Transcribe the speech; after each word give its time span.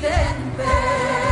presidente. 0.00 1.31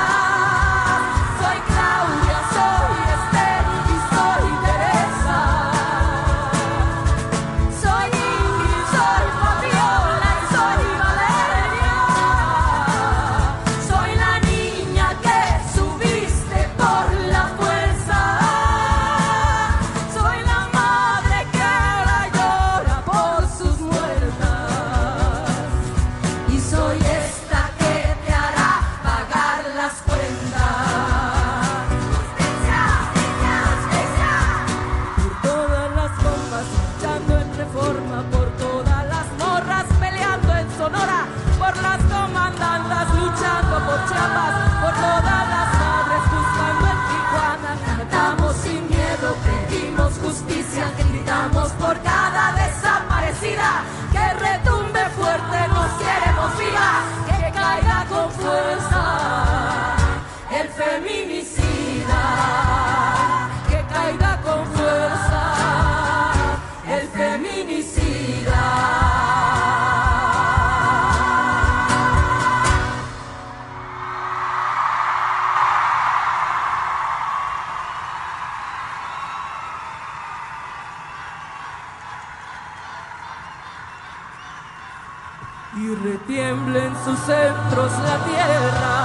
Centros 87.31 87.91
la 88.09 88.17
tierra 88.29 88.95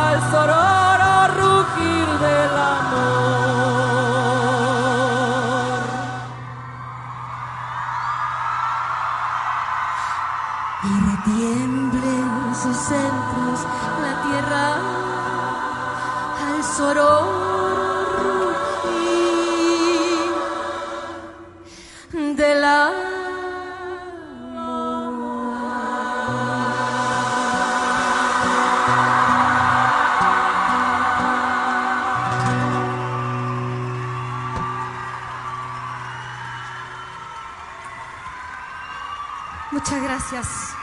al 0.00 0.18
sororo 0.30 1.12
rugir 1.40 2.06
del 2.24 2.54
amor. 2.76 3.18
Y 10.90 10.92
retiemble 11.10 12.10
en 12.24 12.54
sus 12.62 12.76
centros 12.76 13.58
la 14.04 14.14
tierra 14.26 14.66
al 16.48 16.58
sororo 40.20 40.78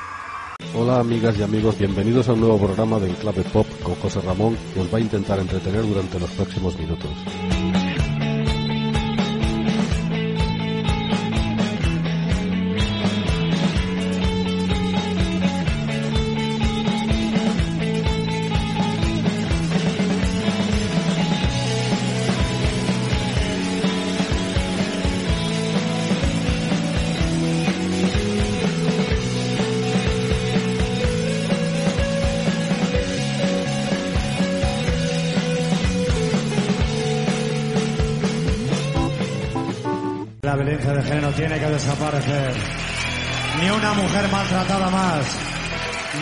Hola 0.73 0.99
amigas 0.99 1.37
y 1.37 1.43
amigos, 1.43 1.77
bienvenidos 1.77 2.27
a 2.27 2.33
un 2.33 2.41
nuevo 2.41 2.57
programa 2.59 2.99
de 2.99 3.09
Enclave 3.09 3.43
Pop 3.43 3.67
con 3.81 3.95
José 3.95 4.19
Ramón 4.21 4.57
que 4.73 4.81
os 4.81 4.93
va 4.93 4.97
a 4.97 5.01
intentar 5.01 5.39
entretener 5.39 5.87
durante 5.87 6.19
los 6.19 6.29
próximos 6.31 6.77
minutos. 6.77 7.09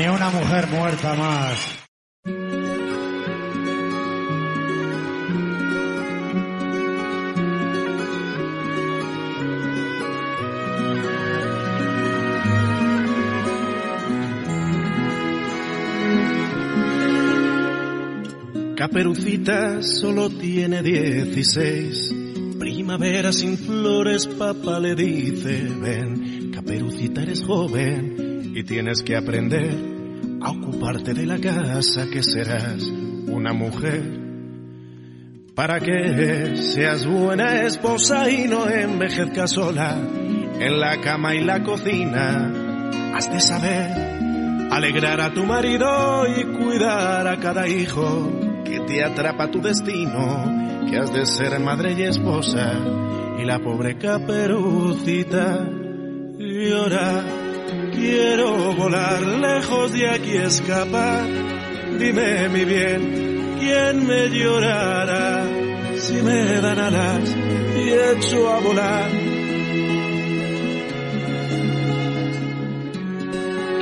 Ni 0.04 0.10
una 0.10 0.30
mujer 0.32 0.68
muerta 0.68 1.16
más. 1.16 1.80
Caperucita 18.76 19.82
solo 19.82 20.30
tiene 20.30 20.84
dieciséis 20.84 22.14
primavera 22.60 23.32
sin 23.32 23.58
flores, 23.58 24.28
papá 24.28 24.80
le 24.80 24.96
dice, 24.96 25.70
ven, 25.82 26.52
caperucita 26.52 27.22
eres 27.22 27.44
joven 27.44 28.52
y 28.54 28.64
tienes 28.64 29.02
que 29.02 29.16
aprender 29.16 29.93
de 31.12 31.26
la 31.26 31.38
casa 31.38 32.08
que 32.10 32.24
serás 32.24 32.84
una 33.28 33.52
mujer. 33.52 34.22
para 35.54 35.80
que 35.80 36.56
seas 36.56 37.06
buena 37.06 37.62
esposa 37.62 38.28
y 38.32 38.48
no 38.48 38.68
envejezcas 38.68 39.52
sola 39.52 39.98
en 40.60 40.80
la 40.80 41.00
cama 41.02 41.36
y 41.36 41.44
la 41.44 41.62
cocina. 41.62 42.52
Has 43.14 43.32
de 43.32 43.40
saber 43.40 43.92
alegrar 44.72 45.22
a 45.22 45.32
tu 45.32 45.46
marido 45.46 46.26
y 46.26 46.44
cuidar 46.46 47.28
a 47.28 47.38
cada 47.40 47.68
hijo 47.68 48.32
que 48.66 48.80
te 48.80 49.04
atrapa 49.04 49.52
tu 49.52 49.62
destino, 49.62 50.88
que 50.90 50.98
has 50.98 51.14
de 51.14 51.26
ser 51.28 51.60
madre 51.60 51.94
y 51.94 52.02
esposa 52.04 52.74
y 53.40 53.46
la 53.46 53.60
pobre 53.60 53.98
caperucita 53.98 55.68
llora. 56.40 57.43
Quiero 58.04 58.74
volar 58.74 59.22
lejos 59.22 59.94
de 59.94 60.10
aquí 60.10 60.36
escapar. 60.36 61.26
Dime 61.98 62.50
mi 62.50 62.66
bien, 62.66 63.56
¿quién 63.62 64.06
me 64.06 64.30
llorará 64.30 65.46
si 65.96 66.22
me 66.22 66.60
dan 66.60 66.80
alas 66.80 67.36
y 67.78 67.90
echo 67.92 68.50
a 68.52 68.60
volar? 68.60 69.10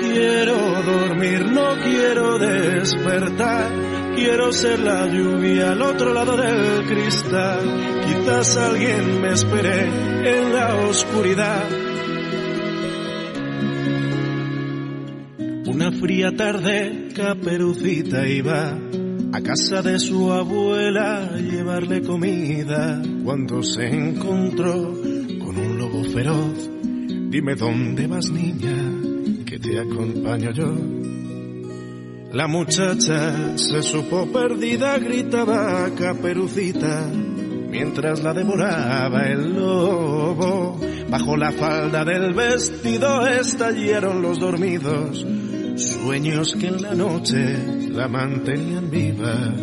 Quiero 0.01 0.83
dormir, 0.83 1.45
no 1.51 1.68
quiero 1.83 2.38
despertar. 2.38 3.69
Quiero 4.15 4.53
ser 4.53 4.79
la 4.81 5.07
lluvia 5.07 5.71
al 5.71 5.81
otro 5.81 6.13
lado 6.13 6.38
del 6.38 6.85
cristal. 6.85 8.03
Quizás 8.06 8.56
alguien 8.56 9.19
me 9.19 9.31
espere 9.33 9.85
en 10.25 10.53
la 10.53 10.75
oscuridad. 10.75 11.81
Fría 16.01 16.31
tarde, 16.36 17.09
Caperucita 17.15 18.27
iba 18.27 18.75
a 19.33 19.42
casa 19.42 19.83
de 19.83 20.00
su 20.00 20.31
abuela 20.31 21.25
a 21.25 21.38
llevarle 21.38 22.01
comida. 22.01 23.00
Cuando 23.24 23.62
se 23.62 23.86
encontró 23.86 24.98
con 25.39 25.57
un 25.57 25.77
lobo 25.77 26.03
feroz, 26.06 26.69
dime 27.30 27.53
dónde 27.56 28.07
vas 28.07 28.31
niña, 28.31 29.45
que 29.45 29.59
te 29.59 29.80
acompaño 29.80 30.51
yo. 30.51 30.75
La 32.33 32.47
muchacha 32.47 33.56
se 33.57 33.83
supo 33.83 34.25
perdida, 34.31 34.97
gritaba 34.97 35.88
Caperucita, 35.95 37.06
mientras 37.69 38.24
la 38.24 38.33
devoraba 38.33 39.27
el 39.27 39.54
lobo. 39.54 40.80
Bajo 41.12 41.38
la 41.38 41.51
falda 41.51 42.06
del 42.06 42.33
vestido 42.33 43.27
estallaron 43.27 44.21
los 44.21 44.39
dormidos, 44.39 45.27
sueños 45.83 46.56
que 46.60 46.68
en 46.68 46.81
la 46.81 46.94
noche 46.95 47.57
la 47.89 48.07
mantenían 48.07 48.89
viva. 48.89 49.54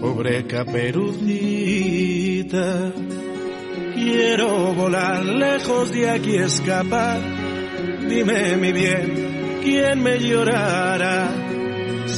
Pobre 0.00 0.46
Caperucita, 0.46 1.32
quiero 3.94 4.72
volar 4.74 5.24
lejos 5.24 5.92
de 5.92 6.10
aquí 6.10 6.36
escapar. 6.36 7.20
Dime 8.08 8.56
mi 8.56 8.72
bien, 8.72 9.58
¿quién 9.62 10.02
me 10.02 10.18
llorará? 10.18 11.50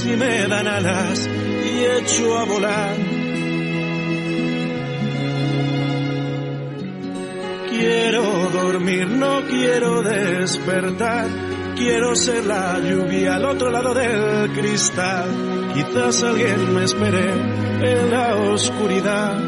si 0.03 0.17
me 0.17 0.49
dan 0.49 0.67
alas 0.67 1.29
y 1.29 1.85
echo 1.85 2.39
a 2.39 2.45
volar. 2.45 2.97
Quiero 7.71 8.51
dormir, 8.51 9.09
no 9.09 9.43
quiero 9.49 10.03
despertar. 10.03 11.52
Quiero 11.77 12.15
ser 12.15 12.47
la 12.47 12.79
lluvia 12.79 13.37
al 13.37 13.45
otro 13.45 13.71
lado 13.71 13.95
del 13.95 14.51
cristal. 14.53 15.71
Quizás 15.75 16.23
alguien 16.23 16.75
me 16.75 16.85
espere 16.85 17.33
en 17.83 18.11
la 18.11 18.37
oscuridad. 18.37 19.41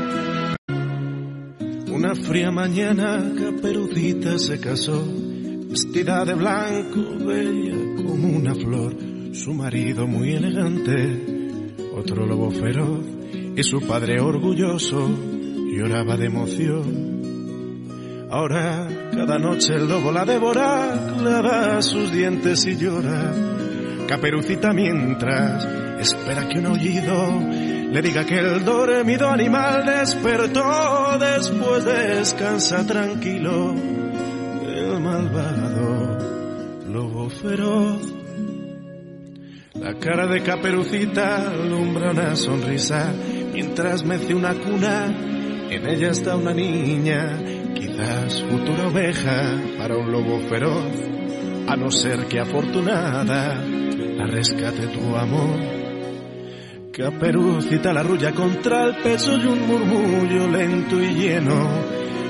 Una 1.93 2.15
fría 2.15 2.51
mañana 2.51 3.33
Caperucita 3.39 4.39
se 4.39 4.61
casó, 4.61 5.05
vestida 5.69 6.25
de 6.25 6.35
blanco, 6.35 7.01
bella 7.25 7.77
como 8.03 8.37
una 8.37 8.55
flor 8.55 9.15
su 9.35 9.53
marido 9.53 10.07
muy 10.07 10.33
elegante, 10.33 11.75
otro 11.95 12.25
lobo 12.25 12.53
feroz 12.53 13.05
y 13.57 13.63
su 13.65 13.81
padre 13.81 14.21
orgulloso 14.21 15.11
lloraba 15.77 16.17
de 16.17 16.27
emoción. 16.27 18.29
Ahora 18.31 19.04
cada 19.15 19.39
noche 19.39 19.75
el 19.75 19.89
lobo 19.89 20.11
la 20.11 20.25
devora, 20.25 20.99
clava 21.19 21.81
sus 21.83 22.13
dientes 22.13 22.67
y 22.67 22.77
llora. 22.77 23.33
Caperucita 24.09 24.73
mientras 24.73 25.65
espera 26.01 26.49
que 26.49 26.59
un 26.59 26.67
oído 26.67 27.41
le 27.93 28.03
diga 28.03 28.25
que 28.25 28.39
el 28.39 28.65
dormido 28.65 29.31
animal 29.31 29.87
despertó, 29.87 31.19
después 31.19 31.85
descansa 31.85 32.85
tranquilo 32.87 33.75
el 34.67 35.01
malvado 35.01 36.19
lobo 36.89 37.31
feroz. 37.31 38.13
La 39.75 39.95
cara 39.95 40.27
de 40.27 40.43
Caperucita 40.43 41.51
alumbra 41.51 42.11
una 42.13 42.37
sonrisa 42.37 43.13
mientras 43.53 44.05
mece 44.05 44.35
una 44.35 44.55
cuna. 44.55 45.07
En 45.71 45.87
ella 45.87 46.11
está 46.11 46.37
una 46.37 46.55
niña, 46.55 47.39
quizás 47.95 48.43
futura 48.43 48.89
oveja 48.89 49.61
para 49.79 49.97
un 49.97 50.11
lobo 50.11 50.41
feroz. 50.49 50.93
A 51.69 51.77
no 51.77 51.91
ser 51.91 52.27
que 52.27 52.41
afortunada 52.41 53.55
la 53.55 54.27
rescate 54.27 54.87
tu 54.89 55.17
amor. 55.17 55.59
Caperucita 56.93 57.93
la 57.93 58.01
arrulla 58.01 58.33
contra 58.33 58.85
el 58.85 58.97
pecho 58.97 59.37
y 59.37 59.47
un 59.47 59.67
murmullo 59.67 60.49
lento 60.49 61.01
y 61.01 61.15
lleno 61.15 61.69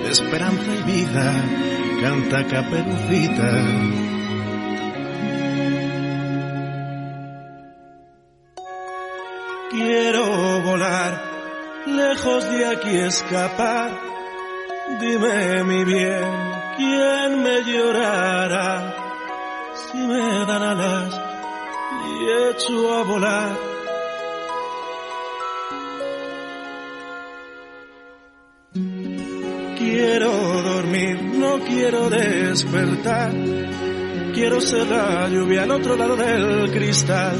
de 0.04 0.10
esperanza 0.10 0.70
y 0.80 0.90
vida 0.90 1.32
canta 2.00 2.46
Caperucita. 2.46 3.52
Quiero 9.70 10.62
volar, 10.62 11.22
lejos 11.86 12.50
de 12.50 12.66
aquí 12.66 12.96
escapar. 12.96 14.13
Dime 14.86 15.64
mi 15.64 15.82
bien, 15.82 16.52
¿quién 16.76 17.42
me 17.42 17.64
llorará? 17.64 18.94
Si 19.74 19.96
me 19.96 20.44
dan 20.44 20.62
alas 20.62 21.20
y 22.06 22.50
echo 22.50 22.94
a 22.94 23.02
volar. 23.04 23.56
Quiero 29.78 30.32
dormir, 30.62 31.22
no 31.34 31.58
quiero 31.60 32.10
despertar. 32.10 33.32
Quiero 34.34 34.60
ser 34.60 34.86
la 34.86 35.28
lluvia 35.30 35.62
al 35.62 35.70
otro 35.70 35.96
lado 35.96 36.16
del 36.16 36.70
cristal. 36.72 37.36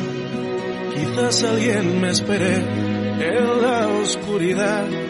Quizás 0.95 1.45
alguien 1.45 2.01
me 2.01 2.11
espere 2.11 2.57
en 2.57 3.63
la 3.63 3.89
oscuridad. 3.89 5.04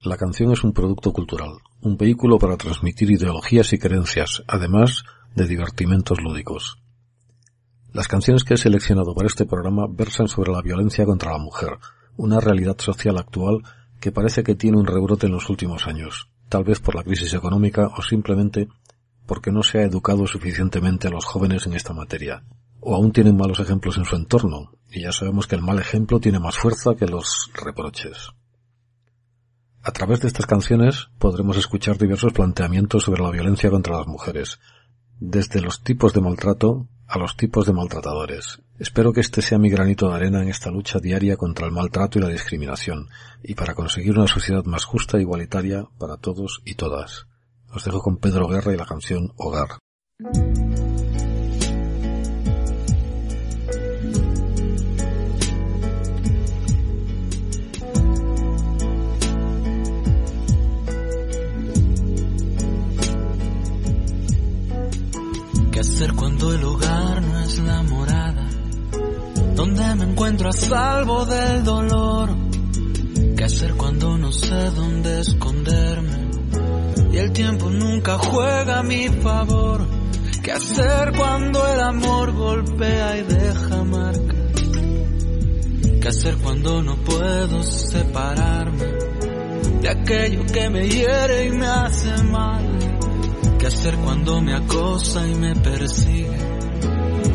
La 0.00 0.18
canción 0.18 0.52
es 0.52 0.62
un 0.62 0.74
producto 0.74 1.14
cultural, 1.14 1.52
un 1.80 1.96
vehículo 1.96 2.38
para 2.38 2.58
transmitir 2.58 3.10
ideologías 3.10 3.72
y 3.72 3.78
creencias, 3.78 4.42
además 4.46 5.04
de 5.34 5.46
divertimentos 5.46 6.20
lúdicos. 6.20 6.76
Las 7.90 8.06
canciones 8.06 8.44
que 8.44 8.54
he 8.54 8.58
seleccionado 8.58 9.14
para 9.14 9.28
este 9.28 9.46
programa 9.46 9.86
versan 9.88 10.28
sobre 10.28 10.52
la 10.52 10.60
violencia 10.60 11.06
contra 11.06 11.32
la 11.32 11.38
mujer, 11.38 11.78
una 12.18 12.38
realidad 12.38 12.76
social 12.78 13.16
actual 13.16 13.62
que 14.04 14.12
parece 14.12 14.42
que 14.44 14.54
tiene 14.54 14.76
un 14.76 14.86
rebrote 14.86 15.24
en 15.24 15.32
los 15.32 15.48
últimos 15.48 15.86
años, 15.86 16.28
tal 16.50 16.62
vez 16.62 16.78
por 16.78 16.94
la 16.94 17.02
crisis 17.02 17.32
económica 17.32 17.86
o 17.96 18.02
simplemente 18.02 18.68
porque 19.24 19.50
no 19.50 19.62
se 19.62 19.78
ha 19.78 19.82
educado 19.84 20.26
suficientemente 20.26 21.08
a 21.08 21.10
los 21.10 21.24
jóvenes 21.24 21.64
en 21.66 21.72
esta 21.72 21.94
materia, 21.94 22.44
o 22.80 22.94
aún 22.94 23.12
tienen 23.12 23.34
malos 23.34 23.60
ejemplos 23.60 23.96
en 23.96 24.04
su 24.04 24.14
entorno, 24.14 24.72
y 24.90 25.00
ya 25.00 25.10
sabemos 25.10 25.46
que 25.46 25.54
el 25.54 25.62
mal 25.62 25.78
ejemplo 25.78 26.20
tiene 26.20 26.38
más 26.38 26.58
fuerza 26.58 26.94
que 26.96 27.06
los 27.06 27.50
reproches. 27.54 28.28
A 29.82 29.90
través 29.92 30.20
de 30.20 30.28
estas 30.28 30.44
canciones 30.44 31.08
podremos 31.18 31.56
escuchar 31.56 31.96
diversos 31.96 32.34
planteamientos 32.34 33.04
sobre 33.04 33.22
la 33.22 33.30
violencia 33.30 33.70
contra 33.70 33.96
las 33.96 34.06
mujeres, 34.06 34.60
desde 35.18 35.62
los 35.62 35.82
tipos 35.82 36.12
de 36.12 36.20
maltrato 36.20 36.88
a 37.14 37.18
los 37.18 37.36
tipos 37.36 37.66
de 37.66 37.72
maltratadores. 37.72 38.60
Espero 38.78 39.12
que 39.12 39.20
este 39.20 39.40
sea 39.40 39.58
mi 39.58 39.70
granito 39.70 40.08
de 40.08 40.16
arena 40.16 40.42
en 40.42 40.48
esta 40.48 40.70
lucha 40.70 40.98
diaria 40.98 41.36
contra 41.36 41.66
el 41.66 41.72
maltrato 41.72 42.18
y 42.18 42.22
la 42.22 42.28
discriminación, 42.28 43.08
y 43.42 43.54
para 43.54 43.74
conseguir 43.74 44.18
una 44.18 44.26
sociedad 44.26 44.64
más 44.64 44.84
justa 44.84 45.18
e 45.18 45.20
igualitaria 45.20 45.86
para 45.98 46.16
todos 46.16 46.60
y 46.64 46.74
todas. 46.74 47.26
Os 47.72 47.84
dejo 47.84 48.02
con 48.02 48.16
Pedro 48.16 48.48
Guerra 48.48 48.74
y 48.74 48.76
la 48.76 48.86
canción 48.86 49.32
Hogar. 49.36 49.78
Hacer 65.84 66.14
cuando 66.14 66.52
el 66.52 66.64
hogar 66.64 67.22
no 67.22 67.40
es 67.40 67.58
la 67.58 67.82
morada? 67.82 68.48
Donde 69.54 69.94
me 69.96 70.04
encuentro 70.04 70.48
a 70.48 70.52
salvo 70.52 71.26
del 71.26 71.62
dolor. 71.62 72.30
¿Qué 73.36 73.44
hacer 73.44 73.74
cuando 73.74 74.16
no 74.16 74.32
sé 74.32 74.70
dónde 74.70 75.20
esconderme? 75.20 76.30
Y 77.12 77.18
el 77.18 77.32
tiempo 77.32 77.68
nunca 77.68 78.16
juega 78.16 78.78
a 78.78 78.82
mi 78.82 79.08
favor. 79.08 79.86
¿Qué 80.42 80.52
hacer 80.52 81.12
cuando 81.16 81.66
el 81.68 81.80
amor 81.80 82.32
golpea 82.32 83.18
y 83.18 83.22
deja 83.22 83.84
marca? 83.84 84.34
¿Qué 86.00 86.08
hacer 86.08 86.36
cuando 86.38 86.82
no 86.82 86.96
puedo 86.96 87.62
separarme 87.62 88.86
de 89.82 89.88
aquello 89.90 90.44
que 90.46 90.70
me 90.70 90.88
hiere 90.88 91.46
y 91.46 91.50
me 91.50 91.66
hace 91.66 92.22
mal? 92.24 92.93
¿Qué 93.64 93.68
hacer 93.68 93.96
cuando 93.96 94.42
me 94.42 94.52
acosa 94.52 95.26
y 95.26 95.34
me 95.36 95.54
persigue? 95.56 96.38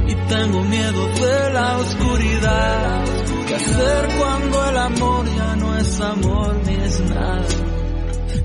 Y 0.10 0.14
tengo 0.28 0.62
miedo 0.62 1.08
de 1.08 1.54
la 1.54 1.78
oscuridad. 1.80 3.04
¿Qué 3.48 3.56
hacer 3.56 4.10
cuando 4.20 4.70
el 4.70 4.78
amor 4.78 5.26
ya 5.26 5.56
no 5.56 5.76
es 5.80 6.00
amor 6.00 6.56
ni 6.68 6.76
es 6.76 7.00
nada? 7.00 7.48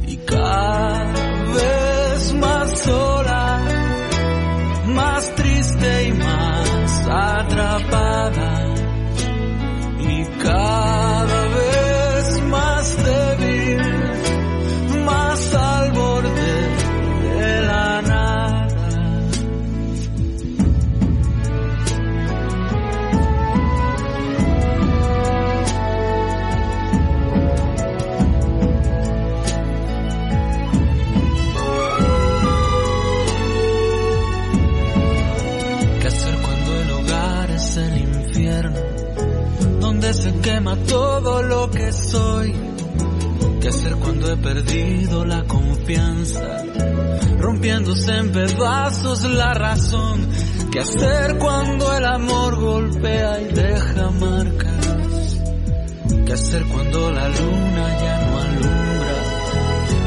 Y 0.07 0.17
cada 0.17 1.13
vez 1.53 2.35
más 2.41 2.81
sola, 2.81 3.61
más 4.87 5.35
triste 5.35 6.05
y 6.09 6.13
más 6.13 7.07
atrapada. 7.07 8.75
Y 10.01 10.25
cada 10.43 11.04
quema 40.45 40.77
todo 40.77 41.43
lo 41.43 41.71
que 41.71 41.91
soy. 41.91 42.55
¿Qué 43.63 43.69
hacer 43.69 43.97
cuando 43.97 44.31
he 44.31 44.37
perdido 44.37 45.25
la 45.25 45.43
confianza? 45.45 46.63
Rompiéndose 47.39 48.13
en 48.15 48.31
pedazos 48.31 49.25
la 49.25 49.55
razón. 49.55 50.29
¿Qué 50.71 50.81
hacer 50.81 51.39
cuando 51.39 51.97
el 51.97 52.05
amor 52.05 52.57
golpea 52.61 53.41
y 53.41 53.55
deja 53.55 54.11
marcas? 54.11 55.41
¿Qué 56.27 56.33
hacer 56.35 56.63
cuando 56.67 57.11
la 57.11 57.29
luna 57.29 57.99
ya 58.03 58.27
no 58.27 58.39
alumbra? 58.39 59.17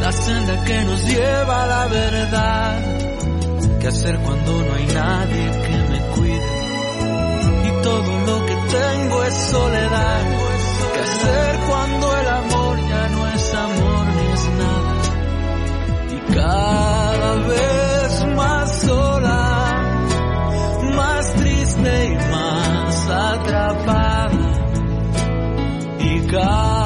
La 0.01 0.11
senda 0.11 0.63
que 0.65 0.83
nos 0.83 1.03
lleva 1.07 1.63
a 1.63 1.67
la 1.67 1.87
verdad. 1.87 2.79
¿Qué 3.79 3.87
hacer 3.87 4.19
cuando 4.19 4.51
no 4.51 4.73
hay 4.75 4.85
nadie 4.85 5.51
que 5.65 5.77
me 5.91 5.99
cuide? 6.15 6.57
Y 7.67 7.81
todo 7.81 8.25
lo 8.27 8.45
que 8.45 8.55
tengo 8.69 9.23
es 9.23 9.33
soledad. 9.33 10.26
¿Qué 11.07 11.13
hacer 11.13 11.59
cuando 11.69 12.17
el 12.17 12.27
amor 12.27 12.77
ya 12.89 13.07
no 13.09 13.27
es 13.27 13.53
amor 13.53 14.05
ni 14.17 14.25
es 14.33 14.49
nada? 14.61 14.93
Y 16.11 16.19
cada 16.33 17.35
vez 17.47 18.25
más 18.35 18.81
sola, 18.81 19.41
más 20.95 21.33
triste 21.35 22.05
y 22.07 22.15
más 22.31 23.09
atrapada. 23.09 24.29
Y 25.99 26.19
cada 26.27 26.76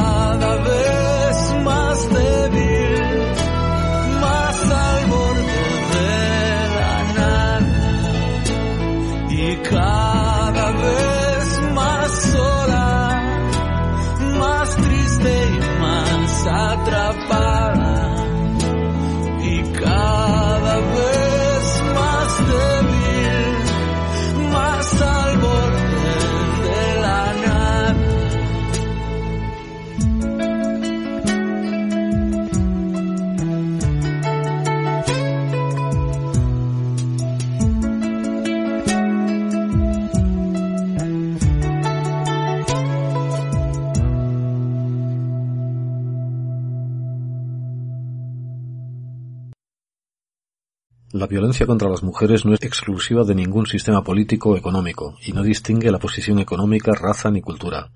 La 51.22 51.28
violencia 51.28 51.68
contra 51.68 51.88
las 51.88 52.01
mujeres 52.01 52.46
no 52.46 52.56
es 52.56 52.63
exclusiva 52.63 53.24
de 53.24 53.36
ningún 53.36 53.68
sistema 53.68 54.04
político 54.04 54.50
o 54.50 54.58
económico 54.58 55.20
y 55.24 55.34
no 55.34 55.44
distingue 55.44 55.92
la 55.92 56.00
posición 56.00 56.40
económica, 56.40 56.94
raza 56.94 57.30
ni 57.30 57.42
cultura. 57.42 57.92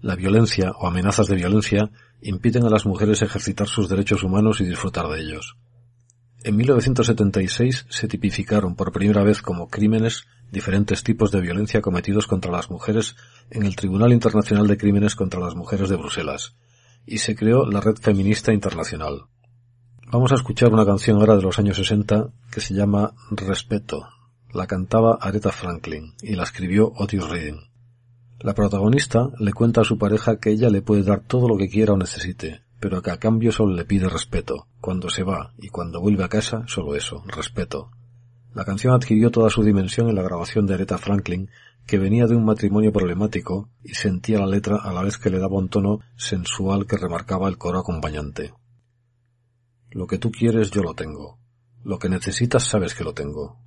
La 0.00 0.14
violencia 0.14 0.70
o 0.70 0.86
amenazas 0.86 1.26
de 1.26 1.34
violencia 1.34 1.90
impiden 2.20 2.64
a 2.64 2.70
las 2.70 2.86
mujeres 2.86 3.20
ejercitar 3.20 3.66
sus 3.66 3.88
derechos 3.88 4.22
humanos 4.22 4.60
y 4.60 4.64
disfrutar 4.64 5.08
de 5.08 5.22
ellos. 5.22 5.56
En 6.44 6.54
1976 6.54 7.86
se 7.88 8.06
tipificaron 8.06 8.76
por 8.76 8.92
primera 8.92 9.24
vez 9.24 9.42
como 9.42 9.66
crímenes 9.66 10.28
diferentes 10.52 11.02
tipos 11.02 11.32
de 11.32 11.40
violencia 11.40 11.82
cometidos 11.82 12.28
contra 12.28 12.52
las 12.52 12.70
mujeres 12.70 13.16
en 13.50 13.66
el 13.66 13.74
Tribunal 13.74 14.12
Internacional 14.12 14.68
de 14.68 14.78
Crímenes 14.78 15.16
contra 15.16 15.40
las 15.40 15.56
Mujeres 15.56 15.88
de 15.88 15.96
Bruselas, 15.96 16.54
y 17.06 17.18
se 17.18 17.34
creó 17.34 17.66
la 17.66 17.80
Red 17.80 17.96
Feminista 17.96 18.52
Internacional. 18.52 19.22
Vamos 20.12 20.30
a 20.30 20.34
escuchar 20.34 20.74
una 20.74 20.84
canción 20.84 21.16
ahora 21.16 21.36
de 21.36 21.42
los 21.42 21.58
años 21.58 21.78
60 21.78 22.28
que 22.50 22.60
se 22.60 22.74
llama 22.74 23.14
Respeto. 23.30 24.06
La 24.52 24.66
cantaba 24.66 25.16
Aretha 25.18 25.52
Franklin 25.52 26.12
y 26.20 26.34
la 26.34 26.42
escribió 26.42 26.92
Otis 26.96 27.26
Redding. 27.26 27.70
La 28.40 28.52
protagonista 28.52 29.30
le 29.38 29.54
cuenta 29.54 29.80
a 29.80 29.84
su 29.84 29.96
pareja 29.96 30.36
que 30.36 30.50
ella 30.50 30.68
le 30.68 30.82
puede 30.82 31.02
dar 31.02 31.20
todo 31.20 31.48
lo 31.48 31.56
que 31.56 31.70
quiera 31.70 31.94
o 31.94 31.96
necesite, 31.96 32.60
pero 32.78 33.00
que 33.00 33.10
a 33.10 33.16
cambio 33.16 33.52
solo 33.52 33.74
le 33.74 33.86
pide 33.86 34.06
respeto. 34.06 34.66
Cuando 34.82 35.08
se 35.08 35.22
va 35.22 35.54
y 35.56 35.68
cuando 35.68 36.02
vuelve 36.02 36.24
a 36.24 36.28
casa, 36.28 36.64
solo 36.66 36.94
eso, 36.94 37.24
respeto. 37.26 37.90
La 38.52 38.66
canción 38.66 38.92
adquirió 38.92 39.30
toda 39.30 39.48
su 39.48 39.62
dimensión 39.62 40.10
en 40.10 40.16
la 40.16 40.22
grabación 40.22 40.66
de 40.66 40.74
Aretha 40.74 40.98
Franklin, 40.98 41.48
que 41.86 41.96
venía 41.96 42.26
de 42.26 42.36
un 42.36 42.44
matrimonio 42.44 42.92
problemático 42.92 43.70
y 43.82 43.94
sentía 43.94 44.40
la 44.40 44.46
letra 44.46 44.76
a 44.76 44.92
la 44.92 45.00
vez 45.00 45.16
que 45.16 45.30
le 45.30 45.38
daba 45.38 45.56
un 45.56 45.70
tono 45.70 46.00
sensual 46.16 46.86
que 46.86 46.98
remarcaba 46.98 47.48
el 47.48 47.56
coro 47.56 47.78
acompañante. 47.78 48.52
Lo 49.92 50.06
que 50.06 50.18
tú 50.18 50.32
quieres 50.32 50.70
yo 50.70 50.82
lo 50.82 50.94
tengo. 50.94 51.38
Lo 51.84 51.98
que 51.98 52.08
necesitas 52.08 52.64
sabes 52.64 52.94
que 52.94 53.04
lo 53.04 53.12
tengo. 53.12 53.58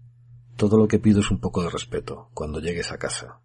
Todo 0.58 0.78
lo 0.78 0.88
que 0.88 1.00
pido 1.00 1.20
es 1.20 1.30
un 1.30 1.40
poco 1.40 1.62
de 1.62 1.70
respeto 1.70 2.30
cuando 2.34 2.60
llegues 2.60 2.92
a 2.92 2.98
casa. 2.98 3.42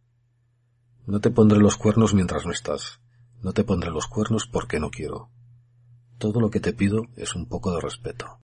No 1.06 1.20
te 1.20 1.30
pondré 1.30 1.58
los 1.58 1.76
cuernos 1.76 2.14
mientras 2.14 2.46
no 2.46 2.52
estás. 2.52 3.00
No 3.42 3.52
te 3.52 3.64
pondré 3.64 3.90
los 3.90 4.06
cuernos 4.06 4.46
porque 4.46 4.80
no 4.80 4.90
quiero. 4.90 5.30
Todo 6.18 6.40
lo 6.40 6.50
que 6.50 6.60
te 6.60 6.72
pido 6.72 7.06
es 7.16 7.34
un 7.34 7.46
poco 7.46 7.72
de 7.72 7.80
respeto. 7.80 8.40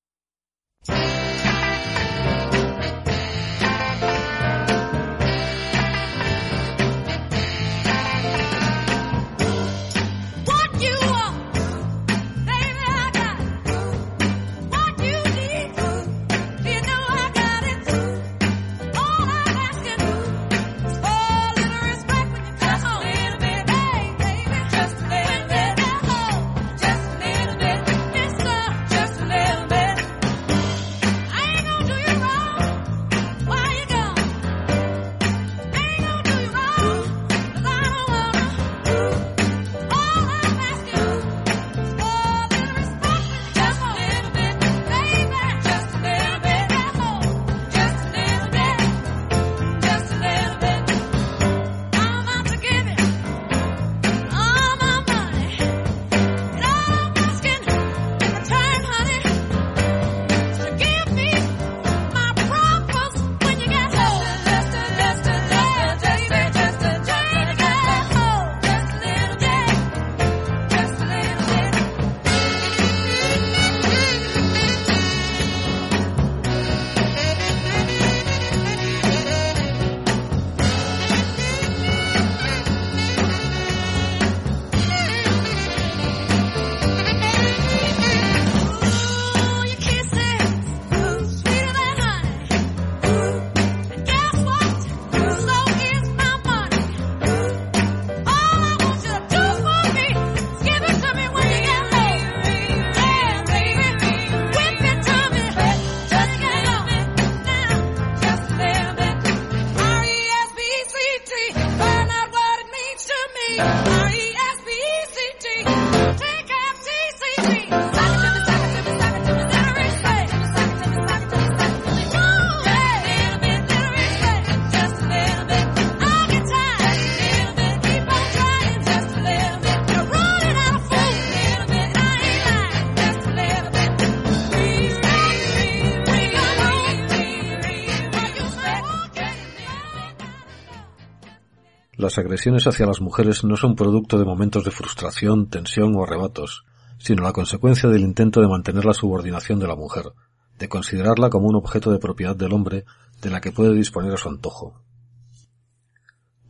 Las 142.13 142.19
agresiones 142.19 142.67
hacia 142.67 142.85
las 142.85 143.01
mujeres 143.01 143.43
no 143.43 143.57
son 143.57 143.75
producto 143.75 144.19
de 144.19 144.25
momentos 144.25 144.63
de 144.63 144.69
frustración, 144.69 145.49
tensión 145.49 145.95
o 145.95 146.03
arrebatos, 146.03 146.63
sino 146.99 147.23
la 147.23 147.33
consecuencia 147.33 147.89
del 147.89 148.03
intento 148.03 148.39
de 148.39 148.47
mantener 148.47 148.85
la 148.85 148.93
subordinación 148.93 149.57
de 149.57 149.65
la 149.65 149.75
mujer, 149.75 150.11
de 150.59 150.69
considerarla 150.69 151.31
como 151.31 151.47
un 151.47 151.55
objeto 151.55 151.91
de 151.91 151.97
propiedad 151.97 152.35
del 152.35 152.53
hombre 152.53 152.85
de 153.19 153.31
la 153.31 153.41
que 153.41 153.51
puede 153.51 153.73
disponer 153.73 154.13
a 154.13 154.17
su 154.17 154.29
antojo. 154.29 154.79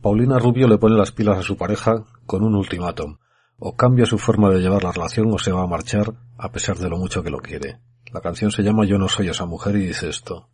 Paulina 0.02 0.38
Rubio 0.38 0.68
le 0.68 0.76
pone 0.76 0.98
las 0.98 1.12
pilas 1.12 1.38
a 1.38 1.42
su 1.42 1.56
pareja 1.56 2.04
con 2.26 2.44
un 2.44 2.56
ultimátum, 2.56 3.16
o 3.58 3.74
cambia 3.74 4.04
su 4.04 4.18
forma 4.18 4.50
de 4.50 4.60
llevar 4.60 4.84
la 4.84 4.92
relación 4.92 5.32
o 5.32 5.38
se 5.38 5.50
va 5.50 5.62
a 5.62 5.66
marchar 5.66 6.12
a 6.36 6.52
pesar 6.52 6.76
de 6.76 6.90
lo 6.90 6.98
mucho 6.98 7.22
que 7.22 7.30
lo 7.30 7.38
quiere. 7.38 7.80
La 8.12 8.20
canción 8.20 8.50
se 8.50 8.62
llama 8.62 8.84
Yo 8.84 8.98
no 8.98 9.08
soy 9.08 9.28
esa 9.28 9.46
mujer 9.46 9.76
y 9.76 9.86
dice 9.86 10.10
esto. 10.10 10.46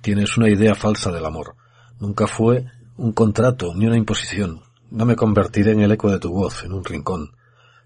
Tienes 0.00 0.36
una 0.36 0.48
idea 0.48 0.74
falsa 0.74 1.12
del 1.12 1.24
amor. 1.24 1.54
Nunca 2.00 2.26
fue 2.26 2.66
un 2.98 3.12
contrato 3.12 3.74
ni 3.74 3.86
una 3.86 3.96
imposición. 3.96 4.60
No 4.90 5.06
me 5.06 5.14
convertiré 5.14 5.70
en 5.70 5.80
el 5.80 5.92
eco 5.92 6.10
de 6.10 6.18
tu 6.18 6.32
voz 6.32 6.64
en 6.64 6.72
un 6.72 6.84
rincón. 6.84 7.30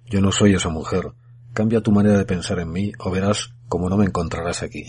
Yo 0.07 0.23
no 0.23 0.33
soy 0.33 0.55
esa 0.55 0.71
mujer. 0.71 1.13
Cambia 1.53 1.83
tu 1.83 1.93
manera 1.93 2.17
de 2.17 2.25
pensar 2.25 2.59
en 2.61 2.73
mí 2.73 2.93
o 2.99 3.11
verás 3.11 3.51
cómo 3.69 3.91
no 3.91 3.99
me 3.99 4.07
encontrarás 4.07 4.63
aquí. 4.63 4.87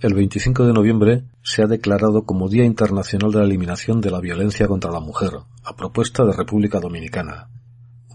El 0.00 0.14
25 0.14 0.64
de 0.64 0.72
noviembre 0.72 1.24
se 1.42 1.62
ha 1.62 1.66
declarado 1.66 2.22
como 2.22 2.48
Día 2.48 2.64
Internacional 2.64 3.32
de 3.32 3.40
la 3.40 3.44
Eliminación 3.44 4.00
de 4.00 4.10
la 4.10 4.18
Violencia 4.18 4.66
contra 4.66 4.90
la 4.90 5.00
Mujer, 5.00 5.32
a 5.62 5.76
propuesta 5.76 6.24
de 6.24 6.32
República 6.32 6.80
Dominicana. 6.80 7.50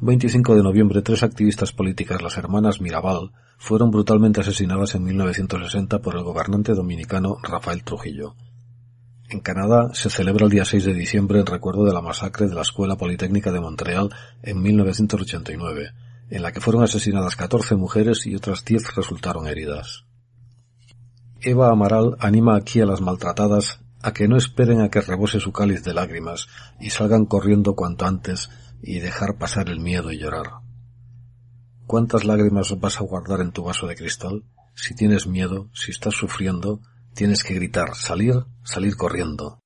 Un 0.02 0.08
25 0.08 0.56
de 0.56 0.64
noviembre, 0.64 1.04
tres 1.04 1.22
activistas 1.22 1.74
políticas, 1.74 2.24
las 2.24 2.38
hermanas 2.38 2.82
Mirabal, 2.82 3.34
fueron 3.60 3.92
brutalmente 3.92 4.42
asesinadas 4.42 4.96
en 4.96 5.04
1960 5.04 6.00
por 6.00 6.16
el 6.16 6.24
gobernante 6.24 6.74
dominicano 6.74 7.38
Rafael 7.44 7.84
Trujillo. 7.84 8.34
En 9.30 9.42
Canadá 9.42 9.92
se 9.94 10.10
celebra 10.10 10.46
el 10.46 10.52
día 10.52 10.66
6 10.66 10.86
de 10.86 10.94
diciembre 10.96 11.40
en 11.40 11.46
recuerdo 11.46 11.86
de 11.86 11.94
la 11.94 12.02
masacre 12.02 12.48
de 12.48 12.56
la 12.56 12.64
Escuela 12.64 12.96
Politécnica 12.96 13.52
de 13.52 13.60
Montreal 13.60 14.10
en 14.42 14.60
1989, 14.60 15.92
en 16.32 16.42
la 16.42 16.52
que 16.52 16.62
fueron 16.62 16.82
asesinadas 16.82 17.36
14 17.36 17.76
mujeres 17.76 18.26
y 18.26 18.36
otras 18.36 18.66
10 18.66 18.96
resultaron 18.96 19.46
heridas. 19.46 20.06
Eva 21.48 21.70
Amaral 21.70 22.18
anima 22.20 22.56
aquí 22.56 22.82
a 22.82 22.88
las 22.88 23.02
maltratadas 23.02 23.80
a 24.02 24.14
que 24.14 24.28
no 24.28 24.36
esperen 24.36 24.82
a 24.82 24.90
que 24.90 25.00
rebose 25.00 25.40
su 25.40 25.52
cáliz 25.52 25.84
de 25.84 25.94
lágrimas 25.94 26.48
y 26.80 26.90
salgan 26.90 27.26
corriendo 27.26 27.76
cuanto 27.76 28.08
antes 28.08 28.50
y 28.82 29.00
dejar 29.00 29.38
pasar 29.38 29.70
el 29.70 29.80
miedo 29.80 30.12
y 30.12 30.18
llorar. 30.18 30.48
¿Cuántas 31.86 32.26
lágrimas 32.26 32.80
vas 32.80 33.00
a 33.00 33.04
guardar 33.04 33.42
en 33.42 33.52
tu 33.52 33.64
vaso 33.64 33.86
de 33.86 33.96
cristal? 33.96 34.44
Si 34.74 34.96
tienes 34.96 35.28
miedo, 35.28 35.70
si 35.72 35.92
estás 35.92 36.16
sufriendo, 36.16 36.82
tienes 37.14 37.44
que 37.44 37.54
gritar, 37.54 37.94
salir, 37.94 38.46
salir 38.64 38.98
corriendo. 38.98 39.60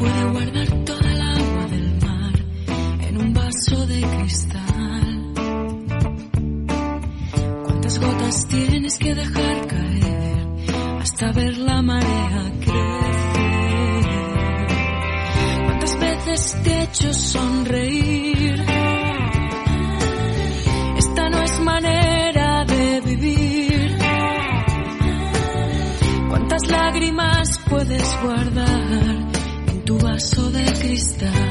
puede 0.00 0.24
guardar. 0.32 0.59
Unos 30.82 31.49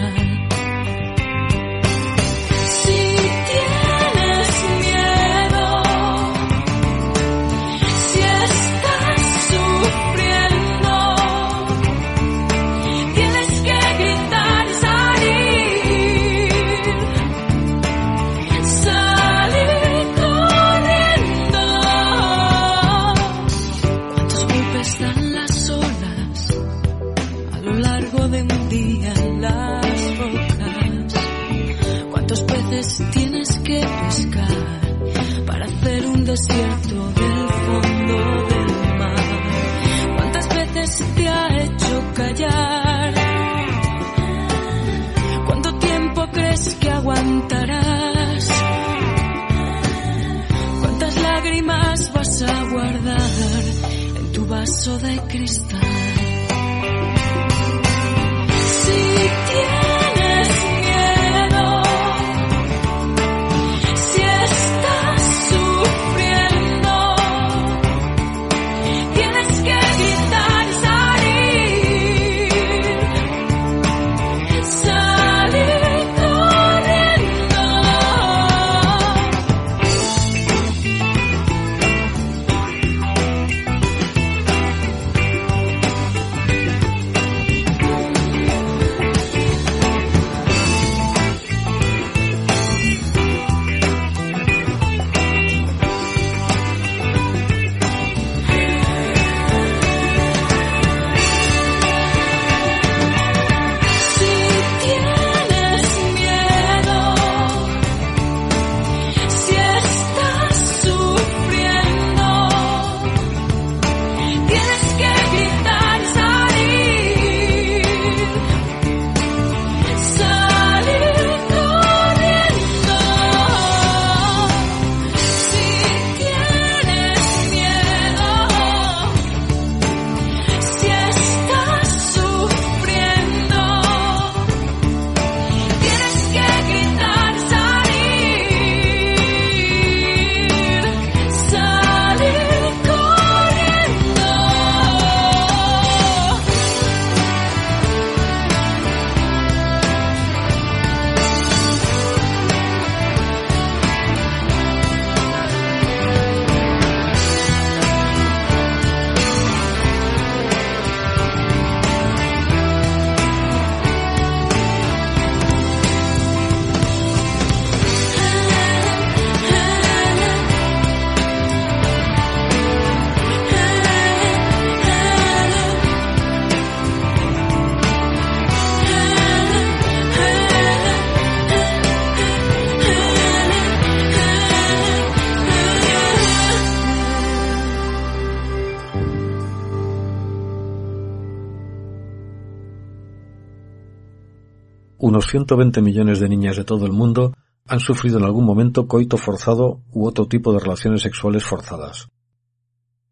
120 195.30 195.82
millones 195.82 196.20
de 196.20 196.28
niñas 196.28 196.58
de 196.58 196.64
todo 196.64 196.88
el 196.88 196.92
mundo 196.92 197.34
han 197.68 197.80
sufrido 197.80 198.18
en 198.18 198.26
algún 198.26 198.46
momento 198.46 198.88
coito 198.88 199.18
forzado 199.18 199.82
u 199.92 200.08
otro 200.08 200.28
tipo 200.28 200.52
de 200.52 200.60
relaciones 200.60 201.04
sexuales 201.04 201.44
forzadas. 201.44 202.10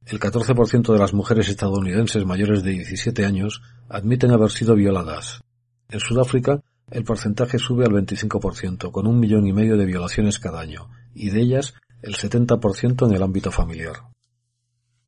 El 0.06 0.20
14% 0.20 0.94
de 0.94 1.00
las 1.00 1.14
mujeres 1.14 1.48
estadounidenses 1.48 2.26
mayores 2.26 2.64
de 2.64 2.72
17 2.72 3.24
años 3.24 3.62
admiten 3.88 4.32
haber 4.32 4.50
sido 4.50 4.74
violadas. 4.74 5.42
En 5.90 6.00
Sudáfrica, 6.00 6.62
el 6.90 7.04
porcentaje 7.04 7.60
sube 7.60 7.86
al 7.86 7.92
25%, 7.92 8.92
con 8.92 9.06
un 9.06 9.20
millón 9.20 9.46
y 9.46 9.54
medio 9.54 9.78
de 9.78 9.86
violaciones 9.86 10.40
cada 10.40 10.60
año, 10.60 10.90
y 11.14 11.30
de 11.30 11.42
ellas 11.42 11.76
el 12.02 12.16
70% 12.16 13.06
en 13.08 13.14
el 13.14 13.22
ámbito 13.22 13.52
familiar. 13.52 13.96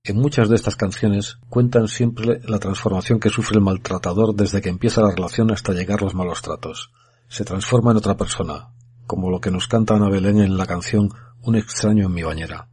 En 0.04 0.18
muchas 0.18 0.50
de 0.50 0.56
estas 0.56 0.76
canciones 0.76 1.38
cuentan 1.50 1.88
siempre 1.88 2.40
la 2.44 2.60
transformación 2.60 3.20
que 3.20 3.30
sufre 3.30 3.58
el 3.58 3.64
maltratador 3.64 4.36
desde 4.36 4.62
que 4.62 4.70
empieza 4.70 5.02
la 5.02 5.12
relación 5.12 5.52
hasta 5.52 5.74
llegar 5.74 6.02
los 6.02 6.14
malos 6.14 6.42
tratos. 6.42 6.92
Se 7.30 7.46
transforma 7.46 7.92
en 7.92 7.98
otra 7.98 8.18
persona, 8.18 8.74
como 9.06 9.30
lo 9.30 9.40
que 9.40 9.52
nos 9.52 9.68
canta 9.68 9.96
Ana 9.96 10.10
Belén 10.10 10.40
en 10.40 10.58
la 10.58 10.66
canción 10.66 11.10
Un 11.44 11.56
extraño 11.56 12.08
en 12.08 12.14
mi 12.14 12.24
bañera. 12.24 12.70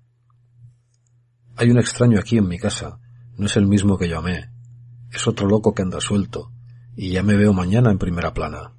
Hay 1.57 1.71
un 1.71 1.79
extraño 1.79 2.19
aquí 2.19 2.38
en 2.38 2.49
mi 2.49 2.59
casa, 2.59 2.99
No 3.37 3.47
es 3.47 3.57
el 3.59 3.66
mismo 3.66 3.99
que 3.99 4.09
yo 4.09 4.19
amé. 4.19 4.51
Es 5.12 5.29
otro 5.29 5.47
loco 5.47 5.75
que 5.75 5.83
anda 5.83 6.01
suelto, 6.01 6.51
y 6.97 7.11
ya 7.11 7.23
me 7.23 7.37
veo 7.37 7.53
mañana 7.53 7.90
en 7.90 7.99
primera 7.99 8.33
plana. 8.33 8.73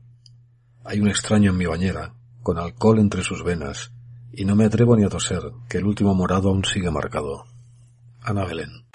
Hay 0.83 0.99
un 0.99 1.09
extraño 1.09 1.51
en 1.51 1.57
mi 1.57 1.67
bañera, 1.67 2.15
con 2.41 2.57
alcohol 2.57 2.97
entre 2.97 3.21
sus 3.21 3.43
venas, 3.43 3.91
y 4.33 4.45
no 4.45 4.55
me 4.55 4.65
atrevo 4.65 4.97
ni 4.97 5.03
a 5.03 5.09
toser, 5.09 5.43
que 5.69 5.77
el 5.77 5.85
último 5.85 6.15
morado 6.15 6.49
aún 6.49 6.65
sigue 6.65 6.89
marcado. 6.89 7.45
Ana 8.23 8.45
Belén. 8.45 8.86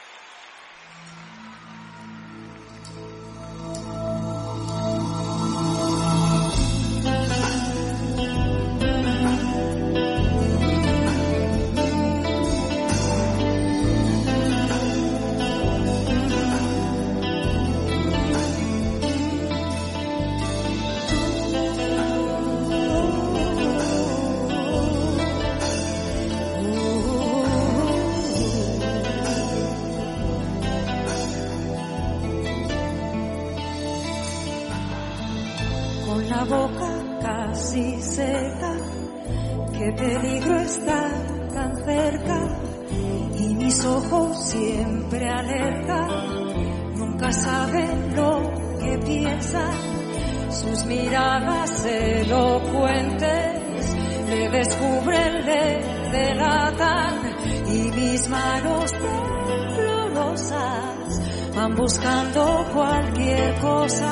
Buscando 61.77 62.67
cualquier 62.73 63.55
cosa. 63.61 64.11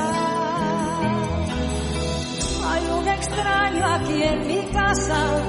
Hay 2.70 2.87
un 2.98 3.09
extraño 3.09 3.87
aquí 3.87 4.22
en 4.22 4.46
mi 4.46 4.62
casa, 4.72 5.42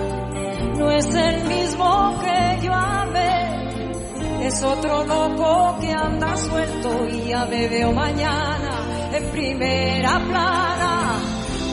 no 0.78 0.92
es 0.92 1.06
el 1.14 1.44
mismo 1.44 2.20
que 2.22 2.66
yo 2.66 2.74
amé, 2.74 4.48
es 4.48 4.64
otro 4.64 5.04
loco 5.04 5.78
que 5.82 5.92
anda 5.92 6.36
suelto 6.38 7.08
y 7.08 7.30
ya 7.30 7.46
me 7.46 7.68
veo 7.68 7.92
mañana 7.92 9.10
en 9.14 9.24
primera 9.32 10.20
plana. 10.20 11.20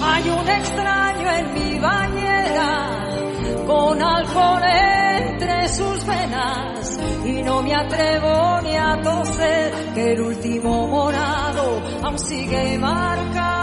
Hay 0.02 0.28
un 0.30 0.48
extraño 0.48 1.30
en 1.30 1.54
mi 1.54 1.78
bañera 1.78 2.88
con 3.66 4.02
alcohol 4.02 5.07
sus 5.68 6.06
venas 6.06 6.98
y 7.24 7.42
no 7.42 7.62
me 7.62 7.74
atrevo 7.74 8.60
ni 8.62 8.76
a 8.76 9.00
toser 9.02 9.72
que 9.94 10.12
el 10.12 10.20
último 10.20 10.86
morado 10.88 11.82
aún 12.02 12.18
sigue 12.18 12.78
marcado. 12.78 13.57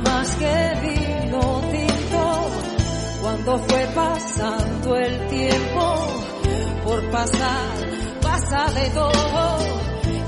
Más 0.00 0.28
que 0.36 0.72
vino 0.82 1.62
tinto. 1.72 2.50
Cuando 3.22 3.58
fue 3.58 3.86
pasando 3.94 4.96
el 4.96 5.28
tiempo 5.28 5.94
por 6.84 7.10
pasar 7.10 7.66
pasa 8.22 8.66
de 8.72 8.90
todo. 8.90 9.58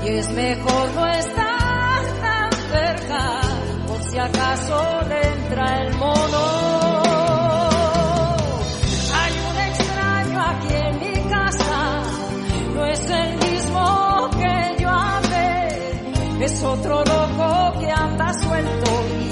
Y 0.05 0.07
es 0.09 0.29
mejor 0.31 0.89
no 0.95 1.07
estar 1.07 2.01
tan 2.21 2.51
cerca 2.71 3.41
por 3.87 4.03
si 4.03 4.17
acaso 4.17 5.01
le 5.07 5.27
entra 5.27 5.81
el 5.81 5.95
mono. 5.95 6.43
Hay 9.15 9.33
un 9.49 9.57
extraño 9.69 10.41
aquí 10.41 10.73
en 10.73 10.99
mi 10.99 11.29
casa 11.29 12.01
no 12.75 12.85
es 12.85 13.09
el 13.09 13.37
mismo 13.37 14.29
que 14.31 14.81
yo 14.81 14.89
amé 14.89 15.63
es 16.43 16.63
otro 16.63 16.97
loco 17.05 17.79
que 17.79 17.89
anda 17.89 18.33
suelto 18.33 19.22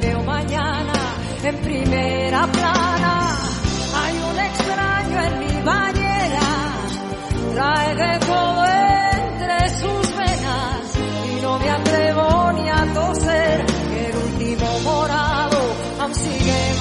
veo 0.00 0.22
mañana 0.22 0.92
en 1.42 1.56
primera 1.58 2.46
plana. 2.46 3.36
Hay 4.00 4.14
un 4.30 4.38
extraño 4.38 5.24
en 5.24 5.38
mi 5.40 5.62
bañera, 5.62 6.48
trae 7.54 7.94
de 7.94 8.18
todo 8.26 8.64
entre 8.66 9.68
sus 9.80 10.16
venas 10.16 10.96
y 11.30 11.42
no 11.42 11.58
me 11.58 11.70
atrevo 11.70 12.52
ni 12.52 12.68
a 12.68 12.94
toser. 12.94 13.64
El 14.04 14.16
último 14.16 14.80
morado 14.84 15.58
aún 16.00 16.14
sigue 16.14 16.74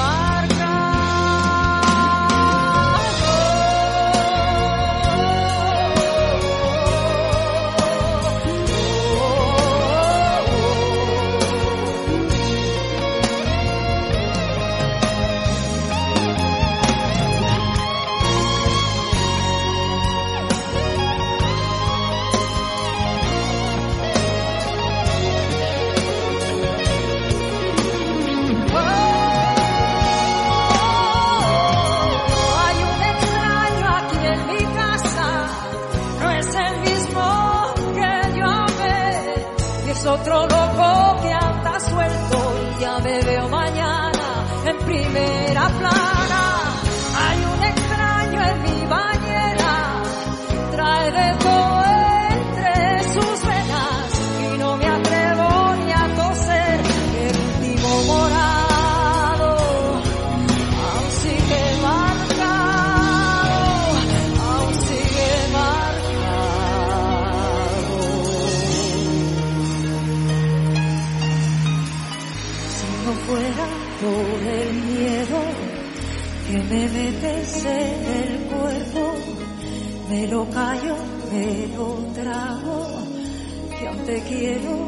marcado. 84.07 84.87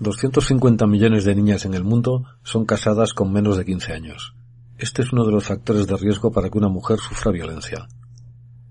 ...250 0.00 0.86
millones 0.86 1.24
de 1.24 1.34
niñas 1.34 1.64
en 1.64 1.72
el 1.74 1.84
mundo 1.84 2.24
son 2.42 2.66
casadas 2.66 3.14
con 3.14 3.32
menos 3.32 3.56
de 3.56 3.64
15 3.64 3.92
años. 3.92 4.34
Este 4.76 5.02
es 5.02 5.12
uno 5.12 5.24
de 5.24 5.32
los 5.32 5.44
factores 5.44 5.86
de 5.86 5.96
riesgo 5.96 6.32
para 6.32 6.50
que 6.50 6.58
una 6.58 6.68
mujer 6.68 6.98
sufra 6.98 7.30
violencia. 7.32 7.86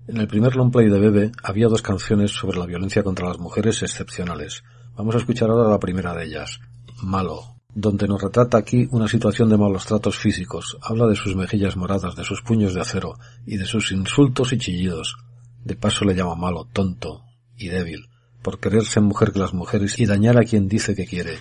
En 0.06 0.18
el 0.18 0.28
primer 0.28 0.54
long 0.54 0.70
play 0.70 0.90
de 0.90 1.00
Bebe 1.00 1.32
había 1.42 1.68
dos 1.68 1.80
canciones 1.80 2.30
sobre 2.30 2.58
la 2.58 2.66
violencia 2.66 3.02
contra 3.02 3.26
las 3.26 3.38
mujeres 3.38 3.82
excepcionales. 3.82 4.62
Vamos 4.96 5.14
a 5.14 5.18
escuchar 5.18 5.48
ahora 5.48 5.70
la 5.70 5.78
primera 5.78 6.14
de 6.14 6.26
ellas, 6.26 6.60
Malo, 7.02 7.56
donde 7.74 8.06
nos 8.06 8.22
retrata 8.22 8.58
aquí 8.58 8.86
una 8.90 9.08
situación 9.08 9.48
de 9.48 9.56
malos 9.56 9.86
tratos 9.86 10.18
físicos. 10.18 10.76
Habla 10.82 11.06
de 11.06 11.16
sus 11.16 11.34
mejillas 11.34 11.76
moradas, 11.76 12.16
de 12.16 12.24
sus 12.24 12.42
puños 12.42 12.74
de 12.74 12.82
acero 12.82 13.14
y 13.46 13.56
de 13.56 13.64
sus 13.64 13.92
insultos 13.92 14.52
y 14.52 14.58
chillidos. 14.58 15.16
De 15.64 15.74
paso 15.74 16.04
le 16.04 16.14
llama 16.14 16.34
malo, 16.34 16.68
tonto 16.70 17.24
y 17.56 17.68
débil, 17.68 18.10
por 18.42 18.60
querer 18.60 18.84
ser 18.84 19.02
mujer 19.02 19.32
que 19.32 19.38
las 19.38 19.54
mujeres 19.54 19.98
y 19.98 20.04
dañar 20.04 20.36
a 20.36 20.44
quien 20.44 20.68
dice 20.68 20.94
que 20.94 21.06
quiere. 21.06 21.38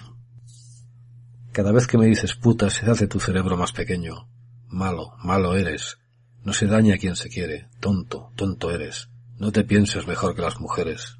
Cada 1.52 1.73
vez 1.73 1.86
que 1.86 1.97
me 1.97 2.06
dices 2.06 2.36
puta 2.36 2.69
se 2.69 2.89
hace 2.89 3.08
tu 3.08 3.19
cerebro 3.19 3.58
más 3.58 3.73
pequeño. 3.73 4.30
Malo, 4.69 5.12
malo 5.21 5.54
eres. 5.54 5.97
No 6.43 6.51
se 6.51 6.67
daña 6.67 6.95
a 6.95 6.97
quien 6.97 7.15
se 7.15 7.29
quiere. 7.29 7.69
Tonto, 7.79 8.32
tonto 8.36 8.69
eres. 8.71 9.08
No 9.38 9.51
te 9.51 9.63
pienses 9.63 10.06
mejor 10.08 10.36
que 10.36 10.41
las 10.41 10.60
mujeres. 10.60 11.17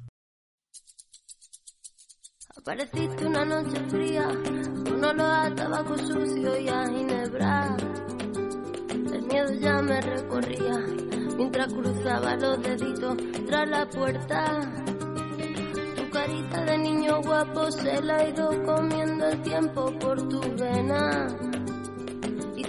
Apareciste 2.56 3.26
una 3.26 3.44
noche 3.44 3.78
fría, 3.88 4.28
un 4.28 5.04
olor 5.04 5.20
a 5.20 5.54
tabaco 5.54 5.96
sucio 5.98 6.60
y 6.60 6.68
a 6.68 6.86
ginebra. 6.86 7.76
El 8.88 9.22
miedo 9.22 9.52
ya 9.60 9.82
me 9.82 10.00
recorría 10.00 10.78
mientras 11.36 11.72
cruzaba 11.72 12.36
los 12.36 12.62
deditos 12.62 13.16
tras 13.46 13.68
la 13.68 13.88
puerta. 13.88 14.60
Tu 15.96 16.10
carita 16.10 16.64
de 16.64 16.78
niño 16.78 17.22
guapo 17.22 17.70
se 17.70 18.02
la 18.02 18.16
ha 18.16 18.28
ido 18.28 18.62
comiendo 18.64 19.26
el 19.26 19.42
tiempo 19.42 19.98
por 19.98 20.28
tu 20.28 20.40
vena 20.56 21.53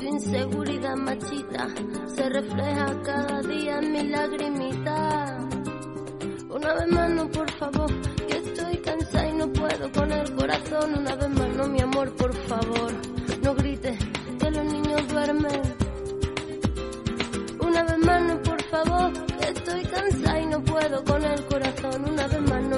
inseguridad 0.08 0.96
machita 0.96 1.68
se 2.15 2.30
refleja 2.30 3.02
cada 3.04 3.41
día 3.41 3.80
en 3.80 3.91
mi 3.91 4.04
lagrimita. 4.08 5.38
Una 6.50 6.74
vez 6.74 6.88
más 6.88 7.10
no, 7.10 7.28
por 7.30 7.52
favor, 7.52 7.91
que 8.28 8.38
estoy 8.38 8.78
cansada 8.78 9.28
y 9.28 9.34
no 9.34 9.52
puedo 9.52 9.91
con 9.91 10.12
el 10.12 10.36
corazón. 10.36 11.00
Una 11.00 11.15
vez 11.15 11.30
más 11.30 11.50
no, 11.58 11.68
mi 11.68 11.82
amor, 11.82 12.15
por 12.15 12.34
favor, 12.34 12.91
no 13.41 13.56
grites 13.56 13.98
que 14.39 14.52
los 14.52 14.65
niños 14.65 15.08
duermen. 15.10 15.62
Una 17.60 17.84
vez 17.84 17.98
más 18.06 18.22
no, 18.24 18.41
por 18.44 18.62
favor, 18.63 19.12
que 19.38 19.46
estoy 19.50 19.84
cansada 19.86 20.39
y 20.41 20.46
no 20.48 20.63
puedo 20.63 21.04
con 21.04 21.24
el 21.24 21.46
corazón. 21.46 22.10
Una 22.10 22.28
vez 22.28 22.41
más 22.41 22.63
no, 22.63 22.75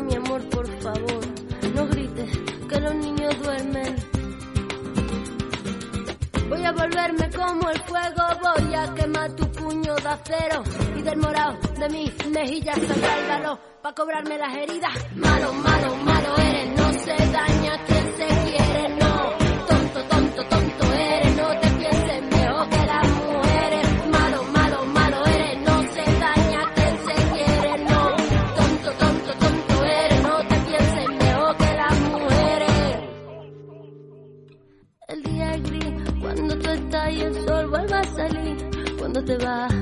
a 6.68 6.72
volverme 6.74 7.30
como 7.30 7.70
el 7.70 7.80
fuego, 7.84 8.24
voy 8.42 8.76
a 8.76 8.94
quemar 8.94 9.32
tu 9.36 9.50
puño 9.52 9.96
de 9.96 10.10
acero 10.10 10.64
y 10.98 11.02
del 11.02 11.18
morado 11.18 11.58
de 11.80 11.90
mis 11.90 12.28
mejillas 12.28 12.76
saldrá 12.76 13.16
el 13.16 13.58
para 13.82 13.96
cobrarme 13.96 14.38
las 14.38 14.54
heridas. 14.54 14.94
Malo, 15.16 15.54
malo, 15.54 15.96
malo 15.96 16.38
eres, 16.38 16.70
no 16.78 16.92
se 16.92 17.32
daña 17.32 17.86
y 37.10 37.22
el 37.22 37.34
sol 37.46 37.68
vuelve 37.68 37.94
a 37.94 38.04
salir, 38.04 38.70
cuando 38.98 39.24
te 39.24 39.38
vas. 39.38 39.74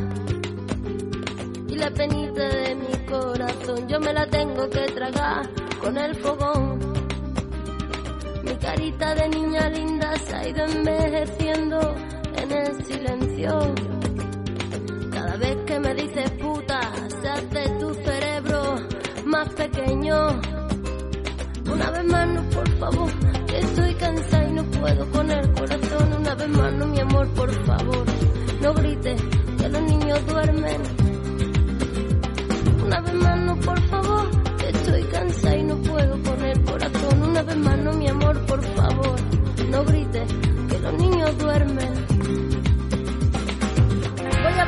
Y 1.67 1.75
la 1.75 1.89
penita 1.91 2.47
de 2.47 2.75
mi 2.75 3.05
corazón 3.05 3.88
yo 3.88 3.99
me 3.99 4.13
la 4.13 4.25
tengo 4.27 4.69
que 4.69 4.85
tragar 4.93 5.49
con 5.81 5.97
el 5.97 6.15
fogón. 6.15 6.79
Mi 8.43 8.55
carita 8.55 9.15
de 9.15 9.29
niña 9.29 9.69
linda 9.69 10.13
se 10.25 10.35
ha 10.35 10.47
ido 10.47 10.65
envejeciendo 10.65 11.95
en 12.38 12.51
el 12.51 12.85
silencio. 12.85 13.59
Cada 15.11 15.35
vez 15.38 15.57
que 15.65 15.79
me 15.79 15.93
dices 15.95 16.31
puta, 16.31 16.79
se 17.21 17.27
hace 17.29 17.69
tu 17.79 17.93
cerebro 17.93 18.75
más 19.25 19.49
pequeño. 19.53 20.15
Una 21.71 21.91
vez 21.91 22.03
más, 22.05 22.27
no, 22.27 22.43
por 22.51 22.69
favor, 22.77 23.11
que 23.47 23.59
estoy 23.59 23.93
cansada 23.95 24.47
y 24.47 24.53
no 24.53 24.63
puedo 24.63 25.11
con 25.11 25.32
el 25.32 25.51
corazón. 25.53 25.94
Una 26.26 26.34
vez 26.34 26.49
más, 26.49 26.88
mi 26.88 26.99
amor, 27.01 27.28
por 27.36 27.65
favor, 27.67 28.05
no 28.59 28.73
grites, 28.73 29.21
que 29.59 29.69
los 29.69 29.82
niños 29.84 30.26
duermen. 30.26 30.82
Una 32.84 32.99
vez 33.01 33.13
más, 33.13 33.39
no, 33.41 33.55
por 33.57 33.80
favor, 33.82 34.28
estoy 34.67 35.03
cansada 35.03 35.55
y 35.55 35.63
no 35.65 35.76
puedo 35.84 36.23
con 36.23 36.43
el 36.43 36.63
corazón. 36.63 37.21
Una 37.30 37.43
vez 37.43 37.57
más, 37.57 37.78
no, 37.78 37.93
mi 37.93 38.07
amor, 38.07 38.43
por 38.47 38.63
favor, 38.63 39.15
no 39.69 39.86
grites, 39.86 40.34
que 40.67 40.80
los 40.80 40.93
niños 40.95 41.38
duermen. 41.38 42.14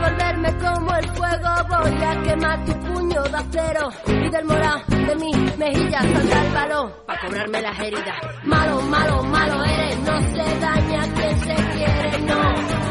Volverme 0.07 0.57
como 0.59 0.95
el 0.95 1.05
fuego, 1.17 1.49
voy 1.67 2.01
a 2.01 2.23
quemar 2.23 2.63
tu 2.63 2.71
puño 2.79 3.23
de 3.23 3.37
acero 3.37 3.89
y 4.07 4.29
del 4.29 4.45
morado 4.45 4.81
de 4.87 5.15
mis 5.15 5.57
mejillas 5.57 6.01
saldrá 6.01 6.45
el 6.45 6.53
balón 6.53 6.91
para 7.05 7.21
cobrarme 7.21 7.61
las 7.61 7.77
heridas. 7.77 8.15
Malo, 8.45 8.81
malo, 8.83 9.23
malo 9.23 9.65
eres, 9.65 9.97
no 9.99 10.17
se 10.21 10.59
daña 10.59 11.13
quien 11.13 11.39
se 11.39 11.55
quiere, 11.55 12.19
no. 12.21 12.41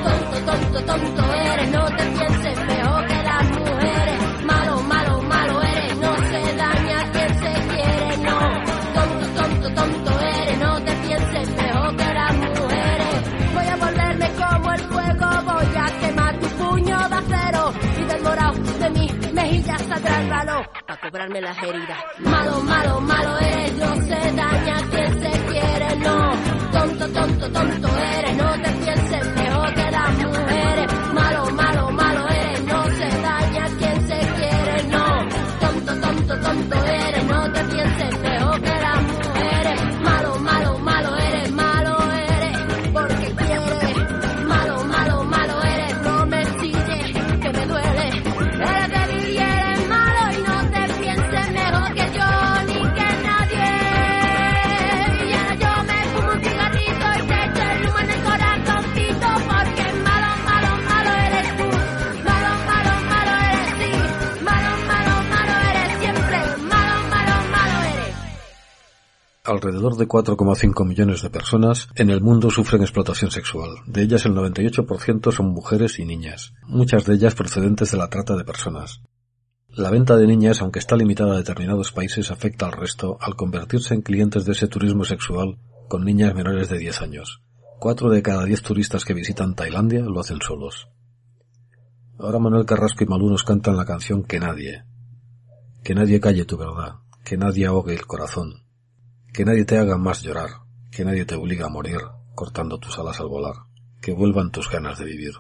Tonto, 0.05 0.53
tonto, 0.53 0.85
tonto 0.85 1.33
eres, 1.33 1.71
no 1.71 1.87
te 1.87 2.05
pienses 2.05 2.76
el 20.05 20.31
balón 20.31 20.67
para 20.87 21.01
cobrarme 21.01 21.41
las 21.41 21.63
heridas. 21.63 21.99
Malo, 22.19 22.61
malo, 22.63 23.01
malo 23.01 23.39
eres, 23.39 23.73
no 23.75 23.95
se 24.03 24.26
Alrededor 69.67 69.97
de 69.97 70.07
4,5 70.07 70.87
millones 70.87 71.23
de 71.23 71.31
personas 71.31 71.89
en 71.97 72.11
el 72.11 72.21
mundo 72.21 72.51
sufren 72.51 72.83
explotación 72.83 73.33
sexual. 73.33 73.71
De 73.89 74.03
ellas 74.03 74.25
el 74.25 74.33
98% 74.33 75.33
son 75.33 75.49
mujeres 75.49 75.99
y 75.99 76.05
niñas, 76.05 76.55
muchas 76.69 77.05
de 77.05 77.15
ellas 77.15 77.35
procedentes 77.35 77.91
de 77.91 77.99
la 77.99 78.09
trata 78.09 78.37
de 78.37 78.45
personas. 78.45 79.03
La 79.69 79.91
venta 79.91 80.17
de 80.17 80.29
niñas, 80.29 80.63
aunque 80.63 80.79
está 80.79 80.95
limitada 80.95 81.35
a 81.35 81.39
determinados 81.39 81.91
países, 81.91 82.31
afecta 82.31 82.67
al 82.67 82.73
resto 82.75 83.19
al 83.21 83.35
convertirse 83.35 83.93
en 83.95 84.03
clientes 84.03 84.45
de 84.45 84.53
ese 84.53 84.69
turismo 84.69 85.05
sexual 85.05 85.59
con 85.89 86.05
niñas 86.05 86.33
menores 86.33 86.69
de 86.69 86.79
10 86.79 87.03
años. 87.03 87.43
Cuatro 87.81 88.09
de 88.09 88.23
cada 88.23 88.45
diez 88.45 88.63
turistas 88.63 89.05
que 89.05 89.15
visitan 89.15 89.57
Tailandia 89.57 90.03
lo 90.03 90.21
hacen 90.21 90.39
solos. 90.43 90.89
Ahora 92.21 92.39
Manuel 92.39 92.67
Carrasco 92.67 93.03
y 93.03 93.09
Malú 93.09 93.31
nos 93.31 93.43
cantan 93.43 93.77
la 93.77 93.85
canción 93.85 94.23
Que 94.23 94.39
nadie. 94.39 94.85
Que 95.83 95.97
nadie 95.97 96.21
calle 96.21 96.45
tu 96.45 96.57
verdad, 96.57 97.01
que 97.25 97.37
nadie 97.37 97.67
ahogue 97.67 97.95
el 97.95 98.07
corazón, 98.07 98.66
que 99.37 99.45
nadie 99.45 99.67
te 99.67 99.77
haga 99.77 99.99
más 99.99 100.23
llorar, 100.23 100.49
que 100.91 101.05
nadie 101.05 101.27
te 101.27 101.35
obligue 101.35 101.63
a 101.63 101.69
morir 101.69 101.99
cortando 102.35 102.79
tus 102.79 102.99
alas 102.99 103.21
al 103.21 103.29
volar, 103.29 103.53
que 104.01 104.15
vuelvan 104.15 104.51
tus 104.51 104.71
ganas 104.71 104.99
de 104.99 105.05
vivir. 105.05 105.35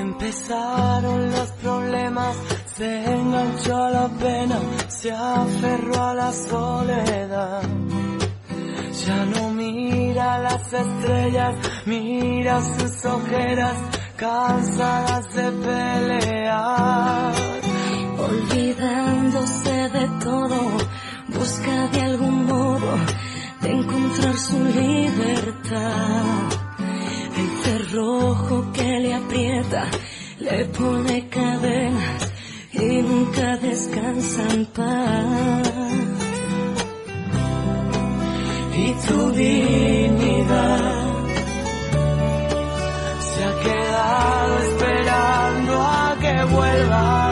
Empezaron 0.00 1.30
los 1.30 1.50
problemas, 1.52 2.36
se 2.74 3.04
enganchó 3.04 3.76
a 3.76 3.90
la 3.90 4.08
pena, 4.08 4.58
se 4.88 5.12
aferró 5.12 6.02
a 6.02 6.14
la 6.14 6.32
soledad. 6.32 7.62
Ya 9.06 9.26
no 9.26 9.50
mira 9.50 10.38
las 10.38 10.72
estrellas, 10.72 11.54
mira 11.84 12.62
sus 12.62 13.04
ojeras 13.04 13.95
cansadas 14.16 15.34
de 15.34 15.50
pelear. 15.64 17.34
Olvidándose 18.18 19.88
de 19.96 20.08
todo, 20.24 20.60
busca 21.28 21.88
de 21.88 22.00
algún 22.00 22.46
modo 22.46 22.96
de 23.62 23.70
encontrar 23.70 24.36
su 24.36 24.58
libertad. 24.64 26.24
El 27.36 27.48
cerrojo 27.64 28.72
que 28.72 29.00
le 29.00 29.14
aprieta 29.14 29.84
le 30.40 30.64
pone 30.66 31.28
cadenas 31.28 32.32
y 32.72 33.02
nunca 33.02 33.56
descansa 33.58 34.42
en 34.54 34.66
paz. 34.66 35.72
Y 38.78 38.92
tu 39.06 39.30
dignidad 39.32 41.05
quedado 43.66 44.58
esperando 44.58 45.72
a 45.82 46.16
que 46.20 46.44
vuelva. 46.44 47.25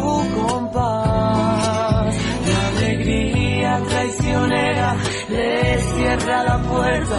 Su 0.00 0.24
compás. 0.34 2.14
La 2.48 2.68
alegría 2.68 3.82
traicionera 3.88 4.96
le 5.28 5.78
cierra 5.78 6.42
la 6.44 6.58
puerta 6.58 7.16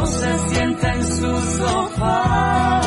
o 0.00 0.06
se 0.06 0.38
sienta 0.48 0.92
en 0.94 1.06
su 1.06 1.40
sofá. 1.58 2.80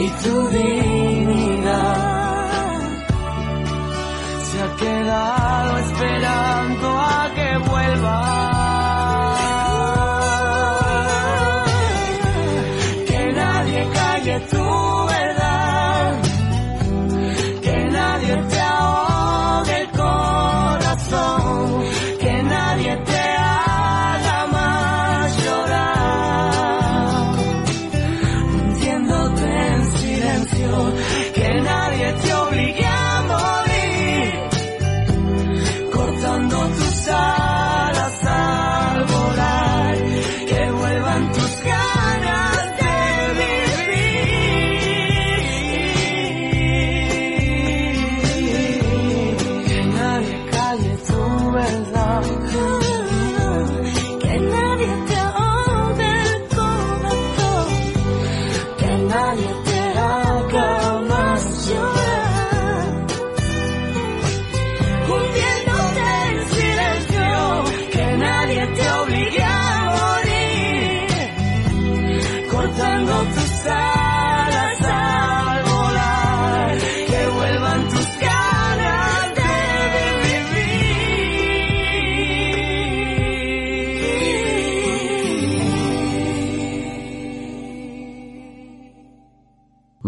Y 0.00 0.08
tu 0.22 0.48
dignidad 0.48 0.91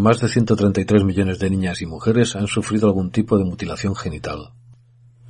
Más 0.04 0.20
de 0.20 0.28
133 0.28 1.02
millones 1.02 1.38
de 1.38 1.48
niñas 1.48 1.80
y 1.80 1.86
mujeres 1.86 2.36
han 2.36 2.46
sufrido 2.46 2.88
algún 2.88 3.10
tipo 3.10 3.38
de 3.38 3.44
mutilación 3.44 3.96
genital. 3.96 4.52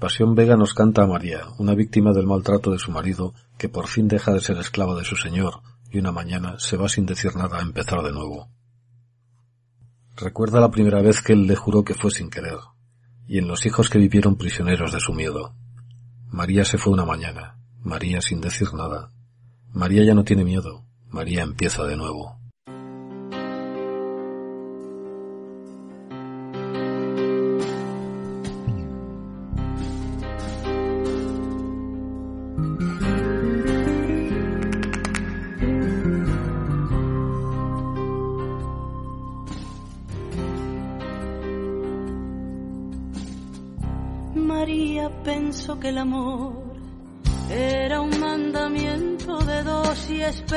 Pasión 0.01 0.35
Vega 0.35 0.57
nos 0.57 0.75
canta 0.75 1.05
a 1.05 1.07
María, 1.07 1.43
una 1.59 1.77
víctima 1.77 2.13
del 2.13 2.27
maltrato 2.27 2.73
de 2.73 2.81
su 2.81 2.91
marido, 2.91 3.35
que 3.57 3.69
por 3.69 3.87
fin 3.87 4.09
deja 4.09 4.33
de 4.33 4.41
ser 4.41 4.57
esclava 4.59 4.97
de 4.97 5.05
su 5.05 5.15
señor 5.15 5.61
y 5.93 6.01
una 6.01 6.11
mañana 6.11 6.57
se 6.59 6.77
va 6.77 6.89
sin 6.89 7.07
decir 7.07 7.37
nada 7.37 7.59
a 7.59 7.63
empezar 7.63 8.03
de 8.03 8.11
nuevo. 8.11 8.49
Recuerda 10.17 10.59
la 10.59 10.73
primera 10.73 11.01
vez 11.03 11.23
que 11.23 11.35
él 11.35 11.47
le 11.47 11.55
juró 11.55 11.85
que 11.85 11.95
fue 11.95 12.11
sin 12.11 12.29
querer, 12.29 12.59
y 13.29 13.39
en 13.39 13.47
los 13.47 13.67
hijos 13.67 13.89
que 13.89 14.01
vivieron 14.01 14.35
prisioneros 14.35 14.91
de 14.91 14.99
su 14.99 15.13
miedo. 15.13 15.55
María 16.31 16.65
se 16.65 16.79
fue 16.79 16.93
una 16.93 17.05
mañana, 17.05 17.61
María 17.85 18.21
sin 18.21 18.41
decir 18.41 18.75
nada. 18.75 19.13
María 19.73 20.03
ya 20.03 20.15
no 20.15 20.25
tiene 20.25 20.43
miedo, 20.43 20.85
María 21.11 21.45
empieza 21.45 21.85
de 21.85 21.97
nuevo. 21.97 22.44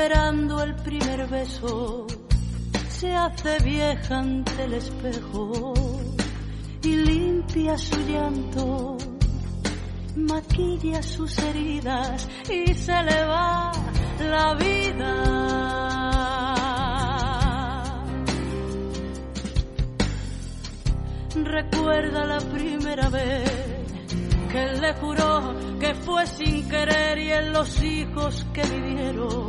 Esperando 0.08 0.62
el 0.62 0.74
primer 0.76 1.28
beso 1.28 2.06
se 2.88 3.14
hace 3.14 3.58
vieja 3.62 4.18
ante 4.18 4.64
el 4.64 4.72
espejo 4.72 5.74
y 6.82 6.96
limpia 6.96 7.76
su 7.76 8.00
llanto, 8.06 8.96
maquilla 10.16 11.02
sus 11.02 11.38
heridas 11.40 12.26
y 12.50 12.72
se 12.72 13.02
le 13.02 13.24
va 13.26 13.70
la 14.18 14.54
vida. 14.54 15.74
Recuerda 21.34 22.24
la 22.24 22.38
primera 22.38 23.10
vez 23.10 23.68
que 24.50 24.62
él 24.62 24.80
le 24.80 24.94
juró 24.94 25.54
que 25.78 25.94
fue 25.94 26.26
sin 26.26 26.68
querer 26.68 27.18
y 27.18 27.30
en 27.30 27.52
los 27.52 27.82
hijos 27.82 28.46
que 28.52 28.62
vivieron, 28.62 29.47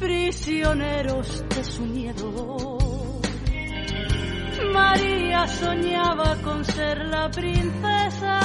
prisioneros 0.00 1.44
de 1.50 1.62
su 1.62 1.82
miedo. 1.82 2.78
María 4.72 5.46
soñaba 5.46 6.36
con 6.42 6.64
ser 6.64 7.04
la 7.06 7.30
princesa 7.30 8.40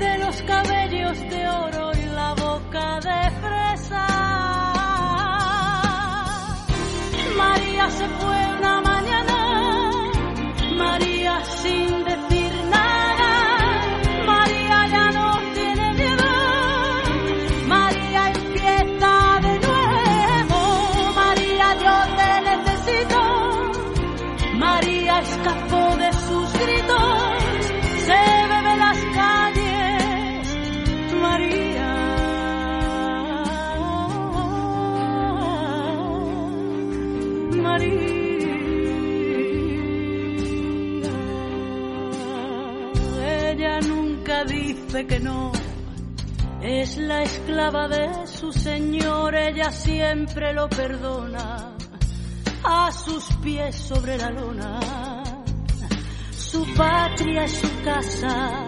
de 0.00 0.18
los 0.18 0.42
cabellos 0.42 1.18
de 1.28 1.48
oro 1.48 1.90
y 1.92 2.06
la 2.06 2.34
boca 2.34 3.00
de 3.00 3.30
fresa. 3.42 4.06
María 7.36 7.90
se 7.90 8.08
fue 8.08 8.58
una 8.58 8.80
que 45.06 45.20
no. 45.20 45.52
Es 46.60 46.96
la 46.96 47.22
esclava 47.22 47.88
de 47.88 48.26
su 48.26 48.52
señor, 48.52 49.34
ella 49.36 49.70
siempre 49.70 50.52
lo 50.52 50.68
perdona. 50.68 51.76
A 52.64 52.90
sus 52.90 53.24
pies 53.42 53.76
sobre 53.76 54.18
la 54.18 54.30
lona, 54.30 54.80
su 56.32 56.66
patria 56.74 57.44
es 57.44 57.52
su 57.52 57.82
casa, 57.84 58.66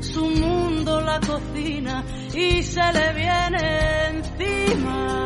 su 0.00 0.24
mundo 0.24 1.00
la 1.00 1.20
cocina 1.20 2.02
y 2.34 2.62
se 2.62 2.92
le 2.92 3.12
viene 3.12 4.08
encima. 4.08 5.18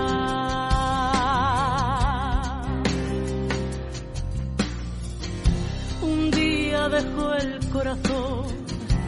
Un 6.02 6.30
día 6.32 6.88
dejó 6.88 7.34
el 7.34 7.70
corazón 7.70 8.65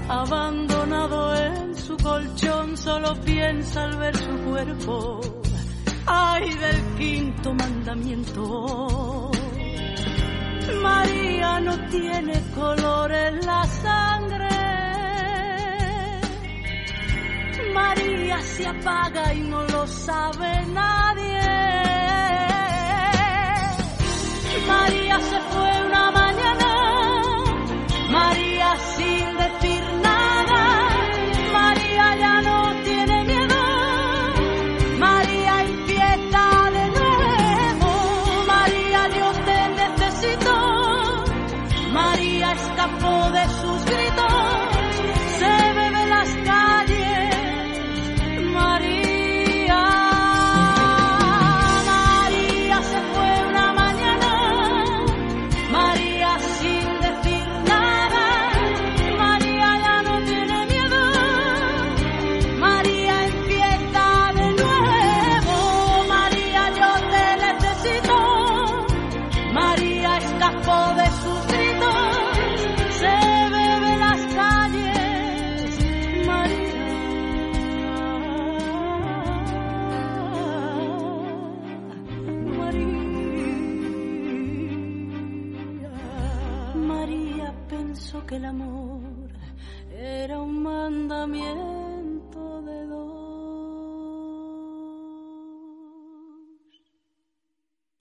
abandonado 0.09 1.37
en 1.37 1.77
su 1.77 1.97
colchón, 1.97 2.77
solo 2.77 3.15
piensa 3.21 3.85
al 3.85 3.97
ver 3.99 4.17
su 4.17 4.37
cuerpo. 4.45 5.21
Ay 6.07 6.49
del 6.55 6.83
quinto 6.97 7.53
mandamiento. 7.53 9.31
María 10.83 11.61
no 11.61 11.79
tiene 11.89 12.41
color 12.55 13.13
en 13.13 13.47
la 13.47 13.65
sangre. 13.65 14.49
María 17.75 18.41
se 18.43 18.67
apaga 18.67 19.35
y 19.35 19.41
no 19.41 19.63
lo 19.65 19.87
sabe 19.87 20.67
nadie. 20.67 21.39
María 24.67 25.21
se 25.21 25.41
fue 25.41 25.78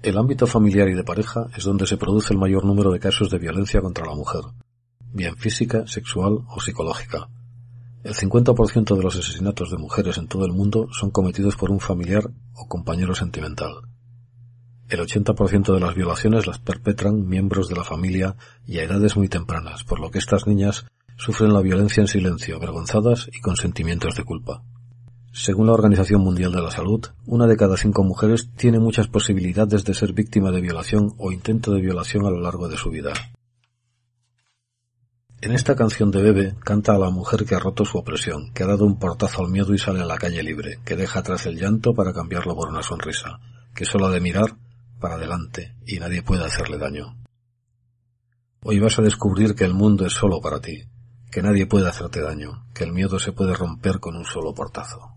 El 0.08 0.18
ámbito 0.18 0.48
familiar 0.48 0.88
y 0.88 0.94
de 0.94 1.04
pareja 1.04 1.48
es 1.54 1.66
donde 1.66 1.86
se 1.86 1.98
produce 1.98 2.32
el 2.32 2.40
mayor 2.40 2.64
número 2.64 2.94
de 2.94 3.00
casos 3.02 3.30
de 3.30 3.40
violencia 3.40 3.82
contra 3.82 4.06
la 4.06 4.16
mujer, 4.16 4.40
bien 5.12 5.36
física, 5.36 5.86
sexual 5.86 6.46
o 6.48 6.62
psicológica. 6.62 7.28
El 8.06 8.14
50% 8.14 8.96
de 8.96 9.04
los 9.04 9.18
asesinatos 9.18 9.70
de 9.70 9.78
mujeres 9.78 10.18
en 10.18 10.30
todo 10.30 10.46
el 10.46 10.54
mundo 10.54 10.88
son 10.94 11.12
cometidos 11.12 11.58
por 11.58 11.72
un 11.72 11.82
familiar 11.82 12.24
o 12.54 12.70
compañero 12.70 13.16
sentimental. 13.16 13.74
El 14.88 15.02
80% 15.02 15.74
de 15.74 15.80
las 15.82 15.94
violaciones 15.94 16.48
las 16.48 16.60
perpetran 16.60 17.28
miembros 17.28 17.68
de 17.68 17.76
la 17.76 17.84
familia 17.84 18.38
y 18.66 18.78
a 18.78 18.84
edades 18.84 19.18
muy 19.18 19.28
tempranas, 19.28 19.84
por 19.84 20.00
lo 20.00 20.10
que 20.10 20.20
estas 20.20 20.48
niñas 20.48 20.86
sufren 21.18 21.52
la 21.52 21.60
violencia 21.60 22.00
en 22.00 22.08
silencio, 22.08 22.56
avergonzadas 22.56 23.30
y 23.34 23.42
con 23.42 23.58
sentimientos 23.58 24.16
de 24.16 24.24
culpa. 24.24 24.64
Según 25.32 25.68
la 25.68 25.74
Organización 25.74 26.22
Mundial 26.22 26.52
de 26.52 26.62
la 26.62 26.72
Salud, 26.72 27.06
una 27.26 27.48
de 27.48 27.58
cada 27.58 27.78
cinco 27.78 28.04
mujeres 28.04 28.50
tiene 28.56 28.80
muchas 28.80 29.08
posibilidades 29.08 29.84
de 29.84 29.94
ser 29.94 30.14
víctima 30.14 30.52
de 30.52 30.62
violación 30.62 31.14
o 31.18 31.32
intento 31.32 31.72
de 31.72 31.82
violación 31.82 32.26
a 32.26 32.32
lo 32.32 32.42
largo 32.42 32.68
de 32.68 32.78
su 32.78 32.90
vida. 32.90 33.14
En 35.40 35.52
esta 35.52 35.76
canción 35.76 36.10
de 36.10 36.24
Bebe 36.24 36.56
canta 36.64 36.96
a 36.96 36.98
la 36.98 37.12
mujer 37.12 37.46
que 37.46 37.54
ha 37.54 37.60
roto 37.60 37.86
su 37.86 38.00
opresión, 38.00 38.52
que 38.54 38.64
ha 38.64 38.68
dado 38.68 38.86
un 38.86 38.98
portazo 38.98 39.44
al 39.44 39.52
miedo 39.52 39.74
y 39.74 39.78
sale 39.78 40.02
a 40.02 40.06
la 40.06 40.18
calle 40.18 40.42
libre, 40.42 40.80
que 40.84 40.96
deja 40.96 41.20
atrás 41.20 41.46
el 41.46 41.60
llanto 41.60 41.94
para 41.94 42.12
cambiarlo 42.12 42.56
por 42.56 42.70
una 42.70 42.82
sonrisa, 42.82 43.40
que 43.76 43.86
solo 43.86 44.08
ha 44.08 44.12
de 44.12 44.20
mirar 44.20 44.58
para 45.00 45.16
adelante 45.16 45.76
y 45.86 46.00
nadie 46.00 46.24
puede 46.24 46.44
hacerle 46.44 46.80
daño. 46.80 47.16
Hoy 48.64 48.80
vas 48.80 48.98
a 48.98 49.04
descubrir 49.04 49.54
que 49.54 49.64
el 49.64 49.76
mundo 49.76 50.08
es 50.08 50.14
solo 50.14 50.42
para 50.42 50.60
ti, 50.60 50.86
que 51.32 51.44
nadie 51.44 51.68
puede 51.68 51.88
hacerte 51.88 52.20
daño, 52.20 52.66
que 52.74 52.84
el 52.84 52.92
miedo 52.92 53.20
se 53.20 53.32
puede 53.32 53.54
romper 53.54 54.00
con 54.00 54.16
un 54.16 54.26
solo 54.26 54.56
portazo. 54.56 55.17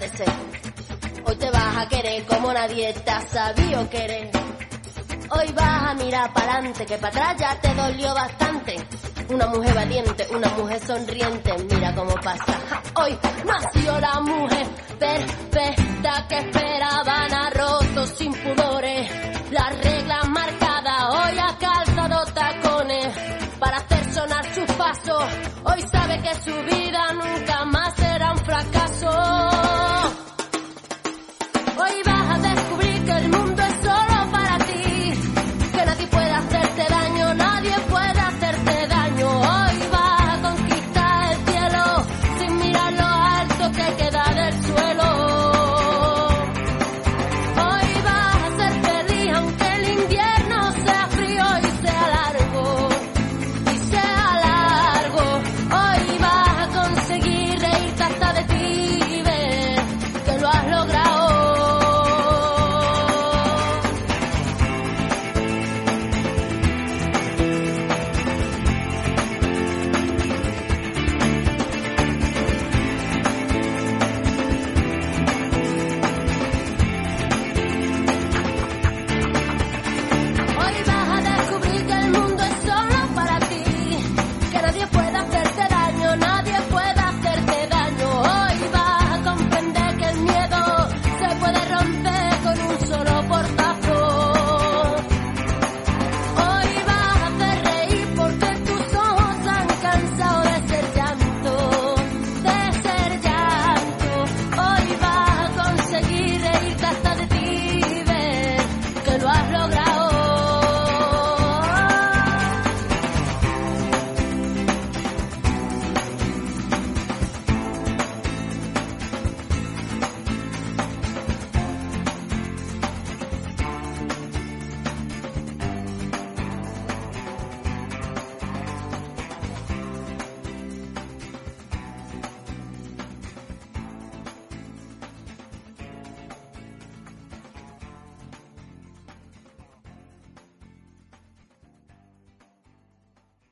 la. 0.00 0.32
Hoy 1.24 1.36
te 1.36 1.50
vas 1.50 1.76
a 1.76 1.88
querer 1.88 2.24
como 2.26 2.52
nadie 2.52 2.92
te 2.92 3.10
ha 3.10 3.20
sabido 3.20 3.88
querer. 3.90 4.30
Hoy 5.30 5.52
vas 5.52 5.90
a 5.90 5.94
mirar 5.94 6.32
para 6.32 6.54
adelante, 6.54 6.86
que 6.86 6.96
para 6.98 7.08
atrás 7.08 7.36
ya 7.38 7.60
te 7.60 7.74
dolió 7.74 8.14
bastante. 8.14 8.76
Una 9.28 9.46
mujer 9.48 9.74
valiente, 9.74 10.26
una 10.30 10.48
mujer 10.50 10.80
sonriente, 10.86 11.52
mira 11.70 11.94
cómo 11.94 12.14
pasa. 12.14 12.58
Hoy 12.94 13.18
nació 13.44 14.00
la 14.00 14.20
mujer 14.20 14.66
perfecta 14.98 16.26
que 16.28 16.38
esperaban 16.38 17.34
a 17.34 17.50
rotos 17.50 18.08
sin 18.16 18.32
pudores. 18.32 19.10
Las 19.50 19.78
reglas 19.82 20.27
Hoy 24.90 25.82
sabe 25.92 26.18
que 26.22 26.34
su 26.36 26.62
vida 26.62 27.12
nunca 27.12 27.64
más 27.66 27.94
será 27.94 28.32
un 28.32 28.38
fracaso. 28.38 29.97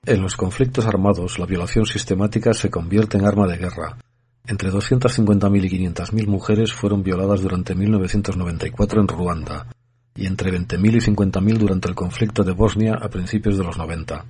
En 0.07 0.23
los 0.23 0.37
conflictos 0.37 0.87
armados, 0.87 1.37
la 1.41 1.47
violación 1.47 1.85
sistemática 1.85 2.55
se 2.55 2.71
convierte 2.71 3.19
en 3.19 3.27
arma 3.27 3.49
de 3.49 3.57
guerra. 3.57 3.99
Entre 4.47 4.71
250.000 4.71 5.65
y 5.65 5.87
500.000 5.89 6.27
mujeres 6.29 6.73
fueron 6.73 7.03
violadas 7.03 7.41
durante 7.41 7.75
1994 7.75 9.01
en 9.01 9.09
Ruanda, 9.09 9.67
y 10.15 10.27
entre 10.27 10.53
20.000 10.53 10.95
y 10.95 11.01
50.000 11.13 11.59
durante 11.59 11.89
el 11.89 11.97
conflicto 11.97 12.45
de 12.45 12.53
Bosnia 12.53 12.95
a 13.03 13.09
principios 13.09 13.59
de 13.59 13.65
los 13.65 13.77
90. 13.77 14.27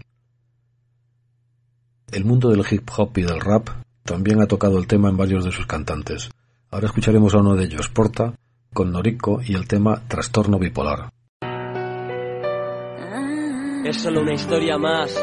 El 2.11 2.25
mundo 2.25 2.49
del 2.49 2.65
hip 2.71 2.89
hop 2.97 3.19
y 3.19 3.23
del 3.23 3.41
rap 3.41 3.69
también 4.03 4.41
ha 4.41 4.47
tocado 4.47 4.79
el 4.79 4.87
tema 4.87 5.11
en 5.11 5.19
varios 5.19 5.45
de 5.45 5.53
sus 5.53 5.67
cantantes. 5.67 6.31
Ahora 6.71 6.87
escucharemos 6.87 7.35
a 7.35 7.39
uno 7.39 7.55
de 7.55 7.65
ellos, 7.65 7.91
Porta, 7.91 8.33
con 8.73 8.93
Noriko 8.93 9.43
y 9.45 9.55
el 9.55 9.69
tema 9.69 10.03
Trastorno 10.09 10.59
Bipolar. 10.59 11.11
Es 13.85 13.97
solo 13.99 14.23
una 14.23 14.33
historia 14.33 14.79
más. 14.79 15.15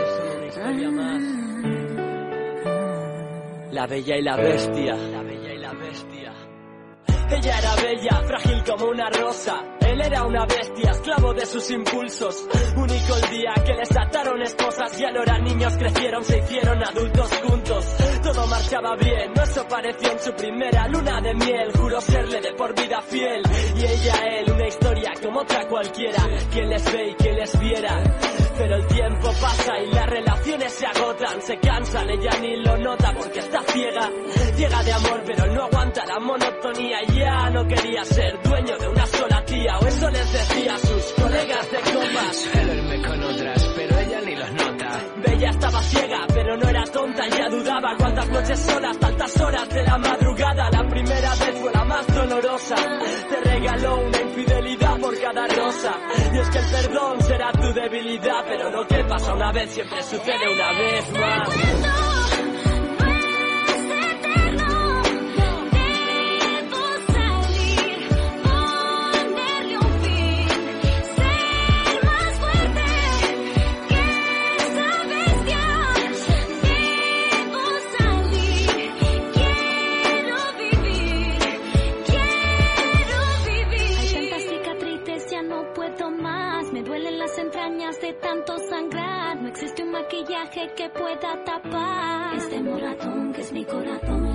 La 3.74 3.88
bella 3.88 4.16
y 4.16 4.22
la 4.22 4.36
bestia. 4.36 4.96
La 4.96 5.24
bella 5.24 5.52
y 5.52 5.58
la 5.58 5.74
bestia. 5.74 6.32
Ella 7.32 7.58
era 7.58 7.76
bella, 7.76 8.22
frágil 8.28 8.64
como 8.64 8.92
una 8.92 9.10
rosa. 9.10 9.64
Él 9.80 10.00
era 10.00 10.24
una 10.26 10.46
bestia, 10.46 10.92
esclavo 10.92 11.34
de 11.34 11.44
sus 11.48 11.72
impulsos. 11.72 12.48
Único 12.78 13.16
el 13.16 13.30
día 13.32 13.54
que 13.66 13.74
les 13.74 13.98
ataron 13.98 14.40
esposas 14.44 15.00
y 15.00 15.06
al 15.06 15.18
hora 15.18 15.40
niños 15.40 15.76
crecieron, 15.76 16.24
se 16.24 16.38
hicieron 16.38 16.84
adultos 16.84 17.32
juntos. 17.44 17.86
Marchaba 18.48 18.96
bien, 18.96 19.34
no 19.36 19.44
eso 19.44 19.68
pareció 19.68 20.12
en 20.12 20.20
su 20.20 20.32
primera 20.34 20.88
luna 20.88 21.22
de 21.22 21.34
miel. 21.34 21.72
Juró 21.76 22.02
serle 22.02 22.42
de 22.42 22.54
por 22.54 22.76
vida 22.76 23.02
fiel. 23.02 23.42
Y 23.76 23.86
ella 23.86 24.14
él, 24.38 24.52
una 24.52 24.68
historia 24.68 25.12
como 25.22 25.42
otra 25.42 25.68
cualquiera. 25.68 26.24
Quien 26.52 26.70
les 26.70 26.94
ve 26.94 27.10
y 27.10 27.16
quien 27.16 27.36
les 27.36 27.60
viera. 27.60 28.04
Pero 28.58 28.76
el 28.76 28.88
tiempo 28.88 29.32
pasa 29.42 29.80
y 29.80 29.92
las 29.94 30.10
relaciones 30.10 30.74
se 30.74 30.86
agotan, 30.86 31.42
se 31.42 31.58
cansan, 31.58 32.10
ella 32.10 32.32
ni 32.42 32.56
lo 32.58 32.78
nota 32.78 33.14
porque 33.18 33.40
está 33.40 33.62
ciega. 33.64 34.10
Ciega 34.56 34.84
de 34.84 34.94
amor, 34.94 35.24
pero 35.26 35.48
no 35.48 35.64
aguanta 35.64 36.06
la 36.06 36.20
monotonía. 36.20 36.98
Ya 37.14 37.50
no 37.50 37.68
quería 37.68 38.06
ser 38.06 38.42
dueño 38.44 38.78
de 38.78 38.88
una 38.88 39.06
sola 39.08 39.44
tía, 39.46 39.80
o 39.80 39.88
eso 39.88 40.10
les 40.10 40.34
decía 40.34 40.76
a 40.76 40.80
sus 40.80 41.14
colegas 41.14 41.72
de 41.72 41.78
copas. 41.80 42.50
Estaba 45.64 45.82
ciega, 45.84 46.28
pero 46.34 46.58
no 46.58 46.68
era 46.68 46.84
tonta, 46.84 47.28
ya 47.30 47.48
dudaba 47.48 47.96
cuántas 47.98 48.28
noches 48.28 48.60
solas, 48.60 49.00
tantas 49.00 49.40
horas 49.40 49.70
de 49.70 49.84
la 49.84 49.98
madrugada. 49.98 50.70
La 50.70 50.90
primera 50.90 51.30
vez 51.36 51.60
fue 51.62 51.72
la 51.72 51.86
más 51.86 52.08
dolorosa. 52.08 52.76
Te 53.30 53.50
regaló 53.50 53.96
una 53.96 54.22
infidelidad 54.22 55.00
por 55.00 55.18
cada 55.22 55.48
rosa. 55.48 55.94
Y 56.34 56.38
es 56.38 56.50
que 56.50 56.58
el 56.58 56.66
perdón 56.66 57.22
será 57.22 57.52
tu 57.54 57.74
debilidad, 57.74 58.44
pero 58.46 58.70
lo 58.72 58.86
que 58.88 59.04
pasa 59.06 59.34
una 59.34 59.52
vez 59.54 59.72
siempre 59.72 60.04
sucede 60.04 60.54
una 60.54 60.72
vez 60.74 61.12
más. 61.14 62.13
Maquillaje 90.14 90.74
que 90.76 90.90
pueda 90.90 91.44
tapar 91.44 92.36
este 92.36 92.62
moratón 92.62 93.34
que 93.34 93.42
es 93.42 93.52
mi 93.52 93.66
corazón. 93.66 94.34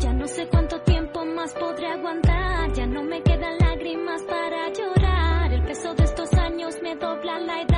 Ya 0.00 0.12
no 0.12 0.26
sé 0.26 0.46
cuánto 0.48 0.80
tiempo 0.82 1.24
más 1.24 1.52
podré 1.54 1.88
aguantar. 1.88 2.72
Ya 2.72 2.86
no 2.86 3.02
me 3.02 3.22
quedan 3.22 3.58
lágrimas 3.58 4.22
para 4.22 4.72
llorar. 4.72 5.52
El 5.52 5.62
peso 5.64 5.94
de 5.94 6.04
estos 6.04 6.32
años 6.34 6.76
me 6.82 6.96
dobla 6.96 7.38
la 7.40 7.62
edad. 7.62 7.77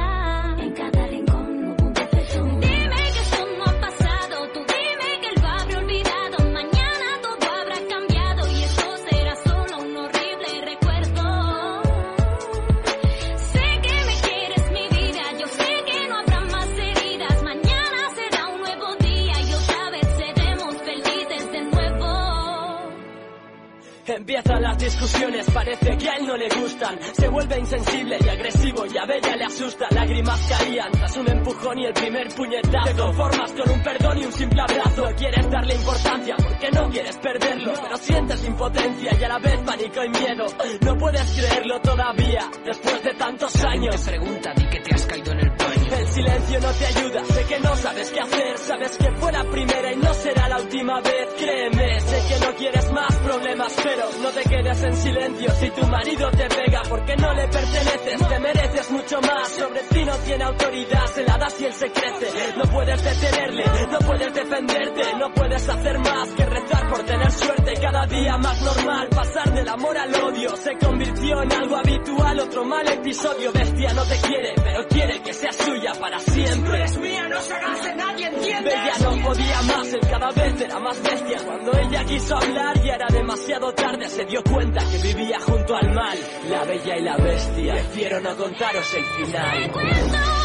No 26.26 26.36
le 26.36 26.48
gustan. 26.48 26.98
Se 27.12 27.28
vuelve 27.28 27.58
insensible 27.58 28.18
y 28.24 28.28
agresivo 28.28 28.84
y 28.86 28.96
a 28.96 29.04
Bella 29.04 29.36
le 29.36 29.44
asusta. 29.44 29.86
Lágrimas 29.90 30.40
caían 30.48 30.92
tras 30.92 31.16
un 31.16 31.30
empujón 31.30 31.78
y 31.78 31.86
el 31.86 31.92
primer 31.92 32.28
puñetazo. 32.28 32.88
Te 32.88 32.94
conformas 32.94 33.52
con 33.52 33.70
un 33.70 33.82
perdón 33.82 34.18
y 34.18 34.24
un 34.24 34.32
simple 34.32 34.60
abrazo. 34.60 35.04
Quieres 35.16 35.50
darle 35.50 35.74
importancia 35.74 36.36
porque 36.36 36.70
no 36.70 36.88
quieres 36.90 37.16
perderlo. 37.18 37.72
Pero 37.82 37.96
sientes 37.96 38.44
impotencia 38.44 39.16
y 39.18 39.24
a 39.24 39.28
la 39.28 39.38
vez 39.38 39.60
pánico 39.64 40.04
y 40.04 40.08
miedo. 40.08 40.46
No 40.82 40.96
puedes 40.96 41.32
creerlo 41.32 41.80
todavía 41.80 42.50
después 42.64 43.02
de 43.02 43.14
tantos 43.14 43.64
años. 43.64 44.04
Te 44.04 44.10
pregunta, 44.10 44.54
que 44.54 44.80
te 44.80 44.94
has 44.94 45.06
caído 45.06 45.32
en 45.32 45.39
silencio 46.20 46.60
no 46.60 46.72
te 46.72 46.86
ayuda, 46.86 47.24
sé 47.24 47.44
que 47.44 47.60
no 47.60 47.76
sabes 47.76 48.10
qué 48.10 48.20
hacer, 48.20 48.58
sabes 48.58 48.96
que 48.98 49.10
fue 49.12 49.32
la 49.32 49.44
primera 49.44 49.92
y 49.92 49.96
no 49.96 50.14
será 50.14 50.48
la 50.48 50.58
última 50.58 51.00
vez. 51.00 51.28
Créeme, 51.38 52.00
sé 52.00 52.22
que 52.28 52.46
no 52.46 52.54
quieres 52.56 52.92
más 52.92 53.16
problemas, 53.16 53.72
pero 53.82 54.04
no 54.22 54.28
te 54.30 54.42
quedes 54.42 54.82
en 54.82 54.96
silencio 54.96 55.50
si 55.52 55.70
tu 55.70 55.86
marido 55.86 56.30
te 56.30 56.48
pega 56.48 56.82
porque 56.88 57.16
no 57.16 57.32
le 57.32 57.48
perteneces, 57.48 58.28
te 58.28 58.38
mereces 58.38 58.90
mucho 58.90 59.20
más. 59.22 59.48
Sobre 59.48 59.80
ti 59.84 60.04
no 60.04 60.14
tiene 60.16 60.44
autoridad, 60.44 61.06
se 61.06 61.24
la 61.24 61.38
das 61.38 61.60
y 61.60 61.64
él 61.64 61.72
se 61.72 61.90
crece. 61.90 62.26
No 62.56 62.64
puedes 62.64 63.02
detenerle, 63.02 63.64
no 63.90 63.98
puedes 63.98 64.34
defenderte, 64.34 65.02
no 65.18 65.32
puedes 65.32 65.68
hacer 65.68 65.98
más 65.98 66.28
que 66.30 66.44
rezar 66.44 66.88
por 66.88 67.02
tener 67.04 67.32
suerte. 67.32 67.72
Cada 67.80 68.06
día 68.06 68.36
más 68.36 68.62
normal, 68.62 69.08
pasar 69.08 69.54
del 69.54 69.68
amor 69.68 69.96
al 69.96 70.14
odio 70.14 70.54
se 70.56 70.76
convirtió 70.76 71.42
en 71.42 71.52
algo 71.52 71.76
habitual. 71.76 72.40
Otro 72.40 72.64
mal 72.64 72.86
episodio, 72.88 73.52
bestia 73.52 73.92
no 73.94 74.02
te 74.04 74.16
quiere, 74.16 74.52
pero 74.62 74.86
quiere 74.88 75.22
que 75.22 75.32
seas 75.32 75.56
suya 75.56 75.92
para 75.98 76.09
siempre. 76.18 76.76
eres 76.76 76.98
mía, 76.98 77.28
no 77.28 77.40
se 77.40 77.54
hagas 77.54 77.84
de 77.84 77.94
nadie, 77.94 78.26
¿entiendes? 78.26 78.74
Bella 78.74 78.94
no 79.00 79.28
podía 79.28 79.62
más, 79.62 79.92
él 79.92 80.00
cada 80.10 80.30
vez 80.32 80.60
era 80.60 80.78
más 80.78 81.02
bestia. 81.02 81.38
Cuando 81.44 81.72
ella 81.78 82.04
quiso 82.04 82.36
hablar 82.36 82.82
ya 82.82 82.94
era 82.94 83.06
demasiado 83.08 83.72
tarde, 83.72 84.08
se 84.08 84.24
dio 84.24 84.42
cuenta 84.42 84.80
que 84.90 84.98
vivía 84.98 85.40
junto 85.40 85.76
al 85.76 85.94
mal. 85.94 86.18
La 86.48 86.64
bella 86.64 86.96
y 86.96 87.02
la 87.02 87.16
bestia, 87.16 87.72
prefiero 87.74 88.20
no 88.20 88.36
contaros 88.36 88.94
el 88.94 89.04
final. 89.26 90.39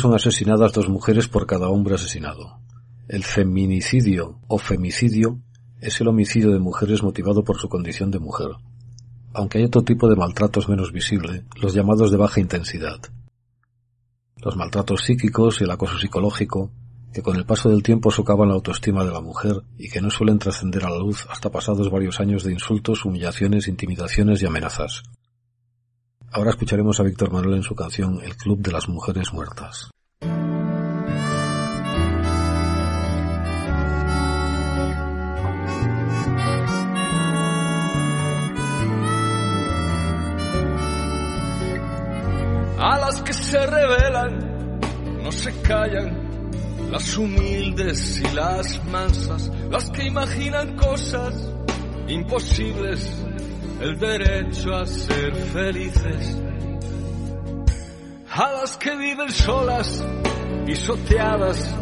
Son 0.00 0.14
asesinadas 0.14 0.72
dos 0.72 0.88
mujeres 0.88 1.28
por 1.28 1.46
cada 1.46 1.68
hombre 1.68 1.94
asesinado. 1.94 2.58
El 3.08 3.24
feminicidio 3.24 4.40
o 4.48 4.58
femicidio 4.58 5.40
es 5.80 6.00
el 6.00 6.08
homicidio 6.08 6.50
de 6.50 6.58
mujeres 6.58 7.02
motivado 7.02 7.44
por 7.44 7.58
su 7.58 7.68
condición 7.68 8.10
de 8.10 8.18
mujer. 8.18 8.48
Aunque 9.32 9.58
hay 9.58 9.64
otro 9.64 9.82
tipo 9.82 10.08
de 10.08 10.16
maltratos 10.16 10.68
menos 10.68 10.92
visible, 10.92 11.44
los 11.60 11.74
llamados 11.74 12.10
de 12.10 12.16
baja 12.16 12.40
intensidad. 12.40 13.00
Los 14.36 14.56
maltratos 14.56 15.02
psíquicos 15.02 15.60
y 15.60 15.64
el 15.64 15.70
acoso 15.70 15.98
psicológico, 15.98 16.70
que 17.12 17.22
con 17.22 17.36
el 17.36 17.44
paso 17.44 17.68
del 17.68 17.82
tiempo 17.82 18.10
socavan 18.10 18.48
la 18.48 18.54
autoestima 18.54 19.04
de 19.04 19.12
la 19.12 19.20
mujer 19.20 19.62
y 19.76 19.90
que 19.90 20.00
no 20.00 20.10
suelen 20.10 20.38
trascender 20.38 20.84
a 20.84 20.90
la 20.90 20.98
luz 20.98 21.26
hasta 21.30 21.50
pasados 21.50 21.90
varios 21.90 22.20
años 22.20 22.44
de 22.44 22.52
insultos, 22.52 23.04
humillaciones, 23.04 23.68
intimidaciones 23.68 24.42
y 24.42 24.46
amenazas. 24.46 25.02
Ahora 26.32 26.50
escucharemos 26.50 27.00
a 27.00 27.02
Víctor 27.02 27.32
Manuel 27.32 27.56
en 27.56 27.62
su 27.64 27.74
canción 27.74 28.20
El 28.22 28.36
Club 28.36 28.60
de 28.60 28.70
las 28.70 28.88
Mujeres 28.88 29.32
Muertas. 29.32 29.90
A 42.78 42.98
las 42.98 43.22
que 43.22 43.32
se 43.32 43.66
rebelan, 43.66 44.80
no 45.24 45.32
se 45.32 45.52
callan, 45.62 46.50
las 46.92 47.16
humildes 47.18 48.20
y 48.20 48.34
las 48.36 48.84
mansas, 48.86 49.50
las 49.68 49.90
que 49.90 50.04
imaginan 50.04 50.76
cosas 50.76 51.34
imposibles, 52.06 53.20
el 53.80 53.98
derecho 53.98 54.74
a 54.74 54.86
ser 54.86 55.34
felices. 55.34 56.36
A 58.32 58.52
las 58.52 58.76
que 58.76 58.94
viven 58.94 59.30
solas, 59.30 60.04
pisoteadas, 60.66 61.74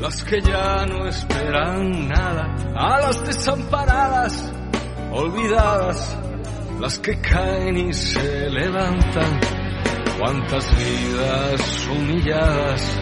las 0.00 0.22
que 0.24 0.40
ya 0.40 0.86
no 0.86 1.06
esperan 1.06 2.08
nada, 2.08 2.54
a 2.76 3.00
las 3.00 3.26
desamparadas, 3.26 4.52
olvidadas, 5.12 6.16
las 6.80 6.98
que 7.00 7.20
caen 7.20 7.76
y 7.76 7.92
se 7.92 8.48
levantan. 8.48 9.40
Cuántas 10.18 10.70
vidas 10.76 11.88
humilladas, 11.88 13.00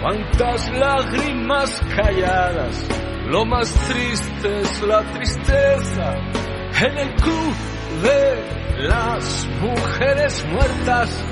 cuántas 0.00 0.70
lágrimas 0.70 1.82
calladas. 1.96 2.86
Lo 3.26 3.44
más 3.44 3.72
triste 3.88 4.60
es 4.60 4.82
la 4.82 5.02
tristeza 5.12 6.14
en 6.80 6.96
el 6.96 7.14
club 7.16 7.54
de 8.02 8.86
las 8.86 9.48
mujeres 9.60 10.46
muertas. 10.46 11.24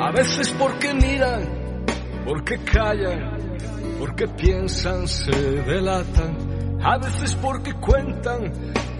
A 0.00 0.10
veces 0.12 0.54
porque 0.58 0.94
miran, 0.94 1.84
porque 2.24 2.58
callan, 2.58 3.38
porque 3.98 4.28
piensan, 4.28 5.08
se 5.08 5.32
delatan. 5.32 6.78
A 6.82 6.96
veces 6.98 7.34
porque 7.34 7.74
cuentan, 7.74 8.52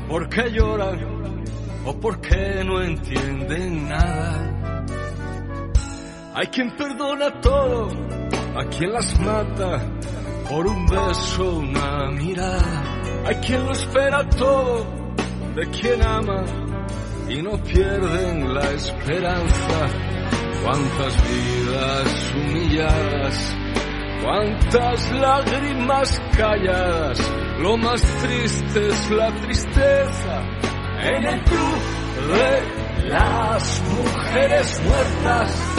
porque 0.09 0.51
lloran 0.51 1.45
o 1.87 2.01
porque 2.01 2.63
no 2.65 2.83
entienden 2.83 3.89
nada. 3.89 4.85
Hay 6.35 6.47
quien 6.49 6.77
perdona 6.77 7.41
todo, 7.41 7.89
a 8.57 8.65
quien 8.67 8.93
las 8.93 9.19
mata 9.21 10.00
por 10.51 10.67
un 10.67 10.87
beso, 10.87 11.59
una 11.59 12.11
mirada. 12.11 12.83
Hay 13.25 13.37
quien 13.37 13.65
lo 13.65 13.73
espera 13.73 14.29
todo 14.31 14.87
de 15.55 15.71
quien 15.71 16.03
ama 16.03 16.45
y 17.29 17.41
no 17.41 17.53
pierden 17.63 18.53
la 18.55 18.71
esperanza. 18.73 19.79
cuántas 20.63 21.15
vidas 21.31 22.35
humilladas, 22.35 23.57
cuántas 24.23 25.13
lágrimas 25.13 26.23
calladas, 26.37 27.33
lo 27.61 27.77
más 27.79 28.03
triste 28.23 28.89
es 28.89 29.11
la 29.11 29.33
tristeza 29.41 30.43
en 31.03 31.25
el 31.25 31.41
club 31.45 31.79
de 32.29 33.09
las 33.09 33.83
mujeres 33.89 34.83
muertas. 34.85 35.70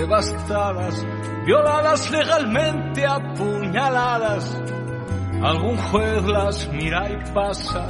Devastadas, 0.00 1.06
violadas 1.44 2.10
legalmente, 2.10 3.06
apuñaladas. 3.06 4.56
Algún 5.42 5.76
juez 5.76 6.22
las 6.24 6.68
mira 6.72 7.10
y 7.10 7.34
pasa. 7.34 7.86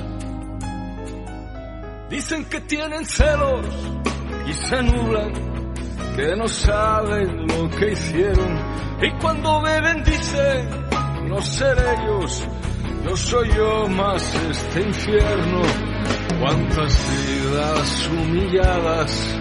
Dicen 2.08 2.44
que 2.46 2.60
tienen 2.62 3.04
celos 3.04 3.66
y 4.46 4.52
se 4.52 4.82
nublan, 4.82 5.32
que 6.16 6.36
no 6.36 6.48
saben 6.48 7.46
lo 7.46 7.70
que 7.70 7.92
hicieron. 7.92 8.58
Y 9.02 9.10
cuando 9.20 9.62
beben 9.62 10.02
dicen, 10.02 10.68
no 11.28 11.40
ser 11.40 11.76
ellos, 11.78 12.44
no 13.04 13.16
soy 13.16 13.48
yo 13.56 13.88
más 13.88 14.34
este 14.50 14.82
infierno 14.82 15.62
Cuántas 16.40 16.96
vidas 17.28 18.08
humilladas, 18.08 19.39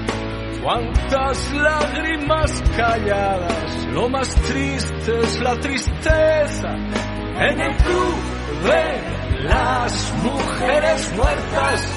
cuántas 0.62 1.54
lágrimas 1.54 2.64
calladas. 2.76 3.86
Lo 3.88 4.10
más 4.10 4.30
triste 4.36 5.20
es 5.22 5.40
la 5.42 5.56
tristeza 5.60 6.70
en 6.70 7.62
el 7.62 7.76
club 7.78 8.16
de 8.64 9.44
las 9.48 10.14
mujeres 10.24 11.14
muertas. 11.16 11.88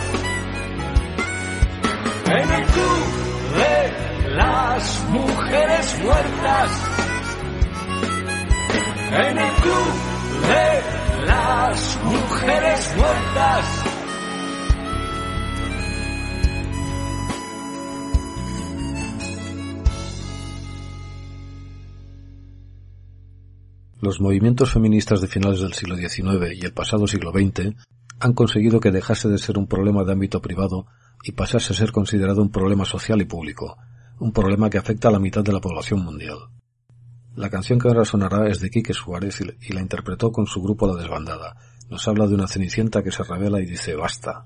En 2.27 2.51
el 2.51 2.65
club 2.67 3.23
de 3.57 4.35
las 4.37 5.05
mujeres 5.11 6.01
muertas. 6.03 6.71
En 9.11 9.39
el 9.39 9.53
club 9.55 9.93
de 10.49 11.27
las 11.27 11.99
mujeres 12.05 12.95
muertas. 12.97 13.82
Los 24.03 24.21
movimientos 24.21 24.73
feministas 24.73 25.21
de 25.21 25.29
finales 25.29 25.61
del 25.61 25.75
siglo 25.75 25.97
XIX 25.97 26.61
y 26.61 26.67
el 26.67 26.73
pasado 26.73 27.07
siglo 27.07 27.31
XX 27.31 27.77
han 28.19 28.33
conseguido 28.33 28.81
que 28.81 28.91
dejase 28.91 29.29
de 29.29 29.39
ser 29.39 29.59
un 29.59 29.69
problema 29.69 30.03
de 30.03 30.11
ámbito 30.11 30.43
privado 30.43 30.87
y 31.23 31.31
pasase 31.31 31.73
a 31.73 31.77
ser 31.77 31.93
considerado 31.93 32.43
un 32.43 32.51
problema 32.51 32.85
social 32.85 33.21
y 33.21 33.27
público, 33.27 33.77
un 34.19 34.33
problema 34.33 34.69
que 34.71 34.79
afecta 34.79 35.07
a 35.07 35.13
la 35.13 35.21
mitad 35.21 35.45
de 35.45 35.53
la 35.53 35.61
población 35.61 36.01
mundial. 36.01 36.37
La 37.37 37.49
canción 37.49 37.79
que 37.79 37.87
ahora 37.87 38.05
sonará 38.05 38.49
es 38.49 38.59
de 38.59 38.71
Quique 38.71 38.93
Suárez 38.93 39.41
y 39.41 39.73
la 39.73 39.81
interpretó 39.81 40.33
con 40.33 40.49
su 40.49 40.61
grupo 40.61 40.89
La 40.89 41.01
Desbandada. 41.01 41.55
Nos 41.89 42.09
habla 42.09 42.27
de 42.27 42.35
una 42.35 42.49
cenicienta 42.49 43.05
que 43.05 43.13
se 43.13 43.23
revela 43.23 43.61
y 43.61 43.67
dice 43.67 43.95
basta. 43.95 44.45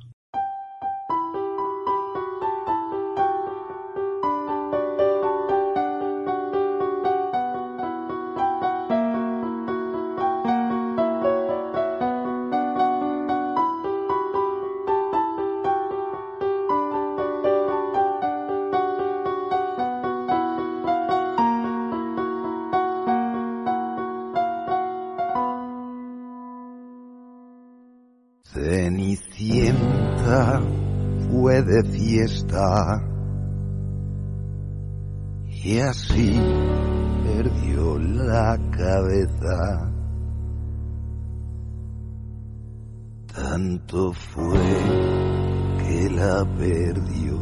De 31.76 31.84
fiesta 31.90 33.02
y 35.46 35.78
así 35.78 36.40
perdió 37.24 37.98
la 37.98 38.58
cabeza. 38.70 39.92
Tanto 43.34 44.12
fue 44.12 44.58
que 45.78 46.10
la 46.10 46.44
perdió 46.56 47.36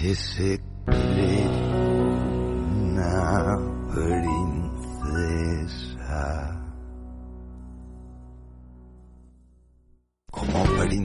que 0.00 0.14
se. 0.14 0.64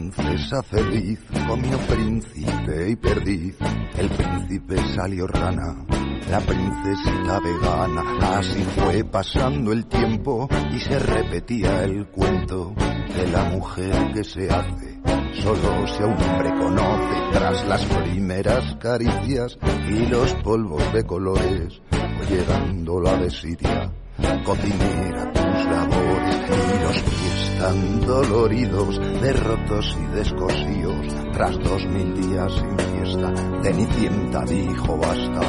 Princesa 0.10 0.64
feliz 0.64 1.20
comió 1.47 1.78
príncipe 1.80 2.89
y 2.89 2.95
perdiz. 2.95 3.55
El 3.97 4.10
príncipe 4.10 4.78
salió 4.95 5.28
rana, 5.28 5.86
la 6.30 6.39
princesita 6.39 7.39
vegana. 7.39 8.03
Así 8.38 8.62
fue 8.76 9.03
pasando 9.03 9.72
el 9.72 9.86
tiempo 9.88 10.47
y 10.72 10.80
se 10.80 10.99
repetía 10.99 11.84
el 11.84 12.07
cuento 12.07 12.74
de 13.16 13.28
la 13.32 13.43
mujer 13.45 14.12
que 14.14 14.24
se 14.24 14.49
hace. 14.49 14.99
Solo 15.41 15.88
si 15.88 16.03
a 16.03 16.07
un 16.07 16.22
hombre 16.22 16.49
conoce 16.60 17.32
tras 17.32 17.68
las 17.68 17.86
primeras 17.86 18.76
caricias 18.76 19.57
y 19.89 20.05
los 20.07 20.34
polvos 20.36 20.84
de 20.93 21.03
colores, 21.03 21.82
llegando 22.30 22.99
la 22.99 23.16
desidia 23.18 23.91
cocinera 24.43 25.39
tus 25.60 25.72
labores 25.72 26.36
y 26.49 26.84
los 26.84 27.01
pies 27.03 27.60
tan 27.60 28.01
doloridos, 28.01 29.22
derrotos 29.22 29.97
y 29.99 30.16
descosíos, 30.16 31.07
tras 31.34 31.60
dos 31.60 31.86
mil 31.88 32.14
días 32.22 32.53
sin 32.53 32.80
fiesta, 32.80 33.34
Cenicienta 33.64 34.43
dijo 34.45 34.97
basta, 34.97 35.41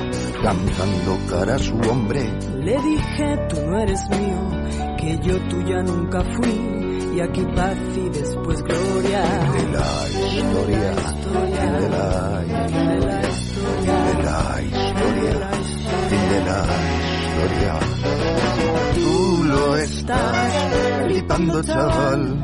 cantando 0.43 1.19
cara 1.29 1.55
a 1.55 1.59
su 1.59 1.77
hombre. 1.89 2.23
Le 2.57 2.77
dije, 2.83 3.37
tú 3.49 3.57
no 3.67 3.79
eres 3.81 4.01
mío, 4.11 4.97
que 4.99 5.19
yo 5.23 5.39
tuya 5.49 5.83
nunca 5.83 6.21
fui, 6.23 7.15
y 7.15 7.21
aquí 7.21 7.45
paz 7.55 7.77
y 7.97 8.09
después 8.09 8.63
gloria. 8.63 9.23
De 9.53 9.69
la 9.73 10.09
historia, 10.09 10.79
de 10.79 10.95
la 10.95 11.03
historia, 11.03 11.73
de 11.73 11.89
la 11.89 12.43
historia, 12.43 13.95
de 14.05 14.23
la 14.25 14.63
historia, 14.63 15.51
de 16.31 16.45
la 16.45 16.63
historia 16.63 17.91
estás 19.83 20.55
flipando, 21.05 21.63
chaval. 21.63 22.43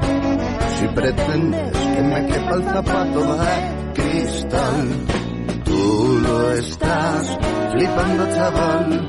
Si 0.79 0.89
pretendes 0.89 1.73
que 1.73 2.03
me 2.03 2.27
quepa 2.27 2.55
el 2.55 2.65
zapato 2.65 3.37
de 3.37 3.93
cristal, 3.95 4.89
tú 5.65 6.19
lo 6.23 6.53
estás 6.53 7.39
flipando, 7.73 8.35
chaval. 8.35 9.07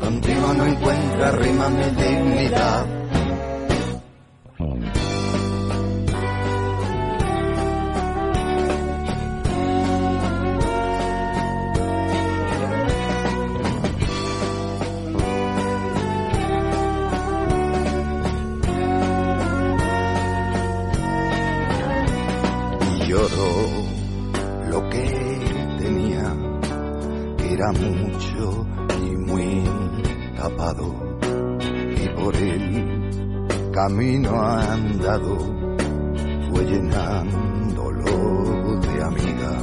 Contigo 0.00 0.54
no 0.54 0.66
encuentra 0.66 1.30
rima 1.32 1.68
mi 1.68 1.84
dignidad. 1.84 2.99
Fue 36.50 36.64
llenándolo 36.64 38.04
de 38.80 39.02
amigas. 39.02 39.62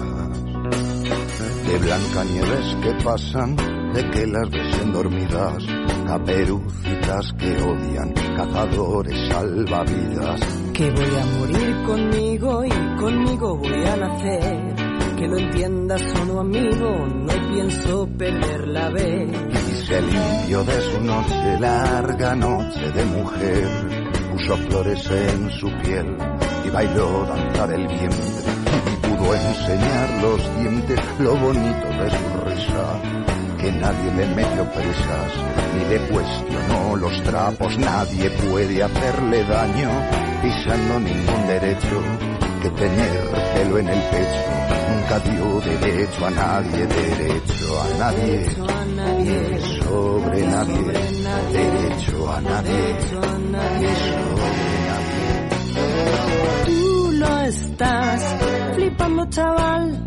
de 1.67 1.77
Blancanieves 1.79 2.75
que 2.81 3.03
pasan, 3.03 3.55
de 3.93 4.09
que 4.11 4.27
las 4.27 4.49
ves 4.49 4.93
dormidas, 4.93 5.65
caperucitas 6.05 7.33
que 7.37 7.61
odian, 7.61 8.13
cazadores 8.35 9.29
salvavidas. 9.29 10.41
Que 10.73 10.91
voy 10.91 11.15
a 11.15 11.25
morir 11.37 11.83
conmigo 11.85 12.63
y 12.65 12.97
conmigo 12.97 13.57
voy 13.57 13.83
a 13.85 13.97
nacer. 13.97 14.86
Que 15.17 15.27
lo 15.27 15.35
entiendas 15.39 15.99
solo 16.13 16.41
amigo, 16.41 17.07
no 17.07 17.33
pienso 17.51 18.07
perder 18.19 18.67
la 18.67 18.89
vez. 18.91 19.27
Y 19.51 19.85
se 19.87 19.99
limpió 19.99 20.63
de 20.63 20.79
su 20.79 21.01
noche, 21.01 21.59
larga 21.59 22.35
noche 22.35 22.91
de 22.91 23.03
mujer, 23.05 23.67
puso 24.31 24.55
flores 24.57 25.09
en 25.09 25.49
su 25.49 25.71
piel 25.81 26.15
y 26.63 26.69
bailó 26.69 27.25
danzar 27.25 27.73
el 27.73 27.87
vientre. 27.87 28.19
Y 28.93 29.07
pudo 29.07 29.33
enseñar 29.33 30.21
los 30.21 30.59
dientes 30.59 30.99
lo 31.17 31.35
bonito 31.35 31.87
de 31.87 32.09
su 32.11 32.45
risa. 32.45 33.01
Que 33.59 33.71
nadie 33.71 34.13
le 34.13 34.27
metió 34.35 34.71
presas 34.71 35.33
ni 35.73 35.85
le 35.89 35.97
cuestionó 36.09 36.95
los 36.95 37.23
trapos. 37.23 37.75
Nadie 37.79 38.29
puede 38.51 38.83
hacerle 38.83 39.43
daño 39.45 39.89
pisando 40.43 40.99
ningún 40.99 41.47
derecho 41.47 42.03
que 42.61 42.69
tener 42.69 43.29
pelo 43.55 43.79
en 43.79 43.87
el 43.87 43.99
pecho 44.11 44.76
nunca 44.89 45.19
dio 45.19 45.59
derecho 45.61 46.25
a 46.25 46.29
nadie 46.29 46.85
derecho 46.87 47.81
a 47.81 47.87
nadie 47.97 48.45
ni 49.23 49.61
sobre 49.79 50.41
nadie 50.47 50.91
derecho 51.51 52.29
a 52.31 52.41
nadie 52.41 52.95
ni 53.79 53.95
sobre 54.09 54.77
nadie 54.87 55.27
Tú 56.65 57.11
lo 57.13 57.39
estás 57.41 58.35
flipando, 58.75 59.25
chaval. 59.29 60.05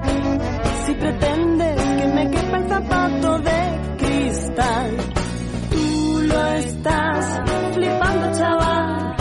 Si 0.87 0.95
pretendes 0.95 1.83
que 1.83 2.07
me 2.09 2.31
quepa 2.31 2.57
el 2.59 2.69
zapato 2.69 3.39
de 3.39 3.97
cristal. 3.99 4.97
Tú 5.71 6.21
lo 6.23 6.47
estás 6.53 7.41
flipando, 7.75 8.39
chaval. 8.39 9.17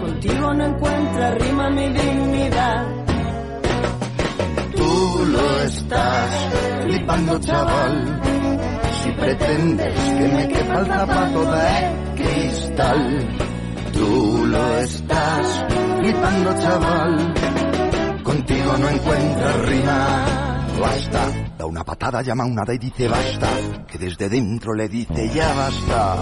Contigo 0.00 0.54
no 0.54 0.64
encuentras 0.66 1.34
rima 1.38 1.70
mi 1.70 1.88
dignidad. 1.88 2.93
Estás 5.84 6.30
flipando, 6.82 7.38
chaval. 7.40 8.20
Si 9.02 9.10
pretendes 9.10 9.94
que 9.94 10.28
me 10.28 10.48
quepa 10.48 10.80
el 10.80 10.86
zapato 10.86 11.52
de 11.52 12.14
cristal. 12.16 13.38
Tú 13.92 14.46
lo 14.46 14.78
estás 14.78 15.66
flipando, 15.98 16.58
chaval. 16.58 17.34
Contigo 18.22 18.78
no 18.78 18.88
encuentras 18.88 19.68
rima. 19.68 20.24
Basta, 20.80 21.52
da 21.58 21.66
una 21.66 21.84
patada, 21.84 22.22
llama 22.22 22.46
una 22.46 22.64
y 22.72 22.78
dice 22.78 23.06
basta. 23.06 23.48
Que 23.86 23.98
desde 23.98 24.30
dentro 24.30 24.72
le 24.72 24.88
dice 24.88 25.30
ya 25.34 25.52
basta. 25.52 26.16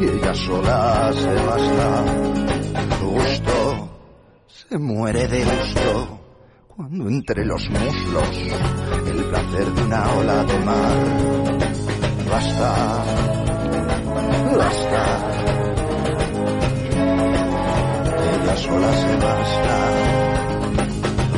Y 0.00 0.04
ella 0.04 0.34
sola 0.34 1.12
se 1.12 1.34
basta. 1.44 2.04
Gusto 3.02 3.98
se 4.46 4.78
muere 4.78 5.28
de 5.28 5.44
gusto. 5.44 6.20
Cuando 6.76 7.08
entre 7.08 7.44
los 7.44 7.70
muslos 7.70 8.93
de 9.54 9.82
una 9.82 10.02
ola 10.14 10.42
de 10.44 10.58
mar. 10.58 10.96
Basta, 12.28 12.70
basta. 14.58 15.02
Ella 18.32 18.56
sola 18.56 18.92
se 19.02 19.16
basta. 19.24 19.76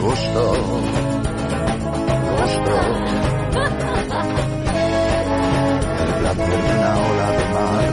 Gusto, 0.00 0.44
gusto. 2.38 2.74
El 6.00 6.10
placer 6.20 6.58
de 6.64 6.72
una 6.78 6.92
ola 7.08 7.28
de 7.38 7.44
mar. 7.56 7.92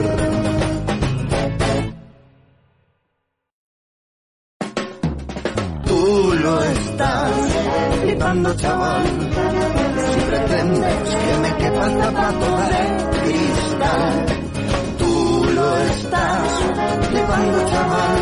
Tú 5.86 6.02
lo 6.44 6.54
estás 6.64 7.32
flipando, 8.02 8.50
chaval. 8.56 9.43
Pretendes 10.64 11.16
que 11.16 11.38
me 11.40 11.56
quepa 11.58 11.86
el 11.88 11.98
zapato 12.02 12.58
de 12.58 12.84
cristal. 13.20 14.26
Tú 14.98 15.46
lo 15.56 15.78
estás 15.78 16.48
flipando, 17.10 17.70
chaval. 17.70 18.16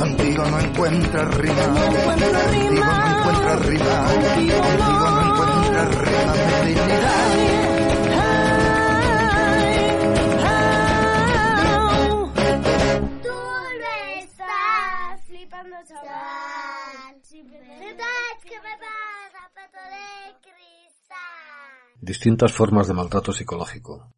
Contigo 0.00 0.44
no 0.44 0.60
encuentras 0.60 1.34
rima. 1.36 1.62
Contigo 1.64 1.80
no 1.80 1.96
encuentras 1.96 3.66
rima. 3.66 4.04
Contigo 4.04 4.58
no 4.78 5.20
encuentras 5.30 5.88
rima 5.96 6.32
de 6.34 6.66
dignidad. 6.66 7.28
Tú 13.22 13.38
lo 13.80 13.92
estás 14.20 15.24
flipando, 15.26 15.76
chaval. 15.88 17.14
Si 17.22 17.42
Distintas 22.00 22.52
formas 22.52 22.86
de 22.88 22.94
maltrato 22.94 23.32
psicológico. 23.32 24.12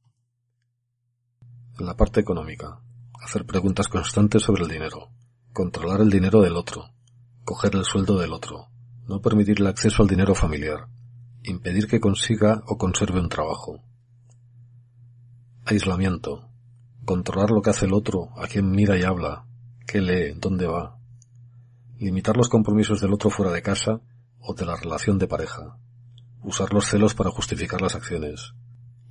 En 1.79 1.87
la 1.87 1.97
parte 1.97 2.21
económica, 2.21 2.81
hacer 3.23 3.47
preguntas 3.47 3.89
constantes 3.89 4.43
sobre 4.43 4.65
el 4.65 4.71
dinero, 4.71 5.11
controlar 5.53 6.01
el 6.01 6.11
dinero 6.11 6.41
del 6.41 6.57
otro, 6.57 6.91
coger 7.45 7.77
el 7.77 7.85
sueldo 7.85 8.19
del 8.19 8.33
otro, 8.33 8.69
no 9.07 9.21
permitirle 9.21 9.69
acceso 9.69 10.03
al 10.03 10.09
dinero 10.09 10.35
familiar, 10.35 10.89
impedir 11.43 11.87
que 11.87 12.01
consiga 12.01 12.63
o 12.67 12.77
conserve 12.77 13.21
un 13.21 13.29
trabajo. 13.29 13.83
Aislamiento, 15.65 16.49
controlar 17.05 17.51
lo 17.51 17.63
que 17.63 17.71
hace 17.71 17.87
el 17.87 17.95
otro, 17.95 18.31
a 18.37 18.47
quién 18.49 18.71
mira 18.71 18.99
y 18.99 19.03
habla, 19.03 19.47
qué 19.87 20.01
lee, 20.01 20.35
dónde 20.37 20.67
va. 20.67 20.99
Limitar 21.99 22.37
los 22.37 22.49
compromisos 22.49 23.01
del 23.01 23.13
otro 23.13 23.31
fuera 23.31 23.53
de 23.53 23.63
casa 23.63 24.01
o 24.41 24.55
de 24.55 24.67
la 24.67 24.77
relación 24.77 25.19
de 25.19 25.29
pareja. 25.29 25.79
Usar 26.47 26.73
los 26.73 26.87
celos 26.87 27.13
para 27.17 27.33
justificar 27.33 27.83
las 27.83 27.97
acciones. 27.97 28.55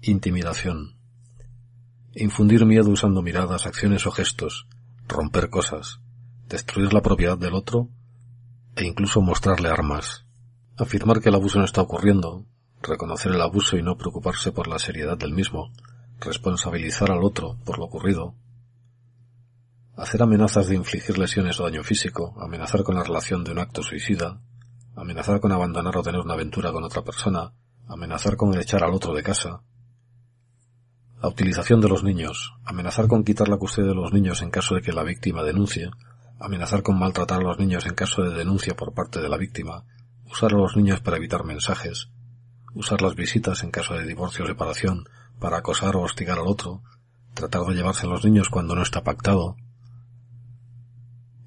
Intimidación. 0.02 0.96
Infundir 2.14 2.66
miedo 2.66 2.90
usando 2.90 3.22
miradas, 3.22 3.66
acciones 3.66 4.08
o 4.08 4.12
gestos. 4.12 4.68
Romper 5.10 5.50
cosas. 5.50 6.00
Destruir 6.48 6.94
la 6.94 7.02
propiedad 7.02 7.38
del 7.38 7.56
otro 7.56 7.90
e 8.78 8.86
incluso 8.86 9.20
mostrarle 9.20 9.68
armas. 9.68 10.26
Afirmar 10.78 11.20
que 11.20 11.28
el 11.28 11.36
abuso 11.36 11.60
no 11.60 11.66
está 11.66 11.82
ocurriendo. 11.82 12.46
Reconocer 12.82 13.34
el 13.34 13.42
abuso 13.42 13.76
y 13.76 13.84
no 13.84 13.98
preocuparse 13.98 14.54
por 14.54 14.70
la 14.70 14.80
seriedad 14.80 15.18
del 15.18 15.34
mismo. 15.34 15.74
Responsabilizar 16.22 17.12
al 17.12 17.22
otro 17.22 17.58
por 17.66 17.80
lo 17.80 17.84
ocurrido. 17.84 18.34
Hacer 19.98 20.24
amenazas 20.24 20.68
de 20.68 20.76
infligir 20.76 21.18
lesiones 21.18 21.60
o 21.60 21.66
daño 21.66 21.84
físico, 21.84 22.34
amenazar 22.40 22.84
con 22.84 22.96
la 22.96 23.04
relación 23.04 23.44
de 23.44 23.52
un 23.52 23.60
acto 23.60 23.84
suicida, 23.84 24.40
amenazar 24.96 25.40
con 25.40 25.52
abandonar 25.52 25.98
o 25.98 26.04
tener 26.04 26.22
una 26.22 26.34
aventura 26.34 26.72
con 26.72 26.84
otra 26.84 27.04
persona, 27.04 27.54
amenazar 27.88 28.36
con 28.36 28.58
echar 28.60 28.84
al 28.84 28.94
otro 28.94 29.14
de 29.14 29.24
casa. 29.24 29.62
La 31.22 31.30
utilización 31.30 31.82
de 31.82 31.90
los 31.90 32.04
niños, 32.04 32.54
amenazar 32.66 33.08
con 33.08 33.24
quitar 33.24 33.48
la 33.48 33.58
custodia 33.58 33.90
de 33.90 33.96
los 33.96 34.14
niños 34.14 34.42
en 34.42 34.52
caso 34.52 34.76
de 34.76 34.82
que 34.82 34.94
la 34.94 35.04
víctima 35.04 35.44
denuncie, 35.44 35.90
amenazar 36.40 36.84
con 36.84 37.00
maltratar 37.00 37.40
a 37.40 37.44
los 37.44 37.60
niños 37.60 37.86
en 37.86 37.96
caso 37.96 38.24
de 38.24 38.36
denuncia 38.36 38.76
por 38.76 38.94
parte 38.94 39.22
de 39.22 39.30
la 39.30 39.38
víctima, 39.38 39.84
usar 40.30 40.54
a 40.54 40.58
los 40.58 40.76
niños 40.76 41.00
para 41.02 41.18
evitar 41.18 41.44
mensajes, 41.44 42.10
usar 42.74 43.02
las 43.02 43.16
visitas 43.16 43.64
en 43.64 43.72
caso 43.72 43.94
de 43.96 44.06
divorcio 44.06 44.46
o 44.46 44.48
separación 44.48 45.08
para 45.40 45.58
acosar 45.58 45.96
o 45.96 46.02
hostigar 46.02 46.40
al 46.40 46.48
otro, 46.48 46.82
tratar 47.34 47.64
de 47.64 47.76
llevarse 47.76 48.06
a 48.06 48.10
los 48.10 48.24
niños 48.24 48.50
cuando 48.50 48.76
no 48.76 48.82
está 48.82 49.04
pactado. 49.04 49.58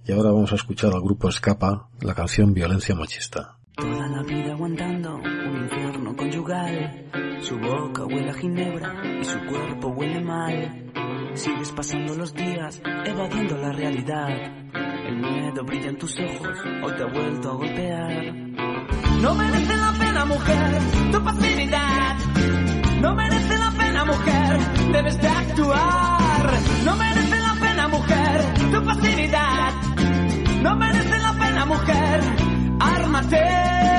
Y 0.08 0.12
ahora 0.12 0.30
vamos 0.30 0.50
a 0.52 0.54
escuchar 0.54 0.94
al 0.94 1.02
grupo 1.02 1.28
Escapa 1.28 1.90
la 2.00 2.14
canción 2.14 2.54
Violencia 2.54 2.94
Machista. 2.94 3.58
Toda 3.76 4.08
la 4.08 4.22
vida 4.22 4.54
aguantando 4.54 5.16
un 5.16 5.64
infierno 5.64 6.16
conyugal. 6.16 7.10
Su 7.42 7.58
boca 7.58 8.06
huele 8.06 8.30
a 8.30 8.32
ginebra 8.32 9.02
y 9.20 9.22
su 9.22 9.38
cuerpo 9.44 9.88
huele 9.88 10.24
mal. 10.24 10.90
Sigues 11.34 11.72
pasando 11.72 12.14
los 12.14 12.32
días 12.32 12.80
evadiendo 13.04 13.58
la 13.58 13.70
realidad. 13.72 14.28
El 15.06 15.18
miedo 15.18 15.62
brilla 15.64 15.90
en 15.90 15.98
tus 15.98 16.18
ojos, 16.18 16.58
hoy 16.84 16.92
te 16.96 17.02
ha 17.02 17.12
vuelto 17.12 17.50
a 17.50 17.54
golpear. 17.56 18.34
No 19.20 19.34
merece 19.34 19.76
la 19.76 19.92
pena, 19.92 20.24
mujer, 20.24 20.78
tu 21.12 21.22
pasividad. 21.22 22.16
No 23.02 23.14
merece 23.14 23.58
la 23.58 23.70
pena, 23.72 24.04
mujer, 24.06 24.58
debes 24.90 25.20
de 25.20 25.28
actuar. 25.28 26.50
No 26.86 26.96
merece 26.96 27.38
la 27.40 27.54
pena, 27.60 27.88
mujer, 27.88 28.54
tu 28.72 28.84
pasividad. 28.86 29.87
No 30.62 30.76
merece 30.76 31.18
la 31.18 31.32
pena, 31.32 31.64
mujer, 31.66 32.20
ármate. 32.80 33.97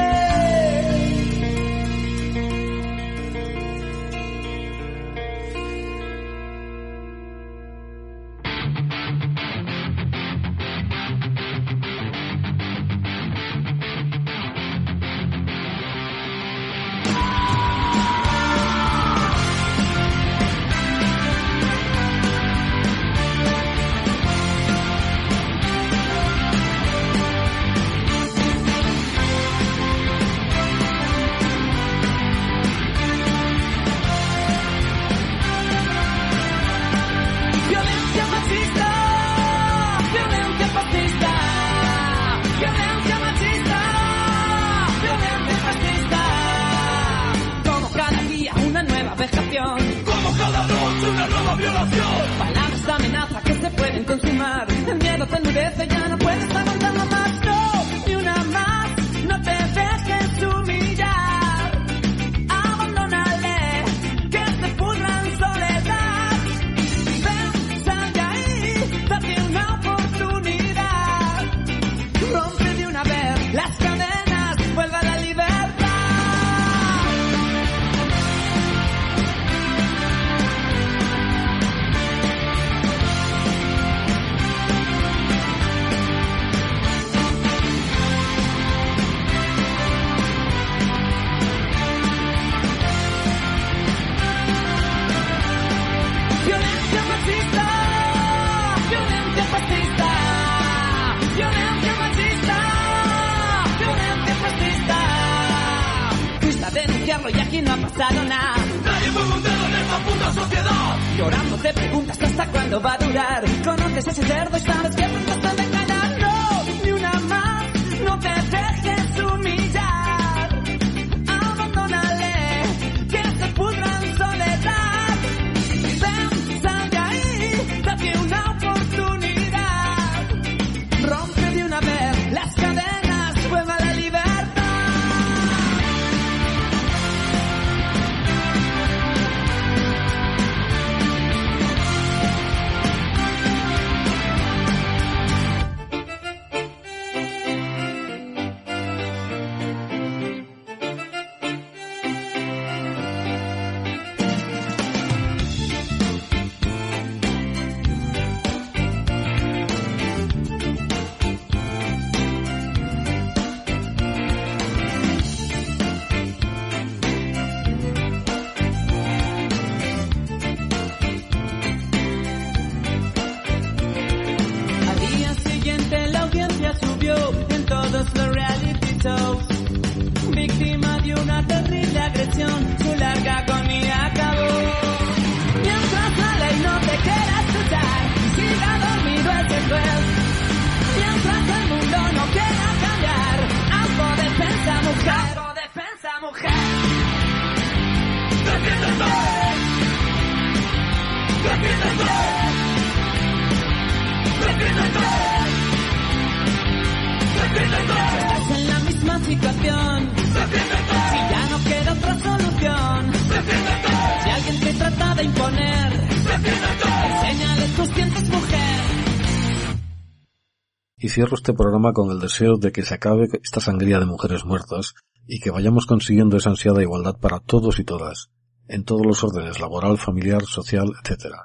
Y 220.99 221.09
cierro 221.09 221.35
este 221.35 221.53
programa 221.53 221.93
con 221.93 222.11
el 222.11 222.19
deseo 222.19 222.57
de 222.57 222.71
que 222.71 222.83
se 222.83 222.95
acabe 222.95 223.29
esta 223.41 223.61
sangría 223.61 223.99
de 223.99 224.05
mujeres 224.05 224.43
muertas 224.43 224.95
y 225.25 225.39
que 225.39 225.51
vayamos 225.51 225.85
consiguiendo 225.85 226.37
esa 226.37 226.49
ansiada 226.49 226.81
igualdad 226.81 227.17
para 227.19 227.39
todos 227.39 227.79
y 227.79 227.85
todas, 227.85 228.29
en 228.67 228.83
todos 228.83 229.05
los 229.05 229.23
órdenes 229.23 229.59
laboral, 229.59 229.97
familiar, 229.97 230.43
social, 230.43 230.91
etc. 231.03 231.35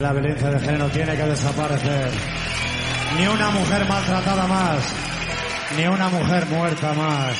La 0.00 0.12
violencia 0.12 0.50
de 0.50 0.60
género 0.60 0.88
tiene 0.88 1.16
que 1.16 1.22
desaparecer. 1.22 2.10
Ni 3.16 3.26
una 3.26 3.50
mujer 3.50 3.88
maltratada 3.88 4.46
más. 4.46 4.94
Ni 5.76 5.86
una 5.86 6.08
mujer 6.08 6.46
muerta 6.48 6.92
más. 6.92 7.36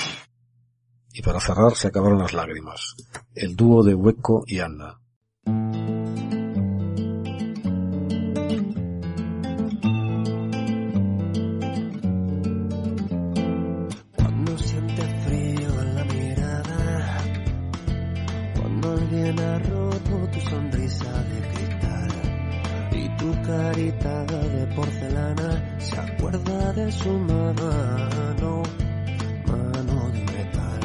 Y 1.12 1.20
para 1.20 1.40
cerrar 1.40 1.74
se 1.74 1.88
acabaron 1.88 2.18
las 2.18 2.32
lágrimas. 2.32 2.94
El 3.34 3.56
dúo 3.56 3.82
de 3.82 3.94
Hueco 3.94 4.44
y 4.46 4.60
Anna. 4.60 5.01
Ha 19.40 19.58
roto 19.58 20.28
tu 20.32 20.40
sonrisa 20.40 21.12
de 21.24 21.40
cristal 21.52 22.10
y 22.92 23.16
tu 23.16 23.32
carita 23.42 24.24
de 24.24 24.66
porcelana 24.74 25.78
se 25.78 25.98
acuerda 25.98 26.72
de 26.72 26.92
su 26.92 27.10
mano, 27.18 28.62
mano 29.46 30.10
de 30.10 30.20
metal. 30.20 30.80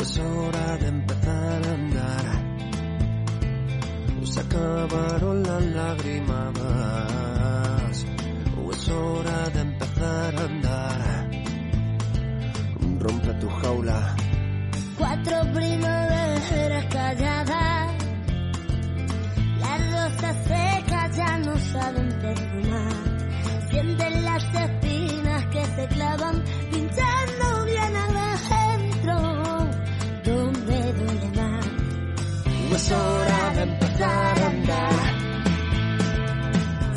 Es 0.00 0.18
hora 0.18 0.76
de 0.78 0.88
empezar 0.88 1.66
a 1.66 1.74
andar. 1.74 2.24
Se 4.24 4.40
acabaron 4.40 5.42
las 5.42 5.64
lágrimas. 5.66 6.54
Es 8.72 8.88
hora 8.88 9.48
de 9.50 9.60
empezar 9.60 10.34
a 10.36 10.44
andar. 10.44 11.30
Rompe 12.98 13.34
tu 13.34 13.48
jaula 13.48 14.19
cuatro 15.00 15.40
primaveras 15.54 16.84
calladas, 16.92 17.90
las 19.58 19.92
rosas 19.92 20.36
secas 20.46 21.16
ya 21.16 21.38
no 21.38 21.58
saben 21.58 22.08
perfumar, 22.20 22.92
sienten 23.70 24.24
las 24.24 24.44
espinas 24.44 25.46
que 25.46 25.64
se 25.64 25.88
clavan 25.88 26.44
pinchando 26.70 27.64
bien 27.64 27.96
adentro, 27.96 29.16
donde 30.22 30.92
duele 30.92 31.30
más. 31.34 31.66
Es 32.74 32.92
hora 32.92 33.50
de 33.54 33.62
empezar 33.62 34.38
a 34.38 34.46
andar, 34.46 35.00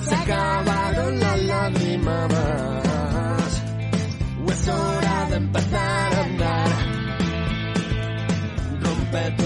se 0.02 0.16
acabaron 0.16 1.20
las 1.20 1.44
lágrimas 1.44 2.34
es 4.54 4.68
hora 4.68 5.26
de 5.30 5.36
empezar 5.38 6.14
a 6.14 6.23
bad 9.14 9.43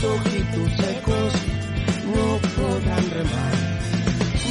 tus 0.00 0.10
ojitos 0.10 0.72
secos 0.76 1.32
no 2.14 2.38
podrán 2.56 3.10
remar. 3.10 3.54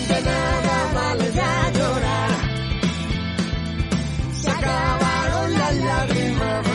De 0.07 0.21
nada 0.21 0.91
vale 0.93 1.31
ya 1.33 1.71
llorar, 1.77 2.31
se 4.33 4.49
acabaron 4.49 5.53
las 5.53 5.75
lágrimas. 5.75 6.65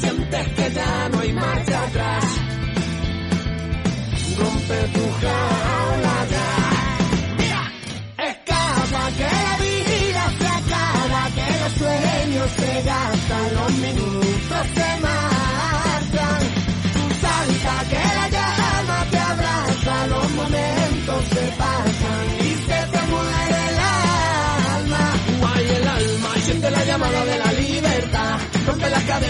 Sientes 0.00 0.48
que 0.48 0.70
ya 0.74 1.08
no 1.08 1.20
hay 1.20 1.32
marcha 1.32 1.84
atrás, 1.84 2.24
rompe 4.38 4.88
tu 4.94 5.10
jaula 5.20 5.59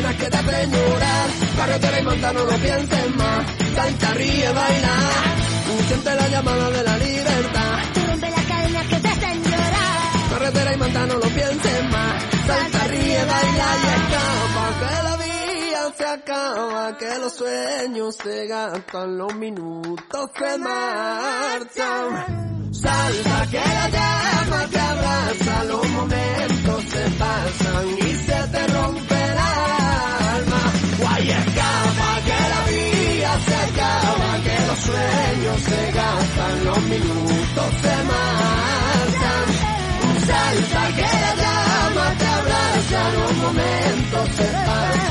Cadenas 0.00 0.16
que 0.16 0.30
te 0.30 0.66
llorar. 0.66 1.28
Carretera 1.56 2.00
y 2.00 2.04
monta, 2.04 2.32
no 2.32 2.44
lo 2.44 2.56
pienses 2.56 3.16
más. 3.16 3.46
Salta, 3.74 4.14
ríe, 4.14 4.50
baila. 4.50 4.96
Siente 5.88 6.14
la 6.14 6.28
llamada 6.28 6.70
de 6.70 6.82
la 6.84 6.96
libertad. 6.96 7.78
Rompe 8.08 8.30
las 8.30 8.44
cadenas 8.46 8.86
que 8.86 8.96
te 8.96 9.08
hacen 9.08 9.42
llorar. 9.44 10.30
Carretera 10.30 10.72
y 10.72 10.76
monta, 10.78 11.06
no 11.06 11.14
lo 11.14 11.28
pienses 11.28 11.84
más. 11.90 12.24
Salta, 12.46 12.86
ríe, 12.88 13.24
baila 13.24 13.66
y 13.76 13.86
escapa. 13.98 14.64
Que 14.80 15.02
la 15.02 15.16
vida 15.16 15.92
se 15.98 16.06
acaba, 16.06 16.96
que 16.96 17.18
los 17.18 17.36
sueños 17.36 18.16
se 18.16 18.46
gastan, 18.46 19.18
los 19.18 19.34
minutos 19.34 20.30
se 20.38 20.58
marchan. 20.58 22.08
Salta, 22.72 23.46
que 23.50 23.58
la 23.58 24.19
sueños 34.90 35.60
se 35.62 35.92
gastan, 35.92 36.64
los 36.64 36.82
minutos 36.82 37.70
se 37.82 37.94
marchan. 38.10 39.46
Salta, 40.26 40.82
que 40.96 41.08
la 41.24 41.34
llama 41.42 42.14
te 42.18 42.26
abraza, 42.26 43.00
los 43.18 43.32
momentos 43.36 44.28
se 44.36 44.44
pasan 44.44 45.09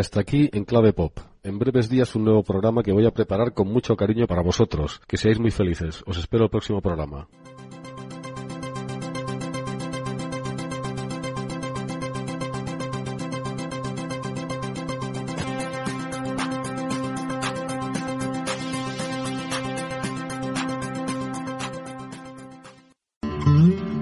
hasta 0.00 0.20
aquí 0.20 0.48
en 0.52 0.64
Clave 0.64 0.92
Pop. 0.92 1.18
En 1.42 1.58
breves 1.58 1.88
días 1.88 2.14
un 2.16 2.24
nuevo 2.24 2.42
programa 2.42 2.82
que 2.82 2.92
voy 2.92 3.06
a 3.06 3.12
preparar 3.12 3.52
con 3.52 3.68
mucho 3.68 3.96
cariño 3.96 4.26
para 4.26 4.42
vosotros. 4.42 5.00
Que 5.06 5.16
seáis 5.16 5.38
muy 5.38 5.50
felices. 5.50 6.02
Os 6.06 6.16
espero 6.16 6.44
el 6.44 6.50
próximo 6.50 6.80
programa. 6.80 7.28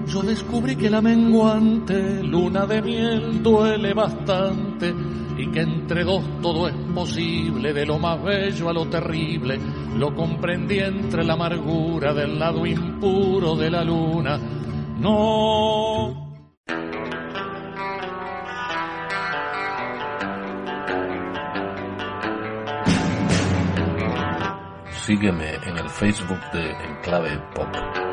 Yo 0.07 0.21
descubrí 0.23 0.75
que 0.75 0.89
la 0.89 1.01
menguante 1.01 2.23
luna 2.23 2.65
de 2.65 2.81
miel 2.81 3.43
duele 3.43 3.93
bastante 3.93 5.18
y 5.39 5.47
que 5.51 5.61
entre 5.61 6.03
dos 6.03 6.21
todo 6.41 6.67
es 6.67 6.75
posible, 6.93 7.71
de 7.71 7.85
lo 7.85 7.97
más 7.97 8.21
bello 8.21 8.69
a 8.69 8.73
lo 8.73 8.89
terrible, 8.89 9.57
lo 9.95 10.13
comprendí 10.13 10.79
entre 10.79 11.23
la 11.23 11.33
amargura 11.33 12.13
del 12.13 12.37
lado 12.37 12.65
impuro 12.65 13.55
de 13.55 13.71
la 13.71 13.83
luna. 13.85 14.37
No. 14.99 16.27
Sígueme 24.91 25.55
en 25.55 25.77
el 25.77 25.89
Facebook 25.89 26.41
de 26.51 26.69
Enclave 26.69 27.41
Pop. 27.55 28.08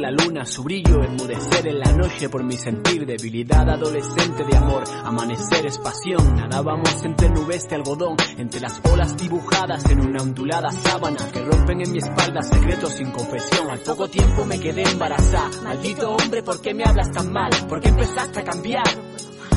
La 0.00 0.10
luna, 0.10 0.46
su 0.46 0.62
brillo 0.62 1.02
enmudecer 1.02 1.68
en 1.68 1.78
la 1.78 1.92
noche 1.92 2.28
por 2.28 2.42
mi 2.42 2.56
sentir, 2.56 3.04
debilidad 3.04 3.68
adolescente 3.68 4.44
de 4.44 4.56
amor, 4.56 4.84
amanecer 5.04 5.66
es 5.66 5.78
pasión, 5.78 6.36
nadábamos 6.36 7.04
entre 7.04 7.28
nubes 7.28 7.68
de 7.68 7.74
algodón, 7.76 8.16
entre 8.38 8.60
las 8.60 8.80
olas 8.90 9.16
dibujadas 9.16 9.84
en 9.90 10.00
una 10.00 10.22
ondulada 10.22 10.72
sábana 10.72 11.18
que 11.32 11.44
rompen 11.44 11.82
en 11.82 11.92
mi 11.92 11.98
espalda 11.98 12.42
secretos 12.42 12.94
sin 12.94 13.10
confesión, 13.10 13.70
al 13.70 13.80
poco 13.80 14.08
tiempo 14.08 14.44
me 14.46 14.58
quedé 14.58 14.82
embarazada, 14.82 15.50
maldito 15.62 16.10
hombre, 16.12 16.42
¿por 16.42 16.60
qué 16.62 16.72
me 16.72 16.84
hablas 16.84 17.10
tan 17.10 17.30
mal? 17.32 17.50
¿Por 17.68 17.80
qué 17.80 17.90
empezaste 17.90 18.40
a 18.40 18.44
cambiar? 18.44 18.88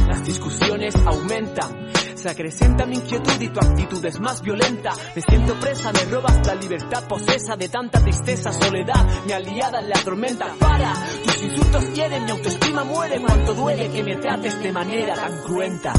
Las 0.08 0.26
discusiones 0.26 0.94
aumentan, 1.06 1.93
se 2.24 2.30
acrecenta 2.30 2.86
mi 2.86 2.96
inquietud 2.96 3.42
y 3.42 3.50
tu 3.50 3.60
actitud 3.60 4.06
es 4.06 4.18
más 4.22 4.42
violenta. 4.42 4.94
Me 5.14 5.22
siento 5.22 5.60
presa, 5.60 5.92
me 5.92 6.06
robas 6.06 6.48
la 6.48 6.56
libertad 6.56 7.04
posesa 7.06 7.58
de 7.58 7.68
tanta 7.68 8.00
tristeza, 8.00 8.54
soledad, 8.54 9.06
mi 9.26 9.34
aliada 9.34 9.82
en 9.82 9.90
la 9.90 10.00
tormenta. 10.02 10.56
Para, 10.58 10.94
tus 11.26 11.44
insultos 11.44 11.94
hieren, 11.94 12.24
mi 12.24 12.32
autoestima 12.32 12.86
muere. 12.86 13.20
Cuánto 13.20 13.54
duele 13.54 13.92
que 13.92 14.04
me 14.04 14.16
trates 14.16 14.58
de 14.64 14.72
manera 14.72 15.16
tan 15.16 15.42
cruenta. 15.44 15.94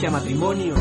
Convivencia, 0.00 0.10
matrimonio. 0.10 0.74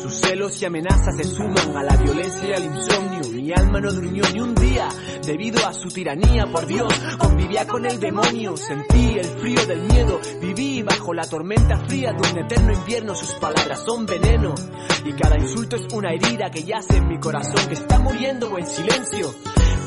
Sus 0.00 0.14
celos 0.14 0.62
y 0.62 0.64
amenazas 0.64 1.16
se 1.16 1.24
suman 1.24 1.76
a 1.76 1.82
la 1.82 1.96
violencia 1.96 2.48
y 2.48 2.52
al 2.54 2.64
insomnio. 2.64 3.20
Mi 3.34 3.52
alma 3.52 3.78
no 3.78 3.92
durmió 3.92 4.24
ni 4.32 4.40
un 4.40 4.54
día 4.54 4.88
debido 5.22 5.66
a 5.66 5.74
su 5.74 5.88
tiranía, 5.88 6.46
por 6.50 6.66
Dios. 6.66 6.88
Convivía 7.18 7.66
con 7.66 7.84
el 7.84 8.00
demonio, 8.00 8.56
sentí 8.56 9.18
el 9.18 9.26
frío 9.26 9.66
del 9.66 9.82
miedo. 9.82 10.18
Viví 10.40 10.82
bajo 10.82 11.12
la 11.12 11.28
tormenta 11.28 11.76
fría 11.88 12.12
de 12.12 12.30
un 12.30 12.38
eterno 12.38 12.72
invierno. 12.72 13.14
Sus 13.14 13.32
palabras 13.34 13.82
son 13.84 14.06
veneno 14.06 14.54
y 15.04 15.12
cada 15.12 15.36
insulto 15.38 15.76
es 15.76 15.92
una 15.92 16.12
herida 16.12 16.50
que 16.50 16.62
yace 16.62 16.96
en 16.96 17.08
mi 17.08 17.18
corazón 17.20 17.66
que 17.68 17.74
está 17.74 17.98
muriendo 17.98 18.56
en 18.56 18.66
silencio. 18.66 19.30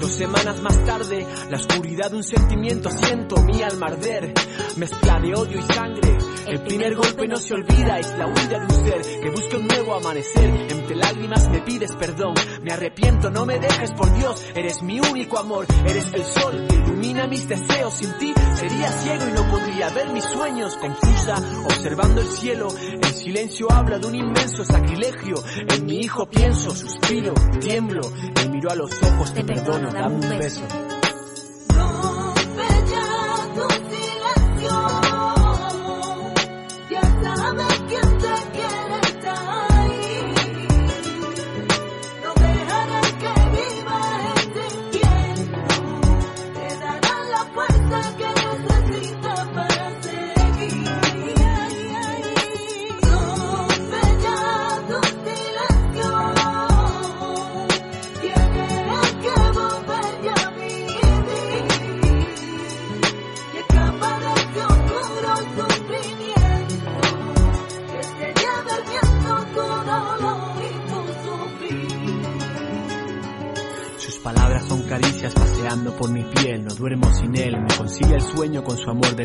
Dos 0.02 0.12
semanas 0.14 0.60
más 0.64 0.84
tarde, 0.84 1.28
la 1.52 1.58
oscuridad 1.58 2.10
de 2.10 2.18
un 2.18 2.24
sentimiento 2.24 2.90
siento 2.90 3.36
mi 3.44 3.62
alma 3.62 3.86
arder, 3.86 4.34
mezcla 4.78 5.20
de 5.20 5.36
odio 5.36 5.60
y 5.60 5.74
sangre. 5.74 6.18
El 6.48 6.64
primer 6.64 6.96
golpe 6.96 7.28
no 7.28 7.38
se 7.38 7.54
olvida, 7.54 8.00
es 8.00 8.18
la 8.18 8.26
huida 8.26 8.60
de 8.60 8.66
un 8.66 8.86
ser 8.86 9.22
que 9.22 9.30
busca 9.30 9.58
un 9.58 9.68
nuevo 9.68 9.94
amanecer. 9.94 10.72
Entre 10.72 10.96
lágrimas 10.96 11.48
me 11.50 11.62
pides 11.62 11.96
perdón, 11.96 12.34
me 12.64 12.74
arrepiento, 12.74 13.30
no 13.30 13.46
me 13.46 13.60
dejes 13.60 13.92
por 13.92 14.12
Dios, 14.18 14.44
eres 14.56 14.82
mi 14.82 15.00
único 15.00 15.38
amor, 15.38 15.68
eres 15.86 16.12
el 16.14 16.26
sol 16.26 16.66
que 16.68 16.76
ilumina 16.78 17.28
mis 17.28 17.48
deseos. 17.48 17.94
Sin 17.94 18.18
ti 18.18 18.34
sería 18.56 18.92
ciego 18.92 19.28
y 19.30 19.34
no 19.34 19.48
podría 19.52 19.90
ver 19.92 20.12
mis 20.12 20.26
sueños. 20.26 20.78
Confusa, 20.78 21.36
observando 21.66 22.22
el 22.22 22.28
cielo, 22.28 22.70
en 22.72 23.14
silencio 23.14 23.72
habla 23.72 24.00
de 24.00 24.08
un 24.08 24.16
inmenso 24.16 24.66
sacrilegio. 24.66 25.36
En 25.70 25.86
mi 25.86 26.00
hijo 26.00 26.28
pienso, 26.28 26.72
suspiro, 26.72 27.34
tiemblo, 27.60 28.02
me 28.36 28.50
miro 28.50 28.72
a 28.72 28.76
los 28.76 28.92
ojos, 29.04 29.34
te 29.34 29.44
perdono, 29.44 29.91
dame 29.94 30.16
un 30.16 30.40
beso. 30.40 30.91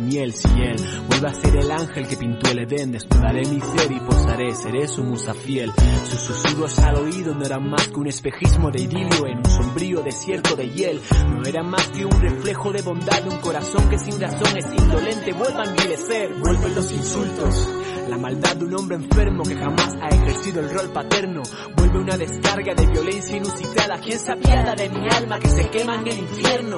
Miel, 0.00 0.32
si 0.32 0.48
él 0.48 0.76
vuelve 1.08 1.28
a 1.28 1.34
ser 1.34 1.56
el 1.56 1.70
ángel 1.70 2.06
que 2.06 2.16
pintó 2.16 2.50
el 2.50 2.60
Edén, 2.60 2.92
desnudaré 2.92 3.46
mi 3.46 3.60
ser 3.60 3.92
y 3.92 4.00
posaré, 4.00 4.54
seré 4.54 4.88
su 4.88 5.04
musa 5.04 5.34
fiel. 5.34 5.72
Sus 6.08 6.20
susurros 6.20 6.78
al 6.80 6.96
oído 6.96 7.34
no 7.34 7.44
eran 7.44 7.68
más 7.68 7.88
que 7.88 7.96
un 7.96 8.06
espejismo 8.06 8.70
de 8.70 8.82
idilio 8.82 9.26
en 9.26 9.38
un 9.38 9.50
sombrío 9.50 10.02
desierto 10.02 10.56
de 10.56 10.68
hiel, 10.70 11.00
no 11.28 11.42
eran 11.44 11.70
más 11.70 11.86
que 11.88 12.04
un 12.04 12.20
reflejo 12.20 12.72
de 12.72 12.82
bondad 12.82 13.22
de 13.22 13.30
un 13.30 13.38
corazón 13.38 13.88
que 13.88 13.98
sin 13.98 14.20
razón 14.20 14.56
es 14.56 14.66
indolente, 14.66 15.32
vuelva 15.32 15.62
a 15.62 15.70
envilecer, 15.70 16.34
vuelven 16.34 16.74
los 16.74 16.92
insultos. 16.92 17.68
La 18.08 18.18
maldad 18.18 18.54
de 18.56 18.64
un 18.64 18.74
hombre 18.74 18.96
enfermo 18.96 19.42
que 19.42 19.56
jamás 19.56 19.94
ha 20.00 20.08
ejercido 20.08 20.60
el 20.60 20.70
rol 20.70 20.90
paterno 20.92 21.42
vuelve 21.76 21.98
una 21.98 22.16
descarga 22.16 22.72
de 22.74 22.86
violencia 22.86 23.36
inusitada. 23.36 23.98
¿Quién 23.98 24.18
se 24.18 24.32
apiada 24.32 24.74
de 24.76 24.88
mi 24.90 25.08
alma 25.10 25.40
que 25.40 25.48
se 25.48 25.68
quema 25.70 25.96
en 25.96 26.06
el 26.06 26.18
infierno? 26.18 26.76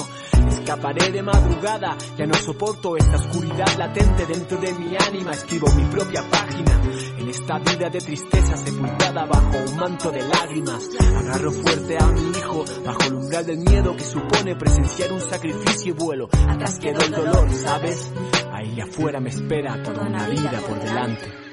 Escaparé 0.48 1.10
de 1.12 1.22
madrugada, 1.22 1.96
ya 2.16 2.26
no 2.26 2.34
soporto 2.34 2.96
esta 2.96 3.16
oscuridad 3.16 3.76
latente 3.78 4.26
dentro 4.26 4.58
de 4.58 4.72
mi 4.72 4.96
ánima. 4.96 5.32
Escribo 5.32 5.70
mi 5.72 5.84
propia 5.84 6.22
página 6.30 6.80
en 7.18 7.28
esta 7.28 7.58
vida 7.58 7.88
de 7.90 7.98
tristeza 7.98 8.56
sepultada 8.56 9.26
bajo 9.26 9.56
un 9.66 9.76
manto 9.76 10.10
de 10.10 10.22
lágrimas. 10.22 10.88
Agarro 11.16 11.50
fuerte 11.52 11.96
a 11.98 12.06
mi 12.06 12.30
hijo 12.30 12.64
bajo 12.84 13.02
el 13.02 13.14
umbral 13.14 13.46
del 13.46 13.58
miedo 13.58 13.96
que 13.96 14.04
supone 14.04 14.56
presenciar 14.56 15.12
un 15.12 15.20
sacrificio 15.20 15.92
y 15.92 15.96
vuelo. 15.96 16.28
Atrás 16.48 16.78
quedó 16.78 17.00
el 17.00 17.10
dolor, 17.10 17.52
¿sabes? 17.52 18.10
Ahí 18.52 18.80
afuera 18.80 19.20
me 19.20 19.30
espera 19.30 19.82
toda 19.82 20.02
una 20.02 20.28
vida 20.28 20.60
por 20.66 20.78
delante. 20.80 21.47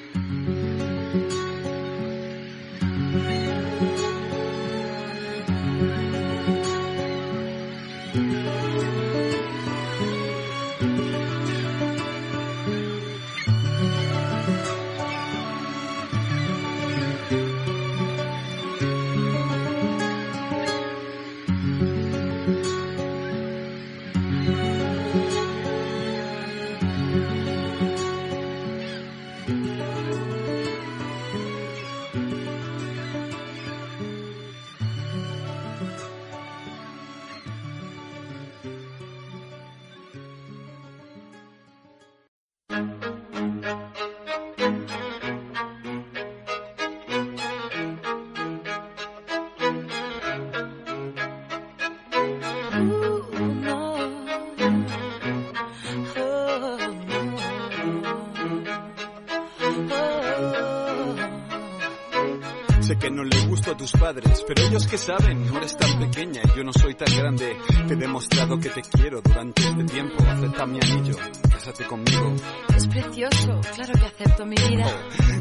Sé 62.86 63.00
que 63.00 63.10
no 63.10 63.24
le 63.24 63.48
gusto 63.48 63.72
a 63.72 63.78
tus 63.78 63.92
padres, 63.94 64.46
pero 64.48 64.62
ellos 64.62 64.86
que 64.86 65.00
saben, 65.00 65.48
no 65.48 65.58
eres 65.58 65.76
tan 65.76 65.98
pequeña 65.98 66.42
y 66.44 66.56
yo 66.56 66.64
no 66.64 66.72
soy 66.72 66.94
tan 66.94 67.18
grande. 67.18 67.58
Te 67.88 67.96
he 67.96 67.98
demostrado 67.98 68.60
que 68.60 68.70
te 68.70 68.84
quiero 68.84 69.22
durante 69.22 69.64
este 69.64 69.84
tiempo. 69.86 70.24
Acepta 70.24 70.68
mi 70.68 70.78
anillo, 70.80 71.16
cásate 71.50 71.84
conmigo. 71.86 72.36
Es 72.76 72.88
precioso, 72.88 73.62
claro 73.76 73.94
que 73.94 74.06
acepto 74.06 74.46
mi 74.46 74.56
vida. 74.56 74.86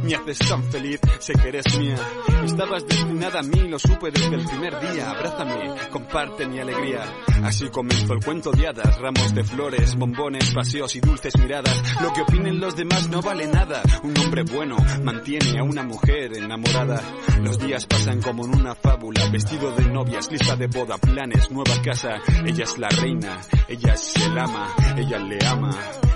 Me 0.05 0.15
haces 0.15 0.39
tan 0.39 0.63
feliz, 0.71 1.01
sé 1.19 1.33
que 1.33 1.49
eres 1.49 1.79
mía. 1.79 1.97
Estabas 2.45 2.87
destinada 2.87 3.41
a 3.41 3.43
mí, 3.43 3.69
lo 3.69 3.79
supe 3.79 4.11
desde 4.11 4.35
el 4.35 4.45
primer 4.45 4.79
día. 4.81 5.11
Abrázame, 5.11 5.75
comparte 5.91 6.47
mi 6.47 6.61
alegría. 6.61 7.03
Así 7.43 7.69
comenzó 7.69 8.13
el 8.13 8.25
cuento 8.25 8.53
de 8.53 8.69
hadas, 8.69 8.99
ramos 9.01 9.35
de 9.35 9.43
flores, 9.45 9.97
bombones, 9.97 10.53
paseos 10.55 10.95
y 10.95 11.01
dulces 11.01 11.37
miradas. 11.39 11.75
Lo 12.03 12.13
que 12.13 12.23
opinen 12.23 12.61
los 12.61 12.77
demás 12.77 13.09
no 13.09 13.21
vale 13.21 13.47
nada. 13.47 13.83
Un 14.03 14.17
hombre 14.19 14.43
bueno 14.45 14.77
mantiene 15.03 15.59
a 15.59 15.63
una 15.65 15.83
mujer 15.83 16.37
enamorada. 16.37 17.01
Los 17.43 17.59
días 17.59 17.87
pasan 17.87 18.23
como 18.23 18.45
en 18.45 18.55
una 18.55 18.75
fábula, 18.75 19.29
vestido 19.31 19.73
de 19.73 19.87
novias, 19.87 20.31
lista 20.31 20.55
de 20.55 20.67
boda, 20.67 20.99
planes, 20.99 21.51
nueva 21.51 21.81
casa. 21.83 22.21
Ella 22.45 22.65
es 22.65 22.79
la 22.79 22.89
reina, 22.89 23.41
ella 23.69 23.95
es 23.95 24.17
el 24.17 24.39
ama, 24.39 24.75
ella 24.97 25.19
le 25.19 25.47
ama, 25.47 25.71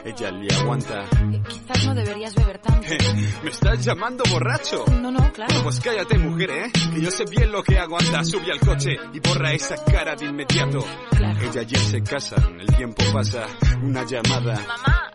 ella 0.09 0.31
le 0.31 0.55
aguanta. 0.55 1.05
Quizás 1.49 1.87
no 1.87 1.95
deberías 1.95 2.35
beber 2.35 2.59
tanto. 2.59 2.87
¿Me 3.43 3.51
estás 3.51 3.85
llamando 3.85 4.25
borracho? 4.31 4.85
No, 5.01 5.11
no, 5.11 5.33
claro. 5.33 5.63
Pues 5.63 5.81
cállate, 5.81 6.19
mujer, 6.19 6.51
¿eh? 6.51 6.73
Que 6.95 7.01
yo 7.01 7.11
sé 7.11 7.25
bien 7.31 7.53
lo 7.53 7.63
que 7.63 7.79
hago. 7.79 7.99
Anda, 7.99 8.25
sube 8.25 8.51
al 8.53 8.61
coche 8.61 8.97
y 9.13 9.21
borra 9.21 9.53
esa 9.53 9.77
cara 9.85 10.15
de 10.17 10.27
inmediato. 10.27 10.85
Ella 11.41 11.63
y 11.63 11.75
él 11.75 11.81
se 11.81 12.03
casan, 12.03 12.61
el 12.61 12.67
tiempo 12.77 13.03
pasa, 13.13 13.47
una 13.83 14.05
llamada. 14.05 14.55
Mamá, 14.67 15.08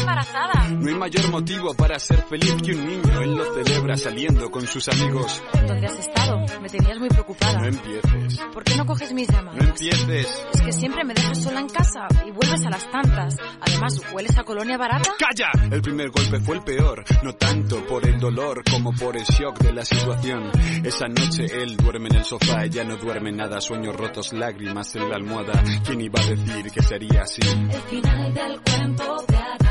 embarazada. 0.00 0.68
No 0.68 0.88
hay 0.88 0.94
mayor 0.94 1.30
motivo 1.30 1.74
para 1.74 1.98
ser 1.98 2.22
feliz 2.22 2.54
que 2.62 2.72
un 2.72 2.86
niño. 2.86 3.20
Él 3.20 3.34
lo 3.34 3.54
celebra 3.54 3.96
saliendo 3.96 4.50
con 4.50 4.66
sus 4.66 4.88
amigos. 4.88 5.42
¿Dónde 5.66 5.86
has 5.86 5.98
estado? 5.98 6.38
Me 6.60 6.68
tenías 6.68 6.98
muy 6.98 7.08
preocupada. 7.08 7.60
No 7.60 7.66
empieces. 7.66 8.40
¿Por 8.52 8.64
qué 8.64 8.76
no 8.76 8.86
coges 8.86 9.12
mis 9.12 9.28
llamadas? 9.28 9.60
No 9.60 9.68
empieces. 9.68 10.46
Es 10.54 10.62
que 10.62 10.72
siempre 10.72 11.04
me 11.04 11.14
dejas 11.14 11.42
sola 11.42 11.60
en 11.60 11.68
casa 11.68 12.06
y 12.26 12.30
vuelves 12.30 12.64
a 12.64 12.70
las 12.70 12.90
tantas. 12.90 13.36
Además, 13.60 14.00
¿hueles 14.12 14.36
a 14.38 14.44
colonia 14.44 14.76
barata? 14.76 15.10
¡Calla! 15.18 15.50
El 15.70 15.82
primer 15.82 16.10
golpe 16.10 16.40
fue 16.40 16.56
el 16.56 16.62
peor, 16.62 17.04
no 17.22 17.34
tanto 17.34 17.84
por 17.86 18.06
el 18.06 18.18
dolor 18.18 18.62
como 18.70 18.92
por 18.92 19.16
el 19.16 19.24
shock 19.24 19.58
de 19.58 19.72
la 19.72 19.84
situación. 19.84 20.50
Esa 20.84 21.06
noche 21.08 21.46
él 21.62 21.76
duerme 21.76 22.08
en 22.10 22.16
el 22.16 22.24
sofá, 22.24 22.64
ella 22.64 22.84
no 22.84 22.96
duerme 22.96 23.32
nada, 23.32 23.60
sueños 23.60 23.94
rotos, 23.96 24.32
lágrimas 24.32 24.94
en 24.96 25.08
la 25.08 25.16
almohada. 25.16 25.62
¿Quién 25.84 26.00
iba 26.00 26.20
a 26.20 26.26
decir 26.26 26.70
que 26.70 26.82
sería 26.82 27.22
así? 27.22 27.40
El 27.42 27.80
final 27.82 28.34
del 28.34 28.60
cuento 28.62 29.24
de. 29.28 29.69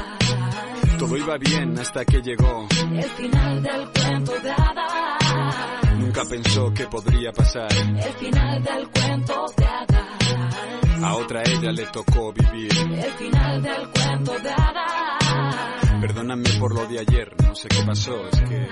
Todo 1.00 1.16
iba 1.16 1.38
bien 1.38 1.80
hasta 1.80 2.04
que 2.04 2.22
llegó. 2.22 2.68
El 2.92 3.04
final 3.04 3.64
del 3.64 3.90
cuento 3.90 4.34
de 4.40 4.52
hadas. 4.52 5.98
Nunca 5.98 6.26
pensó 6.26 6.74
que 6.74 6.88
podría 6.88 7.32
pasar. 7.32 7.72
El 7.72 8.14
final 8.14 8.62
del 8.62 8.90
cuento 8.90 9.46
de 9.56 9.66
hadas. 9.66 11.04
A 11.04 11.16
otra 11.16 11.42
ella 11.44 11.72
le 11.72 11.86
tocó 11.86 12.34
vivir. 12.34 12.72
El 12.78 13.12
final 13.14 13.62
del 13.62 13.90
cuento 13.90 14.40
de 14.40 14.50
hadas. 14.50 16.02
Perdóname 16.02 16.50
por 16.60 16.76
lo 16.76 16.86
de 16.86 17.00
ayer, 17.00 17.34
no 17.44 17.56
sé 17.56 17.70
qué 17.70 17.82
pasó, 17.86 18.28
es 18.28 18.42
que... 18.42 18.68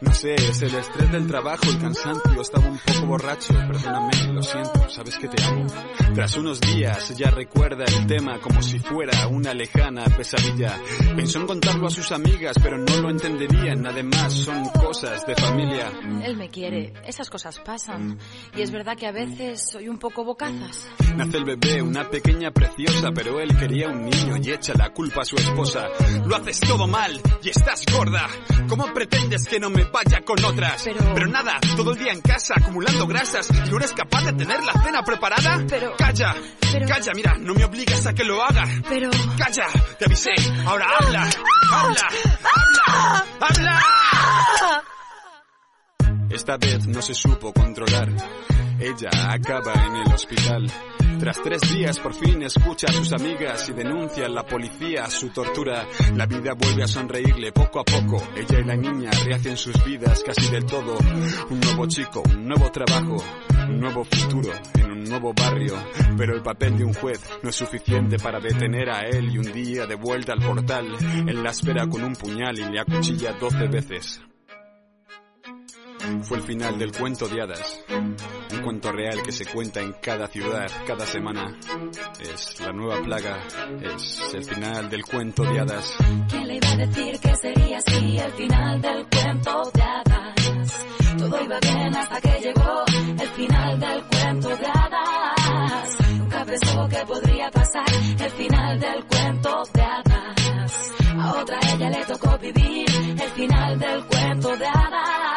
No 0.00 0.12
sé, 0.12 0.34
es 0.34 0.60
el 0.60 0.74
estrés 0.74 1.10
del 1.10 1.26
trabajo, 1.26 1.62
el 1.70 1.78
cansancio, 1.78 2.42
estaba 2.42 2.68
un 2.68 2.78
poco 2.78 3.06
borracho, 3.06 3.54
perdóname, 3.54 4.32
lo 4.34 4.42
siento, 4.42 4.90
sabes 4.90 5.16
que 5.18 5.26
te 5.28 5.42
amo. 5.42 5.66
Tras 6.14 6.36
unos 6.36 6.60
días 6.60 7.10
ella 7.12 7.30
recuerda 7.30 7.84
el 7.84 8.06
tema 8.06 8.38
como 8.40 8.60
si 8.60 8.78
fuera 8.78 9.26
una 9.28 9.54
lejana 9.54 10.04
pesadilla. 10.04 10.78
Pensó 11.16 11.40
en 11.40 11.46
contarlo 11.46 11.86
a 11.86 11.90
sus 11.90 12.12
amigas, 12.12 12.56
pero 12.62 12.76
no 12.76 12.96
lo 13.00 13.08
entenderían, 13.08 13.86
además 13.86 14.34
son 14.34 14.68
cosas 14.68 15.26
de 15.26 15.34
familia. 15.34 15.90
Él 16.22 16.36
me 16.36 16.50
quiere, 16.50 16.92
esas 17.06 17.30
cosas 17.30 17.58
pasan. 17.60 18.18
Y 18.54 18.60
es 18.60 18.70
verdad 18.70 18.96
que 18.98 19.06
a 19.06 19.12
veces 19.12 19.70
soy 19.70 19.88
un 19.88 19.98
poco 19.98 20.24
bocazas. 20.24 20.88
Nace 21.16 21.38
el 21.38 21.44
bebé, 21.44 21.80
una 21.80 22.08
pequeña 22.10 22.50
preciosa, 22.50 23.10
pero 23.14 23.40
él 23.40 23.56
quería 23.56 23.88
un 23.88 24.04
niño 24.04 24.36
y 24.42 24.50
echa 24.50 24.74
la 24.74 24.90
culpa 24.92 25.22
a 25.22 25.24
su 25.24 25.36
esposa. 25.36 25.86
Lo 26.26 26.36
haces 26.36 26.60
todo 26.60 26.86
mal 26.86 27.18
y 27.42 27.48
estás 27.48 27.84
gorda. 27.90 28.28
¿Cómo 28.68 28.92
pretendes 28.92 29.46
que 29.46 29.58
no 29.58 29.70
me 29.70 29.85
vaya 29.92 30.20
con 30.24 30.42
otras? 30.44 30.82
Pero- 30.84 31.26
nada, 31.26 31.58
todo 31.76 31.92
el 31.92 31.98
día 31.98 32.12
en 32.12 32.20
casa 32.20 32.54
acumulando 32.56 33.06
grasas 33.06 33.48
y 33.50 33.70
no 33.70 33.76
eres 33.78 33.92
capaz 33.92 34.24
de 34.24 34.32
tener 34.32 34.62
la 34.64 34.72
cena 34.82 35.02
preparada. 35.02 35.64
Pero- 35.68 35.94
Calla, 35.96 36.34
pero- 36.72 36.86
calla, 36.88 37.12
mira, 37.14 37.34
no 37.38 37.54
me 37.54 37.64
obligas 37.64 38.06
a 38.06 38.12
que 38.14 38.24
lo 38.24 38.42
haga. 38.42 38.64
Pero... 38.88 39.10
Calla, 39.38 39.66
te 39.98 40.04
avisé. 40.06 40.30
Ahora 40.66 40.86
habla, 41.00 41.28
habla, 41.72 42.08
habla, 42.54 43.26
habla. 43.40 43.82
Esta 46.30 46.56
vez 46.56 46.86
no 46.86 47.00
se 47.02 47.14
supo 47.14 47.52
controlar. 47.52 48.08
Ella 48.78 49.10
acaba 49.32 49.72
en 49.72 49.96
el 49.96 50.12
hospital. 50.12 50.70
Tras 51.18 51.42
tres 51.42 51.62
días 51.72 51.98
por 51.98 52.12
fin 52.12 52.42
escucha 52.42 52.88
a 52.88 52.92
sus 52.92 53.12
amigas 53.12 53.66
y 53.70 53.72
denuncia 53.72 54.26
a 54.26 54.28
la 54.28 54.44
policía 54.44 55.06
su 55.06 55.30
tortura. 55.30 55.86
La 56.14 56.26
vida 56.26 56.52
vuelve 56.52 56.82
a 56.82 56.86
sonreírle 56.86 57.52
poco 57.52 57.80
a 57.80 57.84
poco. 57.84 58.22
Ella 58.36 58.60
y 58.60 58.64
la 58.64 58.76
niña 58.76 59.10
rehacen 59.24 59.56
sus 59.56 59.82
vidas 59.82 60.22
casi 60.22 60.50
del 60.50 60.66
todo. 60.66 60.98
Un 61.50 61.60
nuevo 61.60 61.86
chico, 61.86 62.22
un 62.26 62.46
nuevo 62.46 62.70
trabajo, 62.70 63.16
un 63.66 63.80
nuevo 63.80 64.04
futuro 64.04 64.52
en 64.74 64.90
un 64.90 65.04
nuevo 65.04 65.32
barrio. 65.32 65.74
Pero 66.18 66.34
el 66.34 66.42
papel 66.42 66.76
de 66.76 66.84
un 66.84 66.92
juez 66.92 67.20
no 67.42 67.48
es 67.48 67.56
suficiente 67.56 68.18
para 68.18 68.40
detener 68.40 68.90
a 68.90 69.00
él 69.00 69.30
y 69.30 69.38
un 69.38 69.52
día 69.52 69.86
de 69.86 69.94
vuelta 69.94 70.34
al 70.34 70.40
portal. 70.40 70.86
Él 71.26 71.42
la 71.42 71.50
espera 71.50 71.86
con 71.86 72.04
un 72.04 72.14
puñal 72.14 72.58
y 72.58 72.64
le 72.70 72.80
acuchilla 72.80 73.32
doce 73.32 73.68
veces. 73.68 74.20
Fue 76.22 76.38
el 76.38 76.42
final 76.42 76.78
del 76.78 76.92
cuento 76.92 77.28
de 77.28 77.42
hadas. 77.42 77.80
Un 77.88 78.62
cuento 78.62 78.92
real 78.92 79.22
que 79.22 79.32
se 79.32 79.46
cuenta 79.46 79.80
en 79.80 79.92
cada 79.94 80.28
ciudad, 80.28 80.70
cada 80.86 81.06
semana. 81.06 81.58
Es 82.20 82.60
la 82.60 82.72
nueva 82.72 83.00
plaga. 83.02 83.38
Es 83.80 84.34
el 84.34 84.44
final 84.44 84.88
del 84.90 85.04
cuento 85.04 85.42
de 85.42 85.60
hadas. 85.60 85.96
¿Quién 86.28 86.46
le 86.46 86.56
iba 86.56 86.68
a 86.68 86.76
decir 86.76 87.18
que 87.20 87.36
sería 87.36 87.78
así 87.78 88.18
el 88.18 88.32
final 88.32 88.80
del 88.80 89.06
cuento 89.08 89.70
de 89.74 89.82
hadas? 89.82 90.86
Todo 91.18 91.42
iba 91.42 91.58
bien 91.60 91.96
hasta 91.96 92.20
que 92.20 92.40
llegó 92.40 92.84
el 93.20 93.28
final 93.28 93.80
del 93.80 94.02
cuento 94.04 94.48
de 94.48 94.66
hadas. 94.66 95.96
Nunca 96.18 96.44
pensó 96.44 96.88
que 96.88 97.06
podría 97.06 97.50
pasar 97.50 97.86
el 98.20 98.30
final 98.30 98.80
del 98.80 99.04
cuento 99.06 99.62
de 99.72 99.82
hadas. 99.82 100.92
A 101.18 101.32
otra 101.40 101.58
ella 101.72 101.90
le 101.90 102.04
tocó 102.04 102.38
vivir 102.38 102.86
el 102.90 103.30
final 103.30 103.78
del 103.78 104.04
cuento 104.04 104.56
de 104.56 104.66
hadas. 104.66 105.35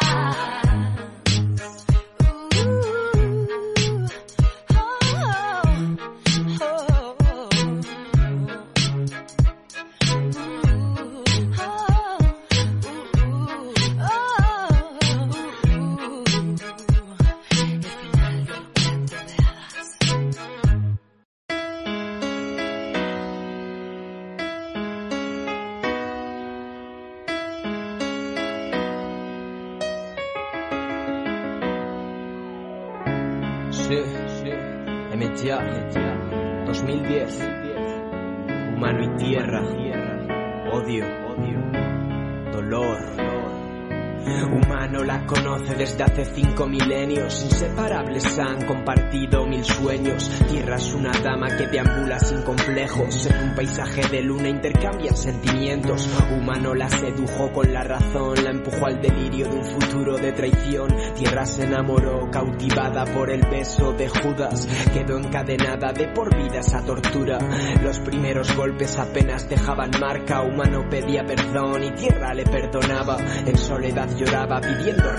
Desde 45.68 46.02
hace 46.02 46.24
cinco 46.24 46.66
milenios. 46.66 47.42
Inseparables 47.42 48.38
han 48.38 48.64
compartido 48.66 49.46
mil 49.46 49.64
sueños. 49.64 50.30
Tierra 50.48 50.76
es 50.76 50.92
una 50.94 51.12
dama 51.12 51.48
que 51.56 51.66
deambula 51.66 52.18
sin 52.18 52.42
complejos. 52.42 53.26
En 53.26 53.48
un 53.48 53.54
paisaje 53.54 54.08
de 54.08 54.22
luna 54.22 54.48
intercambian 54.48 55.16
sentimientos. 55.16 56.08
Humano 56.36 56.74
la 56.74 56.88
sedujo 56.88 57.52
con 57.52 57.72
la 57.72 57.82
razón, 57.82 58.42
la 58.42 58.50
empujó 58.50 58.86
al 58.86 59.00
delirio 59.00 59.48
de 59.48 59.56
un 59.56 59.64
futuro 59.64 60.16
de 60.16 60.32
traición. 60.32 60.94
Tierra 61.14 61.46
se 61.46 61.64
enamoró, 61.64 62.30
cautivada 62.30 63.04
por 63.04 63.30
el 63.30 63.42
beso 63.42 63.92
de 63.92 64.08
Judas. 64.08 64.66
Quedó 64.92 65.18
encadenada 65.18 65.92
de 65.92 66.08
por 66.08 66.34
vida 66.34 66.60
esa 66.60 66.84
tortura. 66.84 67.38
Los 67.82 67.98
primeros 68.00 68.54
golpes 68.56 68.98
apenas 68.98 69.48
dejaban 69.48 69.90
marca. 70.00 70.42
Humano 70.42 70.88
pedía 70.88 71.24
perdón 71.24 71.84
y 71.84 71.90
tierra 71.92 72.34
le 72.34 72.44
perdonaba. 72.44 73.18
En 73.46 73.56
soledad 73.56 74.08
lloraba 74.16 74.60
pidiendo 74.60 75.12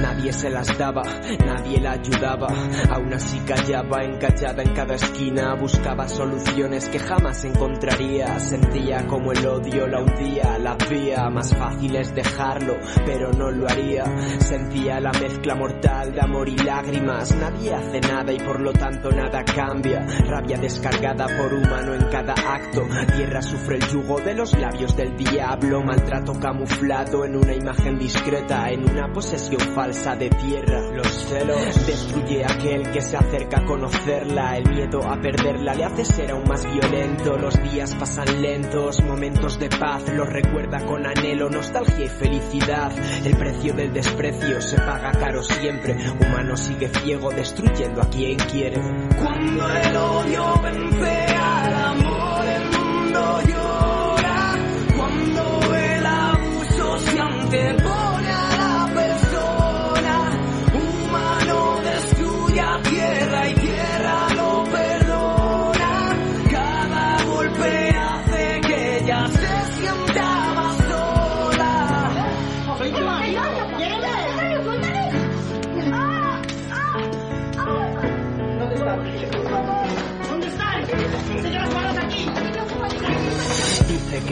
Nadie 0.00 0.32
se 0.32 0.48
las 0.48 0.78
daba, 0.78 1.02
nadie 1.44 1.80
la 1.80 1.92
ayudaba. 1.92 2.48
Aún 2.90 3.12
así 3.12 3.38
callaba, 3.40 4.04
encallada 4.04 4.62
en 4.62 4.72
cada 4.74 4.94
esquina. 4.94 5.54
Buscaba 5.54 6.08
soluciones 6.08 6.88
que 6.88 6.98
jamás 6.98 7.44
encontraría. 7.44 8.38
Sentía 8.38 9.06
como 9.06 9.32
el 9.32 9.46
odio 9.46 9.86
la 9.86 10.00
hundía, 10.00 10.58
la 10.58 10.76
vía. 10.88 11.28
Más 11.30 11.54
fácil 11.54 11.96
es 11.96 12.14
dejarlo, 12.14 12.76
pero 13.04 13.32
no 13.32 13.50
lo 13.50 13.68
haría. 13.68 14.04
Sentía 14.38 15.00
la 15.00 15.12
mezcla 15.12 15.54
mortal 15.56 16.12
de 16.12 16.20
amor 16.20 16.48
y 16.48 16.56
lágrimas. 16.56 17.34
Nadie 17.34 17.74
hace 17.74 18.00
nada 18.00 18.32
y 18.32 18.38
por 18.38 18.60
lo 18.60 18.72
tanto 18.72 19.10
nada 19.10 19.44
cambia. 19.44 20.06
Rabia 20.26 20.58
descargada 20.58 21.26
por 21.26 21.52
humano 21.52 21.94
en 21.94 22.04
cada 22.10 22.34
acto. 22.34 22.82
Tierra 23.16 23.42
sufre 23.42 23.76
el 23.76 23.88
yugo 23.88 24.20
de 24.20 24.34
los 24.34 24.56
labios 24.58 24.96
del 24.96 25.16
diablo. 25.16 25.82
Maltrato 25.82 26.32
camuflado 26.38 27.24
en 27.24 27.36
una 27.36 27.54
imagen 27.54 27.98
discreta, 27.98 28.70
en 28.70 28.91
una 28.92 29.10
posesión 29.12 29.60
falsa 29.74 30.14
de 30.16 30.28
tierra. 30.28 30.80
Los 30.92 31.08
celos 31.08 31.86
destruye 31.86 32.44
a 32.44 32.52
aquel 32.52 32.90
que 32.90 33.00
se 33.00 33.16
acerca 33.16 33.60
a 33.60 33.64
conocerla. 33.64 34.58
El 34.58 34.68
miedo 34.68 35.02
a 35.02 35.18
perderla 35.20 35.74
le 35.74 35.84
hace 35.84 36.04
ser 36.04 36.30
aún 36.30 36.44
más 36.46 36.64
violento. 36.70 37.36
Los 37.38 37.60
días 37.62 37.94
pasan 37.94 38.42
lentos, 38.42 39.02
momentos 39.02 39.58
de 39.58 39.68
paz 39.70 40.02
los 40.12 40.28
recuerda 40.28 40.84
con 40.84 41.06
anhelo, 41.06 41.48
nostalgia 41.48 42.04
y 42.04 42.08
felicidad. 42.08 42.92
El 43.24 43.36
precio 43.36 43.72
del 43.74 43.92
desprecio 43.92 44.60
se 44.60 44.76
paga 44.76 45.12
caro 45.12 45.42
siempre. 45.42 45.96
Humano 46.20 46.56
sigue 46.56 46.88
ciego, 46.88 47.30
destruyendo 47.30 48.02
a 48.02 48.10
quien 48.10 48.36
quiere. 48.38 48.80
Cuando 49.22 49.68
el 49.68 49.96
odio 49.96 50.60
vence 50.62 51.26
al 51.34 51.74
amor, 51.74 52.44
el 52.46 52.78
mundo 52.78 53.40
llora. 53.48 54.54
Cuando 54.96 55.74
el 55.76 56.06
abuso 56.06 56.98
se 56.98 57.20
antepone 57.20 57.81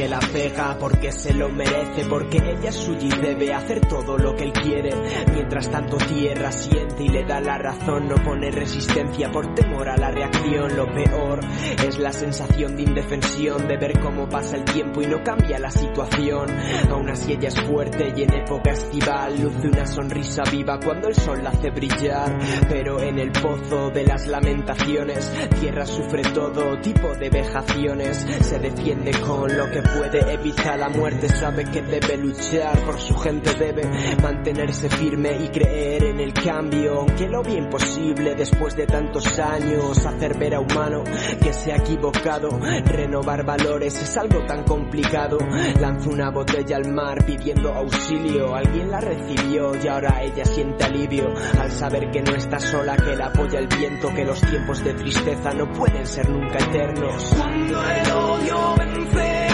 Dice 0.01 0.09
que 0.09 0.09
la 0.09 0.21
pega 0.21 0.77
porque 0.79 1.13
se 1.13 1.35
lo 1.35 1.51
merece, 1.51 2.07
porque 2.09 2.39
ella 2.39 2.71
es 2.71 2.75
suya 2.75 3.07
y 3.07 3.21
debe 3.21 3.53
hacer 3.53 3.81
todo 3.87 4.17
lo 4.17 4.35
que 4.35 4.45
él 4.45 4.53
quiere. 4.53 4.91
Mientras 5.33 5.71
tanto 5.71 5.99
tierra 5.99 6.51
siente 6.53 7.03
y 7.05 7.09
le 7.09 7.25
da 7.25 7.39
la 7.41 7.59
razón, 7.59 8.09
no 8.09 8.15
pone 8.15 8.51
resistencia 8.51 9.31
por 9.31 9.53
temor 9.55 9.91
a 9.91 9.99
la 9.99 10.11
reacción. 10.11 10.75
Lo 10.75 10.87
peor 10.87 11.41
es 11.87 11.99
la 11.99 12.13
sensación 12.13 12.77
de 12.77 12.85
indefensión, 12.85 13.69
de 13.69 13.77
ver 13.77 14.01
cómo 14.01 14.27
pasa 14.27 14.57
el 14.57 14.65
tiempo 14.65 15.03
y 15.03 15.07
no 15.07 15.23
cambia 15.23 15.59
la 15.59 15.71
situación. 15.71 16.49
Aún 16.91 17.11
así 17.11 17.33
ella 17.33 17.49
es 17.49 17.61
fuerte 17.61 18.13
y 18.17 18.23
en 18.23 18.33
época 18.33 18.71
estival 18.71 19.39
luce 19.39 19.69
una 19.69 19.87
sonrisa 19.87 20.43
viva 20.51 20.79
cuando 20.83 21.09
el 21.09 21.15
sol 21.15 21.43
la 21.43 21.51
hace 21.51 21.69
brillar. 21.71 22.39
Pero 22.71 23.03
en 23.03 23.19
el 23.19 23.33
pozo 23.33 23.91
de 23.91 24.05
las 24.05 24.27
lamentaciones, 24.27 25.31
tierra 25.61 25.85
sufre 25.85 26.23
todo 26.23 26.79
tipo 26.81 27.15
de 27.17 27.29
vejaciones. 27.29 28.17
Se 28.41 28.59
defiende 28.59 29.11
con 29.21 29.55
lo 29.55 29.71
que 29.71 29.90
puede, 29.97 30.33
evita 30.33 30.77
la 30.77 30.89
muerte, 30.89 31.29
sabe 31.29 31.65
que 31.65 31.83
debe 31.83 32.17
luchar 32.17 32.79
por 32.85 32.99
su 32.99 33.17
gente, 33.17 33.55
debe 33.55 33.83
mantenerse 34.23 34.89
firme 34.89 35.37
y 35.45 35.49
creer 35.49 36.05
en 36.05 36.21
el 36.21 36.33
cambio. 36.33 37.01
Aunque 37.01 37.29
lo 37.29 37.43
ve 37.43 37.55
imposible 37.55 38.35
después 38.35 38.77
de 38.77 38.87
tantos 38.87 39.39
años, 39.39 40.05
hacer 40.07 40.39
ver 40.39 40.55
a 40.55 40.61
humano 40.61 41.05
que 41.43 41.53
se 41.53 41.73
ha 41.73 41.77
equivocado. 41.77 42.51
Renovar 42.85 43.45
valores 43.45 44.01
es 44.01 44.17
algo 44.17 44.45
tan 44.47 44.65
complicado. 44.65 45.39
Lanza 45.81 46.11
una 46.11 46.31
botella 46.31 46.77
al 46.77 46.93
mar 46.93 47.25
pidiendo 47.25 47.73
auxilio. 47.73 48.55
Alguien 48.55 48.91
la 48.91 49.01
recibió 49.01 49.73
y 49.83 49.89
ahora 49.89 50.23
ella 50.23 50.45
siente 50.45 50.85
alivio 50.85 51.33
al 51.61 51.71
saber 51.71 52.11
que 52.11 52.23
no 52.23 52.35
está 52.35 52.59
sola, 52.59 52.97
que 52.97 53.17
la 53.17 53.27
apoya 53.27 53.59
el 53.59 53.69
viento, 53.69 54.13
que 54.15 54.25
los 54.25 54.41
tiempos 54.41 54.85
de 54.85 54.95
tristeza 54.95 55.53
no 55.53 55.71
pueden 55.73 56.07
ser 56.07 56.29
nunca 56.29 56.59
eternos. 56.59 57.35
Cuando 57.37 57.85
el 57.85 58.11
odio 58.11 58.75
vence 58.77 59.50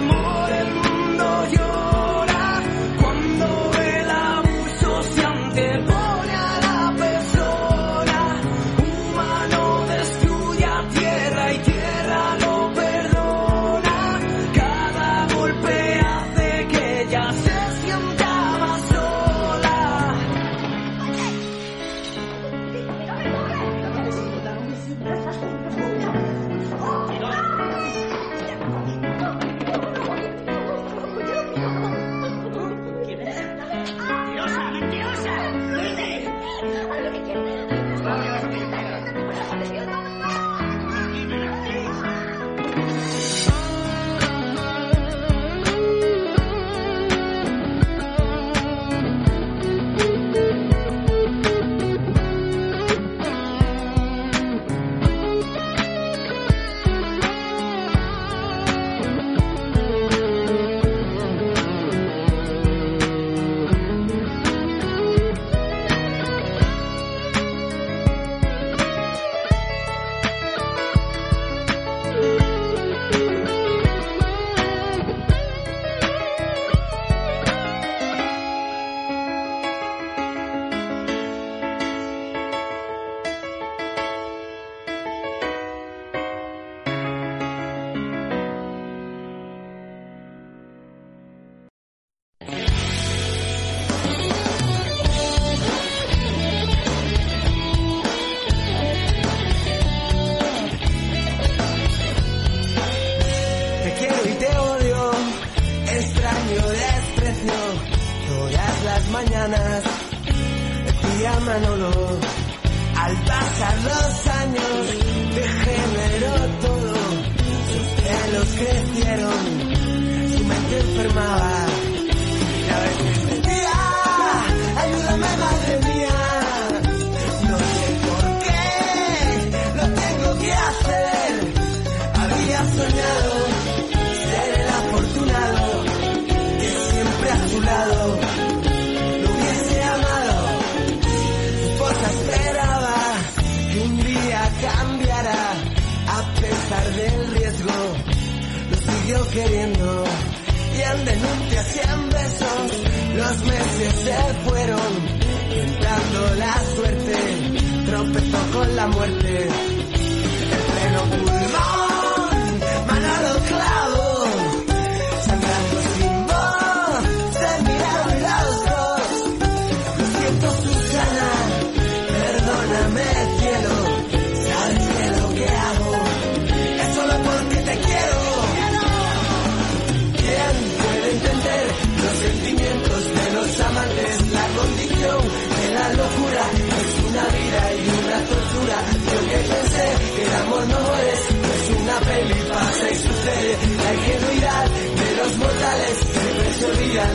amor, 0.00 0.52
el 0.52 0.74
mundo 0.74 1.46
llora. 1.52 1.89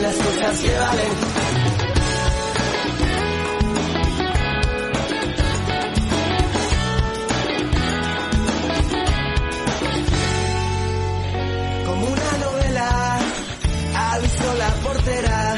Las 0.06 0.14
cosas 0.14 0.60
que 0.60 0.78
valen. 0.78 1.12
como 11.86 12.06
una 12.06 12.32
novela. 12.44 13.18
Ha 13.96 14.18
visto 14.18 14.54
la 14.54 14.70
portera, 14.74 15.56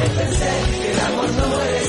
Porque 0.00 0.14
pensé 0.14 0.50
que 0.80 0.92
el 0.92 1.00
amor 1.00 1.30
no 1.30 1.46
no 1.46 1.60
es 1.60 1.88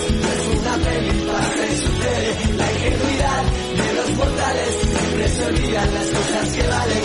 una 0.59 0.75
peli, 0.83 1.11
pasa 1.31 1.63
y 1.63 1.75
sucede. 1.79 2.29
La 2.57 2.71
ingenuidad 2.71 3.43
de 3.79 3.93
los 3.95 4.09
mortales 4.17 4.71
siempre 4.81 5.29
se 5.29 5.45
olvidan 5.45 5.93
las 5.93 6.07
cosas 6.07 6.45
que 6.51 6.63
valen. 6.67 7.03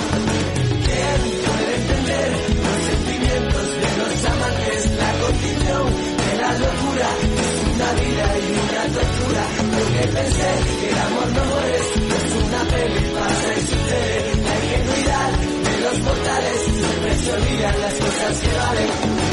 ¿Quién 0.87 1.19
puede 1.47 1.73
entender 1.79 2.29
los 2.67 2.79
sentimientos 2.91 3.67
de 3.83 3.91
los 4.03 4.15
amantes? 4.35 4.81
La 4.99 5.11
condición 5.23 5.85
de 6.27 6.33
la 6.43 6.53
locura 6.59 7.09
es 7.39 7.55
una 7.71 7.91
vida 8.03 8.27
y 8.37 8.49
una 8.67 8.83
tortura. 8.97 9.45
Lo 9.77 9.83
que 9.95 10.05
pensé 10.11 10.51
que 10.81 10.89
el 10.91 10.99
amor 11.07 11.29
no 11.37 11.45
no 11.47 12.15
es 12.19 12.29
una 12.43 12.63
peli, 12.75 13.01
pasa 13.15 13.49
y 13.55 13.63
sucede. 13.63 14.19
La 14.43 14.55
ingenuidad 14.59 15.31
de 15.71 15.77
los 15.87 15.99
mortales 16.03 16.59
siempre 16.67 17.11
se 17.23 17.33
olvidan 17.33 17.81
las 17.81 17.95
cosas 17.95 18.41
que 18.43 18.59
valen. 18.59 19.26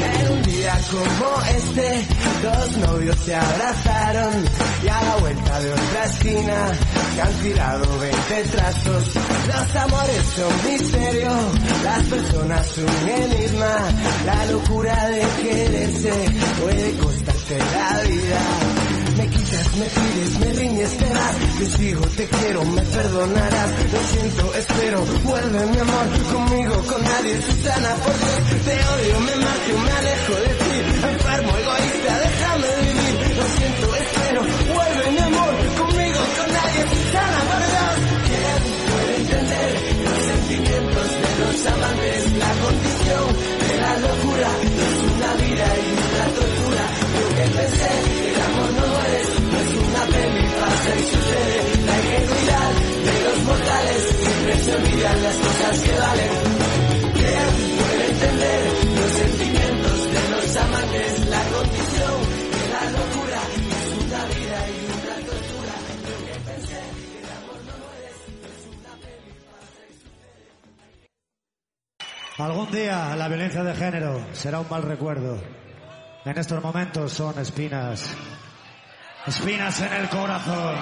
Como 0.92 1.42
este, 1.56 2.08
dos 2.44 2.78
novios 2.78 3.18
se 3.20 3.34
abrazaron 3.34 4.46
y 4.84 4.88
a 4.88 5.02
la 5.02 5.16
vuelta 5.18 5.60
de 5.62 5.72
otra 5.72 6.06
esquina 6.06 6.72
que 7.16 7.22
han 7.22 7.34
tirado 7.42 8.00
20 8.00 8.44
trazos. 8.52 9.04
Los 9.48 9.76
amores 9.76 10.26
son 10.36 10.72
misterio, 10.72 11.32
las 11.84 12.04
personas 12.04 12.78
un 12.78 13.10
enigma. 13.10 13.76
La 14.26 14.46
locura 14.48 15.08
de 15.08 15.22
quererse 15.42 16.14
puede 16.62 16.98
costarte 16.98 17.58
la 17.60 18.02
vida. 18.04 18.73
Me 19.74 19.86
pides, 19.86 20.40
me 20.40 20.54
riñes, 20.54 20.98
te 20.98 21.06
vas. 21.06 21.36
Yo 21.60 21.66
sigo, 21.66 22.02
te 22.16 22.28
quiero, 22.28 22.64
me 22.64 22.82
perdonarás. 22.82 23.70
Lo 23.92 24.02
siento, 24.14 24.54
espero, 24.54 25.06
vuelve 25.24 25.66
mi 25.66 25.80
amor 25.80 26.08
conmigo, 26.32 26.76
con 26.86 27.02
nadie. 27.04 27.42
Susana, 27.42 27.96
por 27.96 28.14
Dios, 28.14 28.62
te 28.66 28.76
odio, 28.94 29.20
me 29.20 29.36
marcho, 29.36 29.74
me 29.84 29.92
alejo 29.98 30.34
de 30.46 30.52
ti. 30.62 30.74
Enfermo, 31.10 31.52
egoísta, 31.58 32.12
déjame 32.22 32.70
vivir. 32.86 33.38
Lo 33.38 33.46
siento, 33.58 33.86
espero, 33.96 34.42
vuelve 34.78 35.12
mi 35.12 35.22
amor 35.32 35.54
conmigo, 35.82 36.20
con 36.38 36.50
nadie. 36.54 36.82
Susana, 36.94 37.40
por 37.50 37.62
Dios. 37.74 37.96
¿Quién 38.30 38.62
puede 38.94 39.16
entender 39.26 39.70
los 40.06 40.20
sentimientos 40.30 41.08
de 41.18 41.32
los 41.42 41.66
amantes? 41.74 42.22
La 42.38 42.52
condición 42.62 43.26
de 43.66 43.74
la 43.82 43.94
locura 44.06 44.50
es 44.70 44.96
una 45.18 45.32
vida 45.42 45.68
y 45.82 45.88
una 45.98 46.26
tortura. 46.38 46.86
Yo 47.18 47.26
que 47.36 47.46
pensé 47.58 48.23
Algún 72.44 72.72
día 72.72 73.16
la 73.16 73.28
violencia 73.28 73.64
de 73.64 73.76
género 73.76 74.26
será 74.34 74.60
un 74.60 74.70
mal 74.70 74.82
recuerdo. 74.82 75.40
En 76.26 76.38
estos 76.38 76.62
momentos 76.64 77.14
son 77.14 77.40
espinas. 77.40 78.14
Espinas 79.26 79.80
en 79.80 79.94
el 79.94 80.10
corazón. 80.10 80.76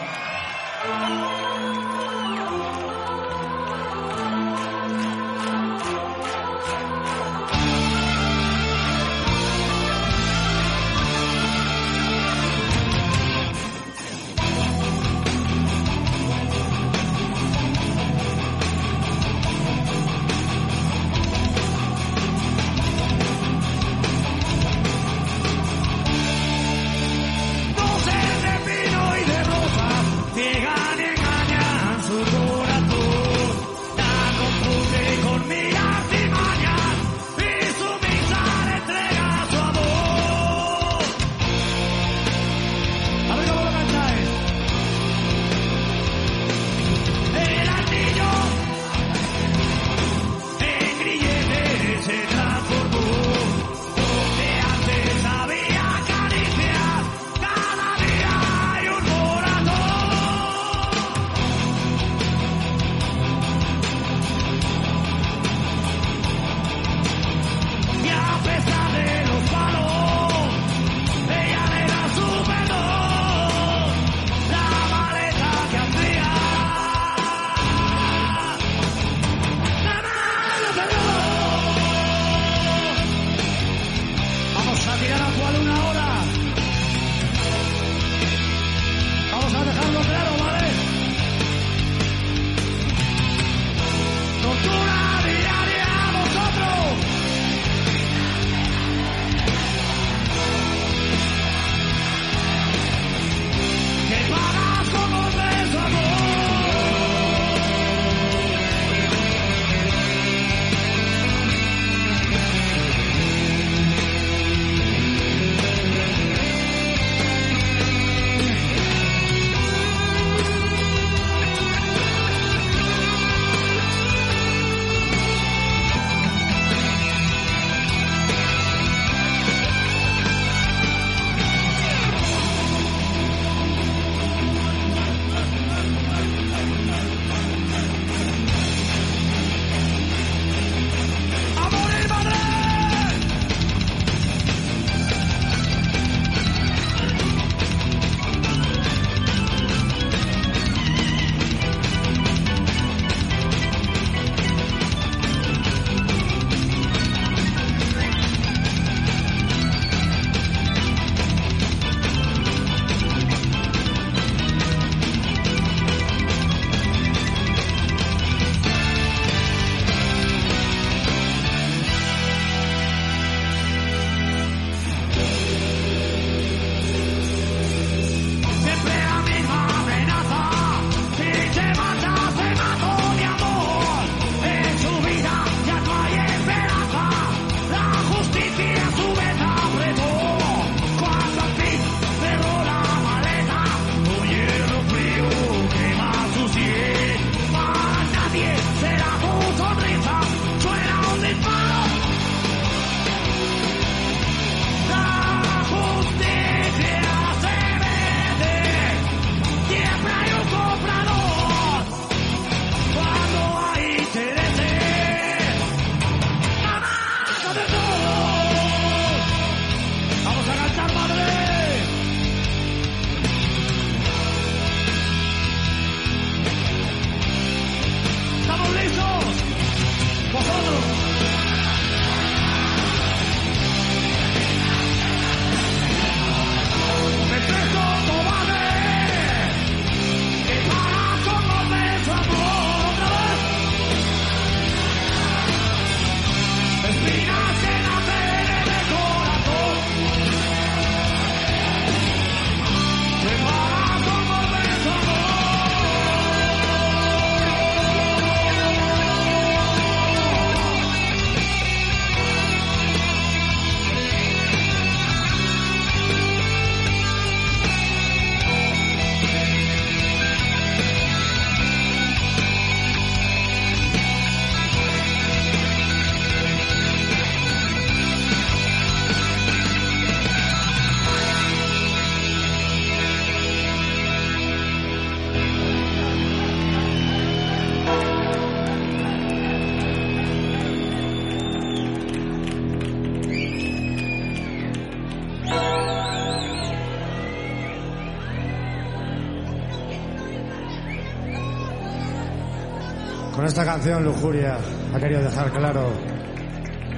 Esta 303.61 303.73
canción, 303.73 304.03
Lujuria 304.03 304.57
ha 304.91 304.99
querido 304.99 305.21
dejar 305.21 305.51
claro 305.51 305.93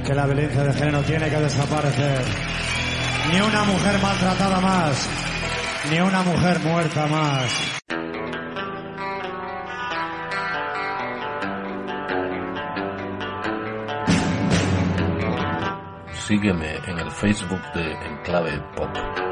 que 0.05 0.13
la 0.13 0.25
violencia 0.25 0.63
de 0.63 0.73
género 0.73 1.01
tiene 1.01 1.29
que 1.29 1.37
desaparecer. 1.37 2.21
Ni 3.31 3.41
una 3.41 3.63
mujer 3.65 4.01
maltratada 4.01 4.61
más, 4.61 5.09
ni 5.91 5.99
una 5.99 6.21
mujer 6.23 6.59
muerta 6.61 7.07
más. 7.07 7.79
Sígueme 16.27 16.77
en 16.87 16.99
el 16.99 17.11
Facebook 17.11 17.61
de 17.73 17.91
Enclave 17.91 18.61
Pop. 18.77 19.22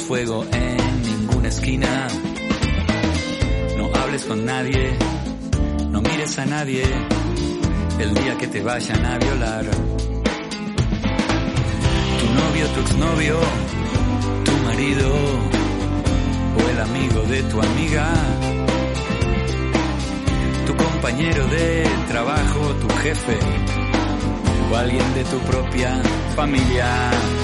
Fuego 0.00 0.46
en 0.52 1.02
ninguna 1.02 1.48
esquina, 1.48 2.06
no 3.76 3.90
hables 3.94 4.24
con 4.24 4.44
nadie, 4.44 4.96
no 5.90 6.00
mires 6.00 6.38
a 6.38 6.46
nadie 6.46 6.84
el 7.98 8.14
día 8.14 8.38
que 8.38 8.46
te 8.46 8.62
vayan 8.62 9.04
a 9.04 9.18
violar. 9.18 9.64
Tu 12.20 12.26
novio, 12.40 12.66
tu 12.74 12.80
exnovio, 12.80 13.38
tu 14.44 14.52
marido 14.64 15.10
o 16.56 16.68
el 16.70 16.80
amigo 16.80 17.22
de 17.22 17.42
tu 17.42 17.60
amiga, 17.60 18.08
tu 20.66 20.74
compañero 20.74 21.46
de 21.48 21.86
trabajo, 22.08 22.60
tu 22.80 22.88
jefe 23.02 23.38
o 24.70 24.76
alguien 24.76 25.14
de 25.14 25.24
tu 25.24 25.38
propia 25.40 26.00
familia. 26.34 27.41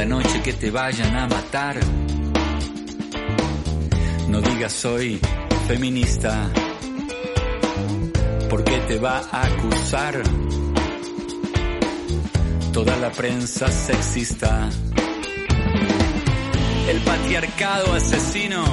La 0.00 0.06
noche 0.06 0.40
que 0.40 0.54
te 0.54 0.70
vayan 0.70 1.14
a 1.14 1.26
matar. 1.26 1.78
No 4.28 4.40
digas 4.40 4.72
soy 4.72 5.20
feminista. 5.68 6.50
Porque 8.48 8.78
te 8.88 8.98
va 8.98 9.18
a 9.30 9.44
acusar 9.44 10.22
toda 12.72 12.96
la 12.96 13.10
prensa 13.10 13.68
sexista. 13.68 14.70
El 16.88 16.98
patriarcado 17.02 17.92
asesino 17.92 18.64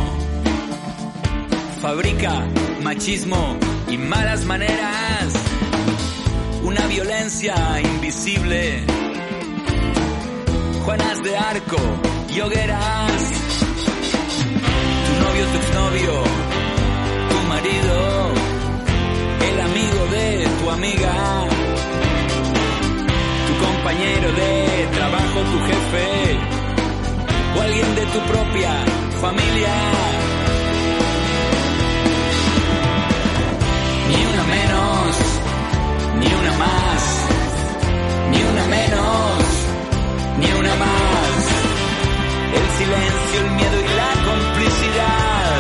fabrica 1.82 2.48
machismo 2.84 3.58
y 3.90 3.98
malas 3.98 4.46
maneras, 4.46 5.34
una 6.64 6.88
violencia 6.88 7.82
invisible, 7.82 8.86
Juanas 10.88 11.22
de 11.22 11.36
Arco 11.36 11.76
y 12.34 12.40
hogueras, 12.40 13.12
tu 15.06 15.14
novio, 15.22 15.46
tu 15.52 15.58
exnovio, 15.58 16.14
tu 17.30 17.48
marido, 17.50 18.32
el 19.50 19.60
amigo 19.60 20.06
de 20.12 20.48
tu 20.62 20.70
amiga, 20.70 21.44
tu 23.48 23.66
compañero 23.66 24.32
de 24.32 24.88
trabajo, 24.96 25.40
tu 25.52 25.60
jefe, 25.68 26.40
o 27.58 27.62
alguien 27.64 27.96
de 27.96 28.06
tu 28.06 28.20
propia 28.22 28.72
familia. 29.20 29.76
Ni 34.08 34.26
una 34.34 34.44
menos, 34.56 35.16
ni 36.22 36.28
una 36.28 36.54
más, 36.64 37.02
ni 38.32 38.42
una 38.42 38.66
menos, 38.68 39.67
ni 40.40 40.52
una 40.52 40.76
más. 40.76 41.40
El 42.58 42.68
silencio, 42.78 43.40
el 43.44 43.52
miedo 43.52 43.78
y 43.82 43.90
la 44.02 44.12
complicidad. 44.30 45.58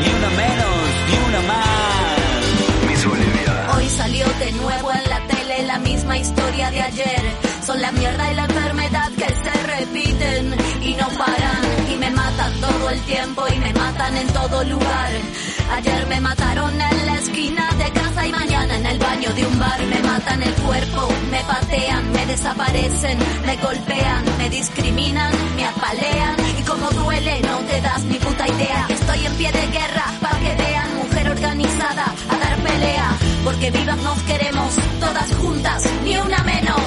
Ni 0.00 0.08
una 0.18 0.30
menos, 0.42 0.78
ni 1.08 1.16
una 1.28 1.40
más. 1.52 2.88
Miss 2.88 3.06
Bolivia. 3.06 3.52
Hoy 3.76 3.88
salió 3.88 4.26
de 4.38 4.52
nuevo 4.52 4.92
en 4.92 5.10
la 5.10 5.20
tele 5.26 5.62
la 5.64 5.78
misma 5.78 6.18
historia 6.18 6.70
de 6.70 6.82
ayer. 6.82 7.22
Son 7.66 7.80
la 7.80 7.90
mierda 7.92 8.32
y 8.32 8.34
la 8.34 8.44
enfermedad 8.44 9.10
que 9.12 9.26
se 9.26 9.62
repiten 9.74 10.56
y 10.82 10.94
no 10.94 11.08
paran. 11.18 11.62
Y 11.92 11.96
me 11.96 12.10
matan 12.10 12.52
todo 12.60 12.90
el 12.90 13.00
tiempo 13.02 13.44
y 13.52 13.58
me 13.58 13.72
matan 13.72 14.16
en 14.16 14.26
todo 14.28 14.64
lugar. 14.64 15.10
Ayer 15.72 16.06
me 16.06 16.20
mataron 16.20 16.72
en 16.80 17.06
la 17.06 17.14
esquina 17.18 17.68
de 17.76 17.90
casa 17.90 18.26
y 18.26 18.32
mañana 18.32 18.76
en 18.76 18.86
el 18.86 18.98
baño 18.98 19.32
de 19.34 19.46
un 19.46 19.58
bar. 19.58 19.80
Me 19.86 20.00
matan 20.00 20.42
el 20.42 20.54
cuerpo, 20.54 21.08
me 21.30 21.40
patean, 21.44 22.12
me 22.12 22.26
desaparecen, 22.26 23.18
me 23.46 23.56
golpean, 23.56 24.24
me 24.38 24.50
discriminan, 24.50 25.32
me 25.56 25.64
apalean. 25.66 26.36
Y 26.58 26.62
como 26.62 26.90
duele, 26.90 27.40
no 27.42 27.58
te 27.58 27.80
das 27.80 28.02
ni 28.04 28.18
puta 28.18 28.48
idea. 28.48 28.86
Estoy 28.88 29.26
en 29.26 29.34
pie 29.34 29.52
de 29.52 29.66
guerra 29.66 30.06
para 30.20 30.38
que 30.38 30.54
vean 30.54 30.96
mujer 30.96 31.30
organizada 31.30 32.04
a 32.28 32.36
dar 32.38 32.56
pelea. 32.58 33.16
Porque 33.44 33.70
vivas 33.70 33.98
nos 33.98 34.22
queremos, 34.22 34.74
todas 35.00 35.34
juntas, 35.36 35.82
ni 36.04 36.16
una 36.16 36.42
menos. 36.44 36.80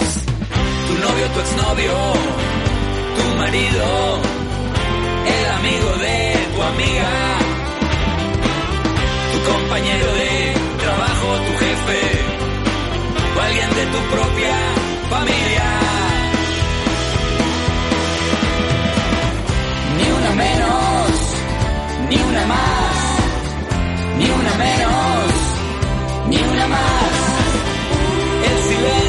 Tu 0.87 0.93
novio, 1.05 1.27
tu 1.33 1.39
exnovio, 1.39 1.93
tu 3.17 3.37
marido, 3.37 4.21
el 5.27 5.51
amigo 5.51 5.89
de 5.97 6.47
tu 6.55 6.61
amiga, 6.63 7.39
tu 9.31 9.39
compañero 9.51 10.13
de 10.13 10.53
trabajo, 10.83 11.27
tu 11.45 11.53
jefe, 11.63 12.01
o 13.35 13.41
alguien 13.41 13.69
de 13.79 13.85
tu 13.93 13.99
propia 14.15 14.55
familia. 15.09 15.67
Ni 19.97 20.05
una 20.17 20.31
menos, 20.43 21.09
ni 22.09 22.17
una 22.29 22.45
más, 22.53 22.95
ni 24.19 24.25
una 24.39 24.53
menos, 24.65 25.25
ni 26.29 26.37
una 26.37 26.67
más. 26.67 27.11
El 28.49 28.57
silencio, 28.69 29.08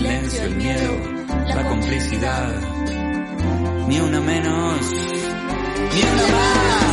silencio, 0.00 0.42
el 0.44 0.56
miedo, 0.56 0.96
la 1.54 1.68
complicidad. 1.68 2.54
ni 3.86 4.00
una 4.00 4.20
menos, 4.20 4.92
ni 5.94 6.02
una 6.02 6.26
más. 6.32 6.89